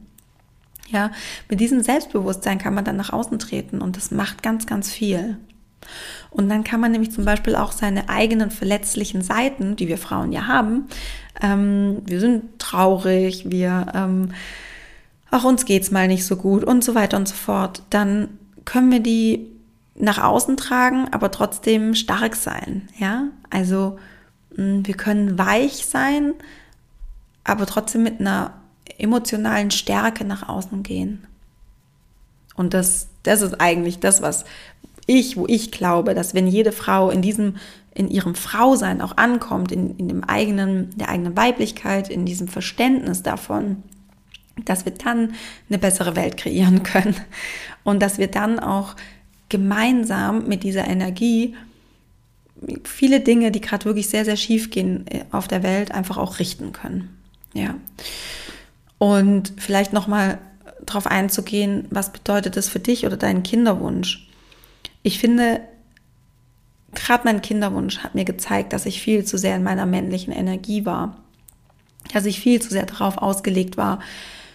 Ja, 0.89 1.11
mit 1.47 1.59
diesem 1.59 1.83
Selbstbewusstsein 1.83 2.57
kann 2.57 2.73
man 2.73 2.85
dann 2.85 2.95
nach 2.95 3.13
außen 3.13 3.37
treten 3.37 3.79
und 3.79 3.97
das 3.97 4.09
macht 4.09 4.41
ganz, 4.41 4.65
ganz 4.65 4.91
viel. 4.91 5.37
Und 6.31 6.49
dann 6.49 6.63
kann 6.63 6.79
man 6.79 6.91
nämlich 6.91 7.11
zum 7.11 7.23
Beispiel 7.23 7.55
auch 7.55 7.71
seine 7.71 8.09
eigenen 8.09 8.49
verletzlichen 8.49 9.21
Seiten, 9.21 9.75
die 9.75 9.87
wir 9.87 9.99
Frauen 9.99 10.31
ja 10.31 10.47
haben, 10.47 10.87
ähm, 11.39 12.01
wir 12.03 12.19
sind 12.19 12.57
traurig, 12.57 13.51
wir, 13.51 13.85
ähm, 13.93 14.29
auch 15.29 15.43
uns 15.43 15.65
geht's 15.65 15.91
mal 15.91 16.07
nicht 16.07 16.25
so 16.25 16.35
gut 16.35 16.63
und 16.63 16.83
so 16.83 16.95
weiter 16.95 17.17
und 17.17 17.27
so 17.27 17.35
fort, 17.35 17.83
dann 17.91 18.29
können 18.65 18.91
wir 18.91 19.01
die 19.01 19.56
nach 19.97 20.23
außen 20.23 20.57
tragen, 20.57 21.07
aber 21.11 21.31
trotzdem 21.31 21.95
stark 21.95 22.35
sein, 22.35 22.87
ja? 22.97 23.27
Also, 23.49 23.97
mm, 24.55 24.81
wir 24.83 24.95
können 24.95 25.37
weich 25.37 25.85
sein, 25.85 26.33
aber 27.43 27.65
trotzdem 27.65 28.03
mit 28.03 28.19
einer 28.19 28.53
emotionalen 28.97 29.71
Stärke 29.71 30.25
nach 30.25 30.47
außen 30.47 30.83
gehen. 30.83 31.25
Und 32.55 32.73
das, 32.73 33.07
das 33.23 33.41
ist 33.41 33.59
eigentlich 33.61 33.99
das, 33.99 34.21
was 34.21 34.45
ich, 35.05 35.37
wo 35.37 35.45
ich 35.47 35.71
glaube, 35.71 36.13
dass 36.13 36.33
wenn 36.33 36.47
jede 36.47 36.71
Frau 36.71 37.09
in 37.09 37.21
diesem, 37.21 37.55
in 37.93 38.09
ihrem 38.09 38.35
Frausein 38.35 39.01
auch 39.01 39.15
ankommt, 39.17 39.71
in, 39.71 39.95
in 39.97 40.09
dem 40.09 40.23
eigenen, 40.23 40.95
der 40.97 41.09
eigenen 41.09 41.37
Weiblichkeit, 41.37 42.09
in 42.09 42.25
diesem 42.25 42.47
Verständnis 42.47 43.23
davon, 43.23 43.83
dass 44.65 44.85
wir 44.85 44.93
dann 44.93 45.33
eine 45.69 45.77
bessere 45.77 46.15
Welt 46.15 46.37
kreieren 46.37 46.83
können 46.83 47.15
und 47.83 48.01
dass 48.01 48.17
wir 48.17 48.27
dann 48.27 48.59
auch 48.59 48.95
gemeinsam 49.49 50.47
mit 50.47 50.63
dieser 50.63 50.87
Energie 50.87 51.55
viele 52.83 53.19
Dinge, 53.19 53.51
die 53.51 53.61
gerade 53.61 53.85
wirklich 53.85 54.09
sehr, 54.09 54.25
sehr 54.25 54.37
schief 54.37 54.69
gehen 54.69 55.05
äh, 55.07 55.23
auf 55.31 55.47
der 55.47 55.63
Welt, 55.63 55.91
einfach 55.91 56.17
auch 56.17 56.39
richten 56.39 56.71
können. 56.71 57.09
Ja. 57.53 57.75
Und 58.97 59.53
vielleicht 59.57 59.93
nochmal 59.93 60.39
darauf 60.85 61.07
einzugehen, 61.07 61.85
was 61.89 62.11
bedeutet 62.11 62.57
das 62.57 62.69
für 62.69 62.79
dich 62.79 63.05
oder 63.05 63.17
deinen 63.17 63.43
Kinderwunsch? 63.43 64.27
Ich 65.03 65.19
finde, 65.19 65.61
gerade 66.93 67.23
mein 67.25 67.41
Kinderwunsch 67.41 67.99
hat 67.99 68.15
mir 68.15 68.25
gezeigt, 68.25 68.73
dass 68.73 68.85
ich 68.85 69.01
viel 69.01 69.25
zu 69.25 69.37
sehr 69.37 69.55
in 69.55 69.63
meiner 69.63 69.85
männlichen 69.85 70.33
Energie 70.33 70.85
war. 70.85 71.17
Dass 72.13 72.25
ich 72.25 72.39
viel 72.39 72.61
zu 72.61 72.69
sehr 72.69 72.85
darauf 72.85 73.17
ausgelegt 73.17 73.77
war, 73.77 73.99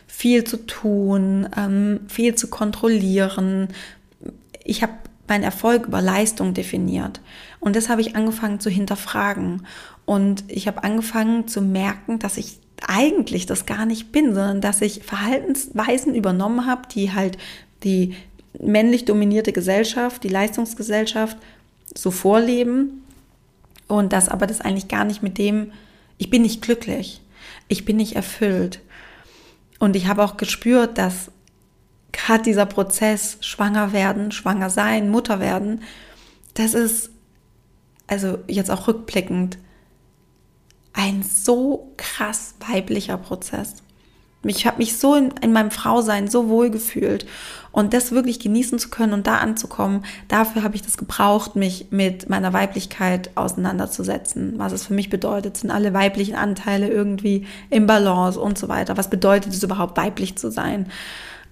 viel 0.07 0.45
zu 0.45 0.67
tun, 0.67 1.49
ähm, 1.57 2.01
viel 2.09 2.35
zu 2.35 2.49
kontrollieren. 2.49 3.69
Ich 4.65 4.83
habe 4.83 4.93
meinen 5.29 5.45
Erfolg 5.45 5.87
über 5.87 6.03
Leistung 6.03 6.55
definiert. 6.55 7.21
Und 7.61 7.77
das 7.77 7.89
habe 7.89 8.01
ich 8.01 8.17
angefangen 8.17 8.61
zu 8.61 8.71
hinterfragen. 8.71 9.67
Und 10.05 10.45
ich 10.49 10.67
habe 10.67 10.85
angefangen 10.85 11.49
zu 11.49 11.63
merken, 11.63 12.19
dass 12.19 12.37
ich 12.37 12.59
eigentlich 12.87 13.47
das 13.47 13.67
gar 13.67 13.87
nicht 13.87 14.13
bin, 14.13 14.35
sondern 14.35 14.61
dass 14.61 14.81
ich 14.81 15.03
Verhaltensweisen 15.05 16.15
übernommen 16.15 16.67
habe, 16.67 16.83
die 16.93 17.13
halt 17.13 17.39
die 17.85 18.15
männlich 18.61 19.05
dominierte 19.05 19.53
Gesellschaft, 19.53 20.25
die 20.25 20.29
Leistungsgesellschaft 20.29 21.37
so 21.95 22.11
vorleben 22.11 23.05
und 23.89 24.13
dass 24.13 24.29
aber 24.29 24.47
das 24.47 24.61
eigentlich 24.61 24.89
gar 24.89 25.05
nicht 25.05 25.23
mit 25.23 25.39
dem, 25.39 25.73
ich 26.19 26.31
bin 26.31 26.43
nicht 26.43 26.63
glücklich, 26.63 27.21
ich 27.69 27.85
bin 27.85 27.97
nicht 27.97 28.17
erfüllt. 28.17 28.81
Und 29.79 29.97
ich 29.97 30.07
habe 30.07 30.23
auch 30.23 30.37
gespürt, 30.37 30.99
dass 30.99 31.31
gerade 32.13 32.43
dieser 32.43 32.67
Prozess, 32.67 33.39
schwanger 33.41 33.93
werden, 33.93 34.33
schwanger 34.33 34.71
sein, 34.71 35.11
Mutter 35.11 35.41
werden, 35.41 35.83
das 36.55 36.75
ist, 36.75 37.11
also 38.07 38.39
jetzt 38.47 38.71
auch 38.71 38.87
rückblickend, 38.87 39.59
ein 40.93 41.23
so 41.23 41.93
krass 41.97 42.55
weiblicher 42.69 43.17
Prozess. 43.17 43.77
Ich 44.45 44.67
habe 44.67 44.79
mich 44.79 44.99
so 44.99 45.15
in, 45.15 45.33
in 45.41 45.53
meinem 45.53 45.71
Frausein 45.71 46.29
so 46.29 46.49
wohl 46.49 46.69
gefühlt 46.69 47.27
und 47.71 47.95
das 47.95 48.11
wirklich 48.11 48.41
genießen 48.41 48.79
zu 48.81 48.91
können 48.91 49.13
und 49.13 49.27
da 49.29 49.37
anzukommen, 49.37 50.05
dafür 50.27 50.65
habe 50.65 50.75
ich 50.75 50.83
das 50.83 50.99
gebraucht, 50.99 51.55
mich 51.55 51.87
mit 51.91 52.29
meiner 52.29 52.53
Weiblichkeit 52.53 53.31
auseinanderzusetzen. 53.37 54.55
Was 54.57 54.73
es 54.73 54.87
für 54.87 54.95
mich 54.95 55.11
bedeutet, 55.11 55.57
sind 55.57 55.71
alle 55.71 55.95
weiblichen 55.95 56.35
Anteile 56.35 56.89
irgendwie 56.89 57.47
im 57.71 57.87
Balance 57.87 58.39
und 58.39 58.59
so 58.59 58.69
weiter. 58.69 58.97
Was 58.97 59.11
bedeutet 59.11 59.55
es 59.55 59.63
überhaupt, 59.63 59.97
weiblich 59.97 60.37
zu 60.37 60.51
sein? 60.51 60.91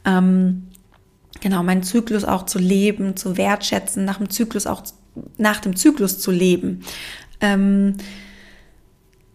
Ähm, 0.04 0.68
genau, 1.40 1.62
meinen 1.62 1.82
Zyklus 1.82 2.24
auch 2.24 2.46
zu 2.46 2.58
leben, 2.58 3.16
zu 3.16 3.36
wertschätzen, 3.36 4.04
nach 4.04 4.18
dem 4.18 4.30
Zyklus 4.30 4.66
auch 4.66 4.82
nach 5.36 5.60
dem 5.60 5.76
Zyklus 5.76 6.18
zu 6.18 6.30
leben. 6.30 6.82
Ähm, 7.40 7.96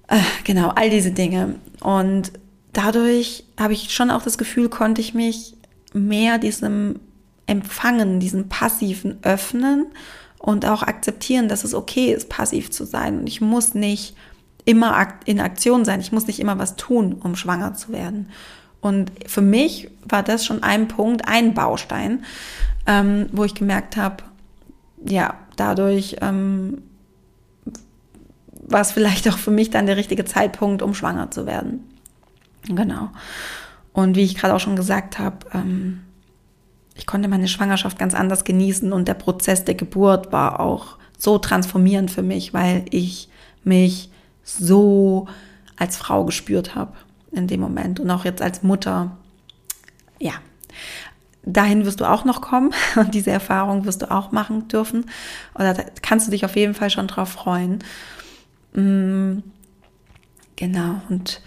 äh, 0.07 0.19
genau, 0.43 0.69
all 0.69 0.89
diese 0.89 1.11
Dinge. 1.11 1.55
Und 1.81 2.31
dadurch 2.73 3.45
habe 3.59 3.73
ich 3.73 3.93
schon 3.93 4.11
auch 4.11 4.21
das 4.21 4.37
Gefühl, 4.37 4.69
konnte 4.69 5.01
ich 5.01 5.13
mich 5.13 5.55
mehr 5.93 6.37
diesem 6.37 6.99
Empfangen, 7.47 8.19
diesem 8.19 8.49
passiven 8.49 9.17
öffnen 9.21 9.87
und 10.39 10.65
auch 10.65 10.83
akzeptieren, 10.83 11.47
dass 11.47 11.63
es 11.63 11.73
okay 11.73 12.13
ist, 12.13 12.29
passiv 12.29 12.71
zu 12.71 12.85
sein. 12.85 13.19
Und 13.19 13.27
ich 13.27 13.41
muss 13.41 13.73
nicht 13.73 14.15
immer 14.65 15.07
in 15.25 15.39
Aktion 15.39 15.85
sein. 15.85 16.01
Ich 16.01 16.11
muss 16.11 16.27
nicht 16.27 16.39
immer 16.39 16.57
was 16.57 16.75
tun, 16.75 17.13
um 17.13 17.35
schwanger 17.35 17.75
zu 17.75 17.91
werden. 17.91 18.29
Und 18.85 19.11
für 19.25 19.41
mich 19.41 19.89
war 20.07 20.21
das 20.21 20.45
schon 20.45 20.61
ein 20.61 20.87
Punkt, 20.87 21.27
ein 21.27 21.55
Baustein, 21.55 22.23
ähm, 22.85 23.25
wo 23.31 23.43
ich 23.43 23.55
gemerkt 23.55 23.97
habe, 23.97 24.23
ja, 25.03 25.33
dadurch 25.55 26.17
ähm, 26.21 26.83
war 28.53 28.81
es 28.81 28.91
vielleicht 28.91 29.27
auch 29.27 29.39
für 29.39 29.49
mich 29.49 29.71
dann 29.71 29.87
der 29.87 29.97
richtige 29.97 30.23
Zeitpunkt, 30.23 30.83
um 30.83 30.93
schwanger 30.93 31.31
zu 31.31 31.47
werden. 31.47 31.83
Genau. 32.67 33.09
Und 33.91 34.15
wie 34.15 34.21
ich 34.21 34.35
gerade 34.35 34.53
auch 34.53 34.59
schon 34.59 34.75
gesagt 34.75 35.17
habe, 35.17 35.37
ähm, 35.55 36.01
ich 36.93 37.07
konnte 37.07 37.27
meine 37.27 37.47
Schwangerschaft 37.47 37.97
ganz 37.97 38.13
anders 38.13 38.43
genießen 38.43 38.93
und 38.93 39.07
der 39.07 39.15
Prozess 39.15 39.65
der 39.65 39.73
Geburt 39.73 40.31
war 40.31 40.59
auch 40.59 40.97
so 41.17 41.39
transformierend 41.39 42.11
für 42.11 42.21
mich, 42.21 42.53
weil 42.53 42.85
ich 42.91 43.29
mich 43.63 44.11
so 44.43 45.27
als 45.75 45.97
Frau 45.97 46.23
gespürt 46.23 46.75
habe 46.75 46.93
in 47.35 47.47
dem 47.47 47.59
Moment 47.59 47.99
und 47.99 48.09
auch 48.09 48.25
jetzt 48.25 48.41
als 48.41 48.63
Mutter. 48.63 49.17
Ja, 50.19 50.33
dahin 51.43 51.85
wirst 51.85 51.99
du 52.01 52.05
auch 52.05 52.25
noch 52.25 52.41
kommen 52.41 52.73
und 52.95 53.13
diese 53.13 53.31
Erfahrung 53.31 53.85
wirst 53.85 54.01
du 54.01 54.11
auch 54.11 54.31
machen 54.31 54.67
dürfen 54.67 55.05
oder 55.53 55.73
da 55.73 55.83
kannst 56.01 56.27
du 56.27 56.31
dich 56.31 56.45
auf 56.45 56.55
jeden 56.55 56.73
Fall 56.73 56.89
schon 56.89 57.07
drauf 57.07 57.29
freuen. 57.29 57.79
Mm, 58.73 59.39
genau 60.55 61.01
und 61.09 61.41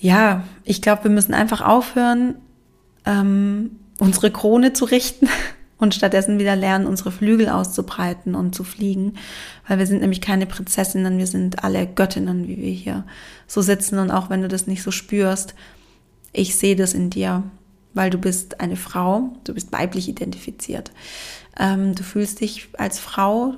ja, 0.00 0.44
ich 0.64 0.80
glaube, 0.80 1.04
wir 1.04 1.10
müssen 1.10 1.34
einfach 1.34 1.60
aufhören, 1.60 2.36
ähm, 3.04 3.78
unsere 3.98 4.30
Krone 4.30 4.72
zu 4.72 4.86
richten 4.86 5.28
und 5.80 5.94
stattdessen 5.94 6.38
wieder 6.38 6.54
lernen, 6.54 6.86
unsere 6.86 7.10
Flügel 7.10 7.48
auszubreiten 7.48 8.34
und 8.34 8.54
zu 8.54 8.62
fliegen, 8.62 9.14
weil 9.66 9.78
wir 9.78 9.86
sind 9.86 10.02
nämlich 10.02 10.20
keine 10.20 10.46
Prinzessinnen, 10.46 11.18
wir 11.18 11.26
sind 11.26 11.64
alle 11.64 11.86
Göttinnen, 11.86 12.46
wie 12.46 12.58
wir 12.58 12.72
hier 12.72 13.04
so 13.46 13.62
sitzen 13.62 13.98
und 13.98 14.10
auch 14.10 14.30
wenn 14.30 14.42
du 14.42 14.48
das 14.48 14.66
nicht 14.66 14.82
so 14.82 14.90
spürst, 14.90 15.54
ich 16.32 16.56
sehe 16.56 16.76
das 16.76 16.94
in 16.94 17.10
dir, 17.10 17.42
weil 17.94 18.10
du 18.10 18.18
bist 18.18 18.60
eine 18.60 18.76
Frau, 18.76 19.32
du 19.44 19.54
bist 19.54 19.72
weiblich 19.72 20.08
identifiziert. 20.08 20.92
Ähm, 21.58 21.94
du 21.94 22.04
fühlst 22.04 22.40
dich 22.40 22.68
als 22.78 23.00
Frau, 23.00 23.54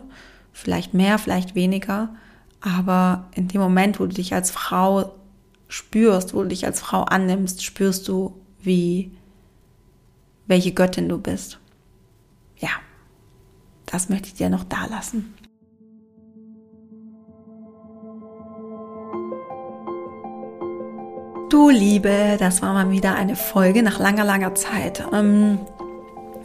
vielleicht 0.52 0.94
mehr, 0.94 1.18
vielleicht 1.18 1.54
weniger, 1.54 2.14
aber 2.61 3.28
in 3.35 3.48
dem 3.48 3.61
Moment, 3.61 4.00
wo 4.00 4.06
du 4.06 4.14
dich 4.14 4.32
als 4.32 4.50
Frau 4.50 5.12
spürst, 5.68 6.35
wo 6.35 6.42
du 6.42 6.48
dich 6.48 6.64
als 6.64 6.80
Frau 6.80 7.02
annimmst, 7.02 7.64
spürst 7.64 8.08
du, 8.08 8.40
wie, 8.61 9.11
welche 10.46 10.72
Göttin 10.72 11.08
du 11.08 11.18
bist. 11.18 11.58
Ja, 12.62 12.70
das 13.87 14.09
möchte 14.09 14.29
ich 14.29 14.35
dir 14.35 14.48
noch 14.48 14.64
da 14.64 14.87
lassen. 14.87 15.35
Du 21.51 21.68
Liebe, 21.68 22.36
das 22.39 22.62
war 22.62 22.72
mal 22.72 22.91
wieder 22.91 23.14
eine 23.14 23.36
Folge 23.36 23.82
nach 23.82 23.99
langer, 23.99 24.24
langer 24.24 24.55
Zeit. 24.55 25.05
Ähm, 25.12 25.59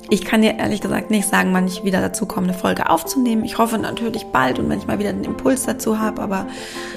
ich 0.10 0.26
kann 0.26 0.42
dir 0.42 0.58
ehrlich 0.58 0.82
gesagt 0.82 1.12
nicht 1.12 1.30
sagen, 1.30 1.54
wann 1.54 1.68
ich 1.68 1.84
wieder 1.84 2.02
dazu 2.02 2.26
komme, 2.26 2.48
eine 2.48 2.58
Folge 2.58 2.90
aufzunehmen. 2.90 3.46
Ich 3.46 3.58
hoffe 3.58 3.78
natürlich 3.78 4.26
bald 4.26 4.58
und 4.58 4.70
wenn 4.70 4.80
ich 4.80 4.88
mal 4.88 5.00
wieder 5.00 5.14
den 5.14 5.24
Impuls 5.24 5.66
dazu 5.66 6.00
habe, 6.00 6.22
aber 6.22 6.48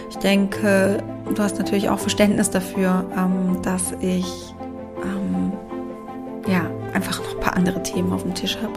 ich 0.08 0.16
denke, 0.16 1.02
du 1.32 1.42
hast 1.42 1.58
natürlich 1.58 1.88
auch 1.88 1.98
Verständnis 1.98 2.50
dafür, 2.50 3.04
ähm, 3.16 3.60
dass 3.62 3.92
ich 4.00 4.54
ähm, 5.04 5.52
ja 6.48 6.62
einfach 6.94 7.20
noch 7.20 7.39
paar 7.50 7.56
andere 7.56 7.82
Themen 7.82 8.12
auf 8.12 8.22
dem 8.22 8.34
Tisch 8.34 8.58
habe. 8.62 8.72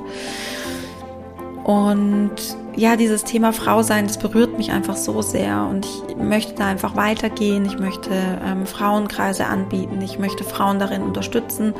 Und 1.63 2.35
ja, 2.75 2.95
dieses 2.97 3.23
Thema 3.23 3.53
Frau 3.53 3.83
sein, 3.83 4.07
das 4.07 4.17
berührt 4.17 4.57
mich 4.57 4.71
einfach 4.71 4.97
so 4.97 5.21
sehr 5.21 5.65
und 5.69 5.85
ich 5.85 6.15
möchte 6.17 6.55
da 6.55 6.67
einfach 6.67 6.95
weitergehen. 6.95 7.65
Ich 7.65 7.79
möchte 7.79 8.09
ähm, 8.45 8.65
Frauenkreise 8.65 9.45
anbieten. 9.45 10.01
Ich 10.01 10.19
möchte 10.19 10.43
Frauen 10.43 10.79
darin 10.79 11.03
unterstützen 11.03 11.73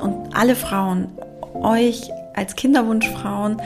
und 0.00 0.34
alle 0.34 0.54
Frauen 0.56 1.08
euch 1.54 2.10
als 2.34 2.56
Kinderwunschfrauen, 2.56 3.60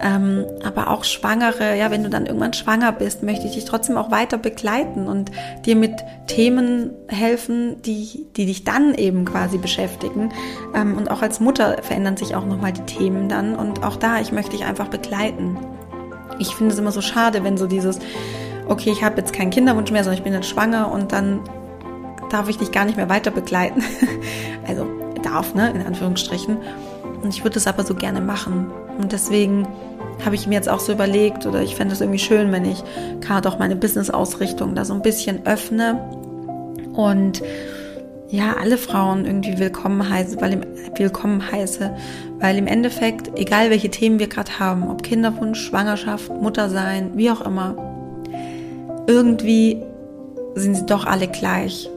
ähm, 0.00 0.44
aber 0.64 0.90
auch 0.90 1.04
Schwangere. 1.04 1.76
Ja, 1.76 1.90
wenn 1.90 2.02
du 2.02 2.10
dann 2.10 2.26
irgendwann 2.26 2.52
schwanger 2.52 2.92
bist, 2.92 3.22
möchte 3.22 3.46
ich 3.46 3.54
dich 3.54 3.64
trotzdem 3.64 3.96
auch 3.96 4.10
weiter 4.10 4.38
begleiten 4.38 5.06
und 5.06 5.30
dir 5.64 5.76
mit 5.76 5.92
Themen 6.26 6.90
helfen, 7.08 7.80
die, 7.82 8.26
die 8.36 8.46
dich 8.46 8.64
dann 8.64 8.94
eben 8.94 9.24
quasi 9.24 9.58
beschäftigen. 9.58 10.32
Ähm, 10.74 10.96
und 10.96 11.10
auch 11.10 11.22
als 11.22 11.40
Mutter 11.40 11.82
verändern 11.82 12.16
sich 12.16 12.34
auch 12.34 12.46
nochmal 12.46 12.72
die 12.72 12.82
Themen 12.82 13.28
dann. 13.28 13.54
Und 13.54 13.84
auch 13.84 13.96
da, 13.96 14.20
ich 14.20 14.32
möchte 14.32 14.52
dich 14.52 14.64
einfach 14.64 14.88
begleiten. 14.88 15.58
Ich 16.38 16.54
finde 16.54 16.72
es 16.72 16.78
immer 16.78 16.92
so 16.92 17.00
schade, 17.00 17.44
wenn 17.44 17.56
so 17.56 17.66
dieses, 17.66 17.98
okay, 18.68 18.90
ich 18.90 19.02
habe 19.02 19.16
jetzt 19.16 19.32
keinen 19.32 19.50
Kinderwunsch 19.50 19.90
mehr, 19.90 20.04
sondern 20.04 20.18
ich 20.18 20.24
bin 20.24 20.32
jetzt 20.32 20.48
schwanger 20.48 20.90
und 20.90 21.12
dann 21.12 21.40
darf 22.30 22.48
ich 22.48 22.58
dich 22.58 22.72
gar 22.72 22.84
nicht 22.84 22.96
mehr 22.96 23.08
weiter 23.08 23.30
begleiten. 23.30 23.82
also 24.66 24.86
darf, 25.22 25.54
ne, 25.54 25.70
in 25.70 25.82
Anführungsstrichen. 25.82 26.58
Und 27.26 27.34
ich 27.34 27.42
würde 27.42 27.58
es 27.58 27.66
aber 27.66 27.82
so 27.82 27.96
gerne 27.96 28.20
machen. 28.20 28.70
Und 28.98 29.10
deswegen 29.10 29.66
habe 30.24 30.36
ich 30.36 30.46
mir 30.46 30.54
jetzt 30.54 30.68
auch 30.68 30.78
so 30.78 30.92
überlegt, 30.92 31.44
oder 31.44 31.60
ich 31.60 31.74
fände 31.74 31.92
es 31.92 32.00
irgendwie 32.00 32.20
schön, 32.20 32.52
wenn 32.52 32.64
ich 32.64 32.84
gerade 33.20 33.48
auch 33.48 33.58
meine 33.58 33.74
Business-Ausrichtung 33.74 34.76
da 34.76 34.84
so 34.84 34.94
ein 34.94 35.02
bisschen 35.02 35.44
öffne 35.44 36.08
und 36.92 37.42
ja, 38.28 38.54
alle 38.60 38.78
Frauen 38.78 39.24
irgendwie 39.24 39.58
willkommen 39.58 40.08
heiße, 40.08 40.40
weil 40.40 40.52
im, 40.52 40.60
willkommen 40.94 41.50
heiße, 41.50 41.96
weil 42.38 42.58
im 42.58 42.68
Endeffekt, 42.68 43.36
egal 43.36 43.70
welche 43.70 43.90
Themen 43.90 44.20
wir 44.20 44.28
gerade 44.28 44.60
haben, 44.60 44.88
ob 44.88 45.02
Kinderwunsch, 45.02 45.60
Schwangerschaft, 45.60 46.30
Muttersein, 46.30 47.10
wie 47.16 47.32
auch 47.32 47.40
immer, 47.40 47.74
irgendwie 49.08 49.82
sind 50.54 50.76
sie 50.76 50.86
doch 50.86 51.04
alle 51.06 51.26
gleich. 51.26 51.90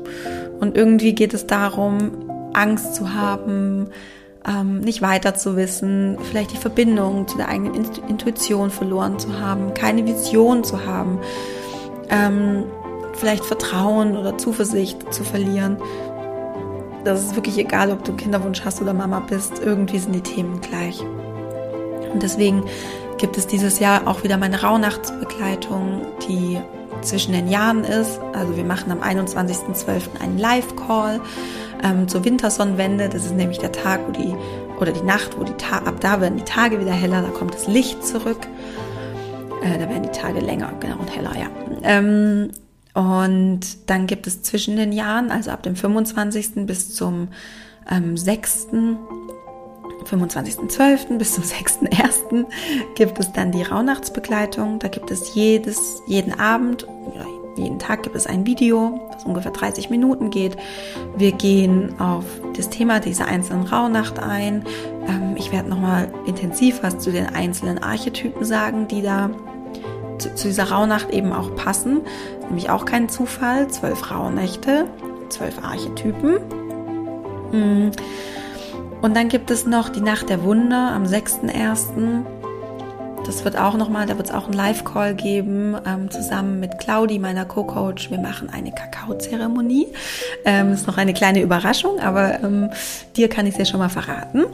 Und 0.59 0.75
irgendwie 0.75 1.13
geht 1.13 1.36
es 1.36 1.45
darum, 1.45 2.51
Angst 2.53 2.95
zu 2.95 3.13
haben, 3.13 3.91
ähm, 4.50 4.80
nicht 4.80 5.02
weiter 5.02 5.36
zu 5.36 5.56
wissen, 5.56 6.18
vielleicht 6.30 6.54
die 6.54 6.58
Verbindung 6.58 7.28
zu 7.28 7.38
der 7.38 7.50
eigenen 7.50 7.86
Intuition 8.08 8.72
verloren 8.72 9.20
zu 9.20 9.39
haben, 9.39 9.74
keine 9.74 10.06
Vision 10.06 10.64
zu 10.64 10.86
haben, 10.86 11.20
ähm, 12.10 12.64
vielleicht 13.14 13.45
Vertrauen 13.45 14.18
oder 14.18 14.38
Zuversicht 14.38 15.14
zu 15.14 15.24
verlieren. 15.24 15.78
Das 17.04 17.24
ist 17.24 17.36
wirklich 17.36 17.58
egal, 17.58 17.91
ob 17.91 18.04
du 18.04 18.14
Kinderwunsch 18.14 18.64
hast 18.66 18.82
oder 18.82 18.93
Mama 18.93 19.20
bist, 19.20 19.62
irgendwie 19.64 20.00
sind 20.00 20.14
die 20.14 20.22
Themen 20.22 20.60
gleich. 20.62 21.00
Und 22.12 22.24
deswegen 22.24 22.64
gibt 23.18 23.38
es 23.38 23.45
dieses 23.45 23.80
Jahr 23.80 24.08
auch 24.08 24.24
wieder 24.24 24.38
meine 24.38 24.62
Rauhnachtsbegleitung, 24.62 26.02
die 26.28 26.60
zwischen 27.02 27.34
den 27.34 27.47
Jahren 27.47 27.84
ist. 27.84 28.20
Also 28.34 28.56
wir 28.58 28.64
machen 28.64 28.91
am 28.91 29.02
21.12. 29.02 30.22
einen 30.22 30.38
Live-Call 30.38 31.22
ähm, 31.84 32.07
zur 32.07 32.23
Wintersonnenwende. 32.25 33.09
Das 33.09 33.25
ist 33.25 33.36
nämlich 33.36 33.59
der 33.59 33.71
Tag, 33.71 34.01
wo 34.07 34.11
die, 34.11 34.36
oder 34.80 34.91
die 34.91 35.03
Nacht, 35.03 35.38
wo 35.39 35.43
die 35.43 35.53
Ta 35.53 35.80
ab 35.80 35.99
da 35.99 36.21
werden 36.21 36.38
die 36.38 36.43
Tage 36.43 36.80
wieder 36.80 36.91
heller, 36.91 37.21
da 37.21 37.30
kommt 37.30 37.53
das 37.53 37.67
Licht 37.67 38.05
zurück. 38.05 38.39
Äh, 39.61 39.77
da 39.77 39.89
werden 39.89 40.03
die 40.03 40.17
Tage 40.17 40.39
länger, 40.39 40.73
genau, 40.80 40.97
und 40.97 41.15
heller, 41.15 41.32
ja. 41.38 41.47
Ähm, 41.84 42.51
und 42.93 43.61
dann 43.89 44.07
gibt 44.07 44.27
es 44.27 44.41
zwischen 44.41 44.75
den 44.75 44.91
Jahren, 44.91 45.32
also 45.32 45.51
ab 45.51 45.63
dem 45.63 45.75
25. 45.75 46.65
bis 46.65 46.95
zum 46.95 47.30
ähm, 47.89 48.17
6. 48.17 48.67
25.12. 50.05 51.17
bis 51.17 51.36
zum 51.36 51.43
6.1. 51.89 52.45
gibt 52.95 53.19
es 53.19 53.32
dann 53.34 53.51
die 53.51 53.63
Rauhnachtsbegleitung. 53.63 54.80
Da 54.80 54.88
gibt 54.88 55.11
es 55.11 55.36
jedes, 55.36 56.01
jeden 56.07 56.39
Abend, 56.39 56.88
jeden 57.56 57.80
Tag 57.80 58.04
gibt 58.04 58.16
es 58.16 58.28
ein 58.28 58.45
Video, 58.45 59.00
das 59.12 59.26
ungefähr 59.26 59.52
30 59.52 59.89
Minuten 59.89 60.30
geht. 60.30 60.58
Wir 61.18 61.32
gehen 61.32 62.00
auf 62.00 62.24
das 62.56 62.70
Thema 62.70 63.00
dieser 63.00 63.26
einzelnen 63.26 63.64
Rauhnacht 63.64 64.20
ein. 64.20 64.66
Ähm, 65.08 65.36
ich 65.38 65.52
werde 65.52 65.70
nochmal 65.70 66.12
intensiv 66.26 66.84
was 66.84 67.00
zu 67.00 67.12
den 67.12 67.28
einzelnen 67.28 67.82
Archetypen 67.82 68.45
sagen, 68.45 68.88
die 68.88 69.02
da 69.02 69.30
zu, 70.18 70.30
dieser 70.30 70.72
Rauhnacht 70.72 71.10
eben 71.12 71.34
auch 71.34 71.56
passen. 71.56 72.02
Nämlich 72.47 72.70
auch 72.70 72.86
kein 72.86 73.10
Zufall. 73.10 73.68
Zwölf 73.70 74.12
Rauhnächte, 74.12 74.86
zwölf 75.30 75.64
Archetypen. 75.64 76.39
Mm. 77.52 77.91
Und 79.02 79.16
dann 79.16 79.30
gibt 79.30 79.50
es 79.50 79.66
noch 79.66 79.89
die 79.89 80.02
Nacht 80.02 80.30
der 80.30 80.43
Wunder 80.43 80.91
am 80.91 81.04
6.1. 81.04 82.26
Das 83.26 83.45
wird 83.45 83.57
auch 83.57 83.76
nochmal, 83.76 84.05
da 84.05 84.17
wird 84.17 84.30
es 84.30 84.34
auch 84.34 84.45
einen 84.45 84.53
Live-Call 84.53 85.13
geben, 85.15 85.76
ähm, 85.86 86.09
zusammen 86.09 86.59
mit 86.59 86.80
Claudi, 86.80 87.20
meiner 87.20 87.45
Co-Coach. 87.45 88.09
Wir 88.09 88.20
machen 88.20 88.49
eine 88.49 88.72
Kakaozeremonie. 88.72 89.88
Ähm, 90.45 90.74
ist 90.74 90.88
noch 90.88 90.97
eine 90.97 91.13
kleine 91.13 91.41
Überraschung, 91.41 91.99
aber 91.99 92.43
ähm, 92.43 92.70
dir 93.15 93.30
kann 93.30 93.45
ich 93.45 93.53
es 93.53 93.59
ja 93.59 93.65
schon 93.65 93.80
mal 93.80 93.89
verraten. 93.89 94.45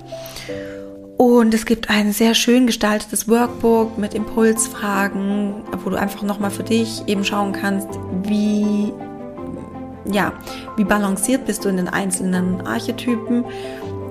Und 1.18 1.54
es 1.54 1.66
gibt 1.66 1.90
ein 1.90 2.12
sehr 2.12 2.36
schön 2.36 2.68
gestaltetes 2.68 3.30
Workbook 3.30 3.98
mit 3.98 4.14
Impulsfragen, 4.14 5.64
wo 5.84 5.90
du 5.90 5.96
einfach 5.96 6.24
nochmal 6.24 6.52
für 6.52 6.64
dich 6.64 7.04
eben 7.08 7.24
schauen 7.24 7.54
kannst, 7.54 7.88
wie, 8.24 8.92
ja, 10.12 10.34
wie 10.76 10.84
balanciert 10.84 11.46
bist 11.46 11.64
du 11.64 11.70
in 11.70 11.78
den 11.78 11.88
einzelnen 11.88 12.68
Archetypen 12.68 13.46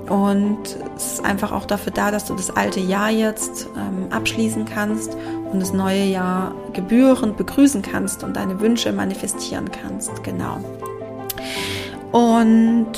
und 0.08 0.58
es 0.96 1.14
ist 1.14 1.24
einfach 1.24 1.52
auch 1.52 1.64
dafür 1.64 1.92
da, 1.92 2.10
dass 2.10 2.26
du 2.26 2.34
das 2.34 2.50
alte 2.50 2.80
Jahr 2.80 3.10
jetzt 3.10 3.68
ähm, 3.76 4.06
abschließen 4.10 4.64
kannst 4.64 5.16
und 5.50 5.60
das 5.60 5.72
neue 5.72 6.04
Jahr 6.04 6.54
gebührend 6.72 7.36
begrüßen 7.36 7.82
kannst 7.82 8.22
und 8.22 8.36
deine 8.36 8.60
Wünsche 8.60 8.92
manifestieren 8.92 9.70
kannst. 9.70 10.22
Genau. 10.22 10.58
Und 12.12 12.92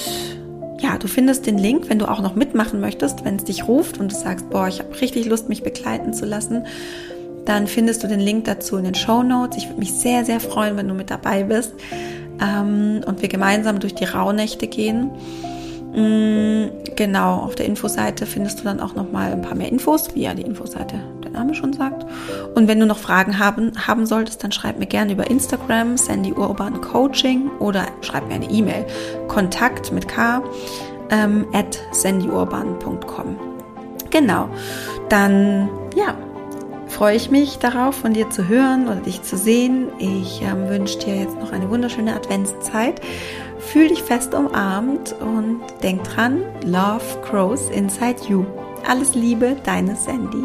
ja, 0.78 0.98
du 0.98 1.08
findest 1.08 1.46
den 1.46 1.58
Link, 1.58 1.88
wenn 1.88 1.98
du 1.98 2.10
auch 2.10 2.20
noch 2.20 2.34
mitmachen 2.34 2.80
möchtest, 2.80 3.24
wenn 3.24 3.36
es 3.36 3.44
dich 3.44 3.66
ruft 3.66 3.98
und 3.98 4.12
du 4.12 4.16
sagst, 4.16 4.50
boah, 4.50 4.68
ich 4.68 4.80
habe 4.80 5.00
richtig 5.00 5.26
Lust, 5.26 5.48
mich 5.48 5.62
begleiten 5.62 6.12
zu 6.12 6.26
lassen, 6.26 6.66
dann 7.44 7.66
findest 7.66 8.02
du 8.02 8.08
den 8.08 8.20
Link 8.20 8.44
dazu 8.44 8.76
in 8.76 8.84
den 8.84 8.94
Show 8.94 9.22
Notes. 9.22 9.56
Ich 9.56 9.68
würde 9.68 9.78
mich 9.78 9.94
sehr, 9.94 10.24
sehr 10.24 10.40
freuen, 10.40 10.76
wenn 10.76 10.88
du 10.88 10.94
mit 10.94 11.10
dabei 11.10 11.44
bist 11.44 11.72
ähm, 12.40 13.02
und 13.06 13.22
wir 13.22 13.28
gemeinsam 13.28 13.78
durch 13.78 13.94
die 13.94 14.04
Rauhnächte 14.04 14.66
gehen. 14.66 15.10
Mm, 15.94 16.68
genau, 16.94 17.36
auf 17.36 17.54
der 17.54 17.66
Infoseite 17.66 18.26
findest 18.26 18.60
du 18.60 18.64
dann 18.64 18.80
auch 18.80 18.94
noch 18.94 19.10
mal 19.10 19.32
ein 19.32 19.42
paar 19.42 19.54
mehr 19.54 19.70
Infos, 19.70 20.14
wie 20.14 20.22
ja 20.22 20.34
die 20.34 20.42
Infoseite 20.42 21.00
der 21.22 21.30
Name 21.30 21.54
schon 21.54 21.72
sagt. 21.72 22.04
Und 22.54 22.68
wenn 22.68 22.80
du 22.80 22.86
noch 22.86 22.98
Fragen 22.98 23.38
haben, 23.38 23.72
haben 23.86 24.06
solltest, 24.06 24.42
dann 24.44 24.52
schreib 24.52 24.78
mir 24.78 24.86
gerne 24.86 25.12
über 25.12 25.30
Instagram, 25.30 25.96
Sandy 25.96 26.32
Urban 26.32 26.80
Coaching 26.80 27.50
oder 27.60 27.86
schreib 28.02 28.28
mir 28.28 28.34
eine 28.34 28.50
E-Mail. 28.50 28.84
Kontakt 29.28 29.92
mit 29.92 30.08
K 30.08 30.42
ähm, 31.10 31.46
at 31.52 31.78
sandyurban.com. 31.92 33.36
Genau, 34.10 34.48
dann 35.08 35.68
ja, 35.94 36.14
freue 36.88 37.16
ich 37.16 37.30
mich 37.30 37.58
darauf, 37.58 37.94
von 37.96 38.12
dir 38.12 38.30
zu 38.30 38.48
hören 38.48 38.86
oder 38.86 38.96
dich 38.96 39.22
zu 39.22 39.36
sehen. 39.36 39.88
Ich 39.98 40.42
ähm, 40.42 40.68
wünsche 40.68 40.98
dir 40.98 41.16
jetzt 41.16 41.38
noch 41.38 41.52
eine 41.52 41.68
wunderschöne 41.70 42.14
Adventszeit 42.14 43.00
Fühl 43.66 43.88
dich 43.88 44.02
fest 44.02 44.32
umarmt 44.32 45.14
und 45.20 45.60
denk 45.82 46.04
dran, 46.04 46.42
Love 46.64 47.02
grows 47.28 47.68
inside 47.70 48.22
you. 48.28 48.46
Alles 48.88 49.14
Liebe, 49.14 49.56
deine 49.64 49.96
Sandy. 49.96 50.44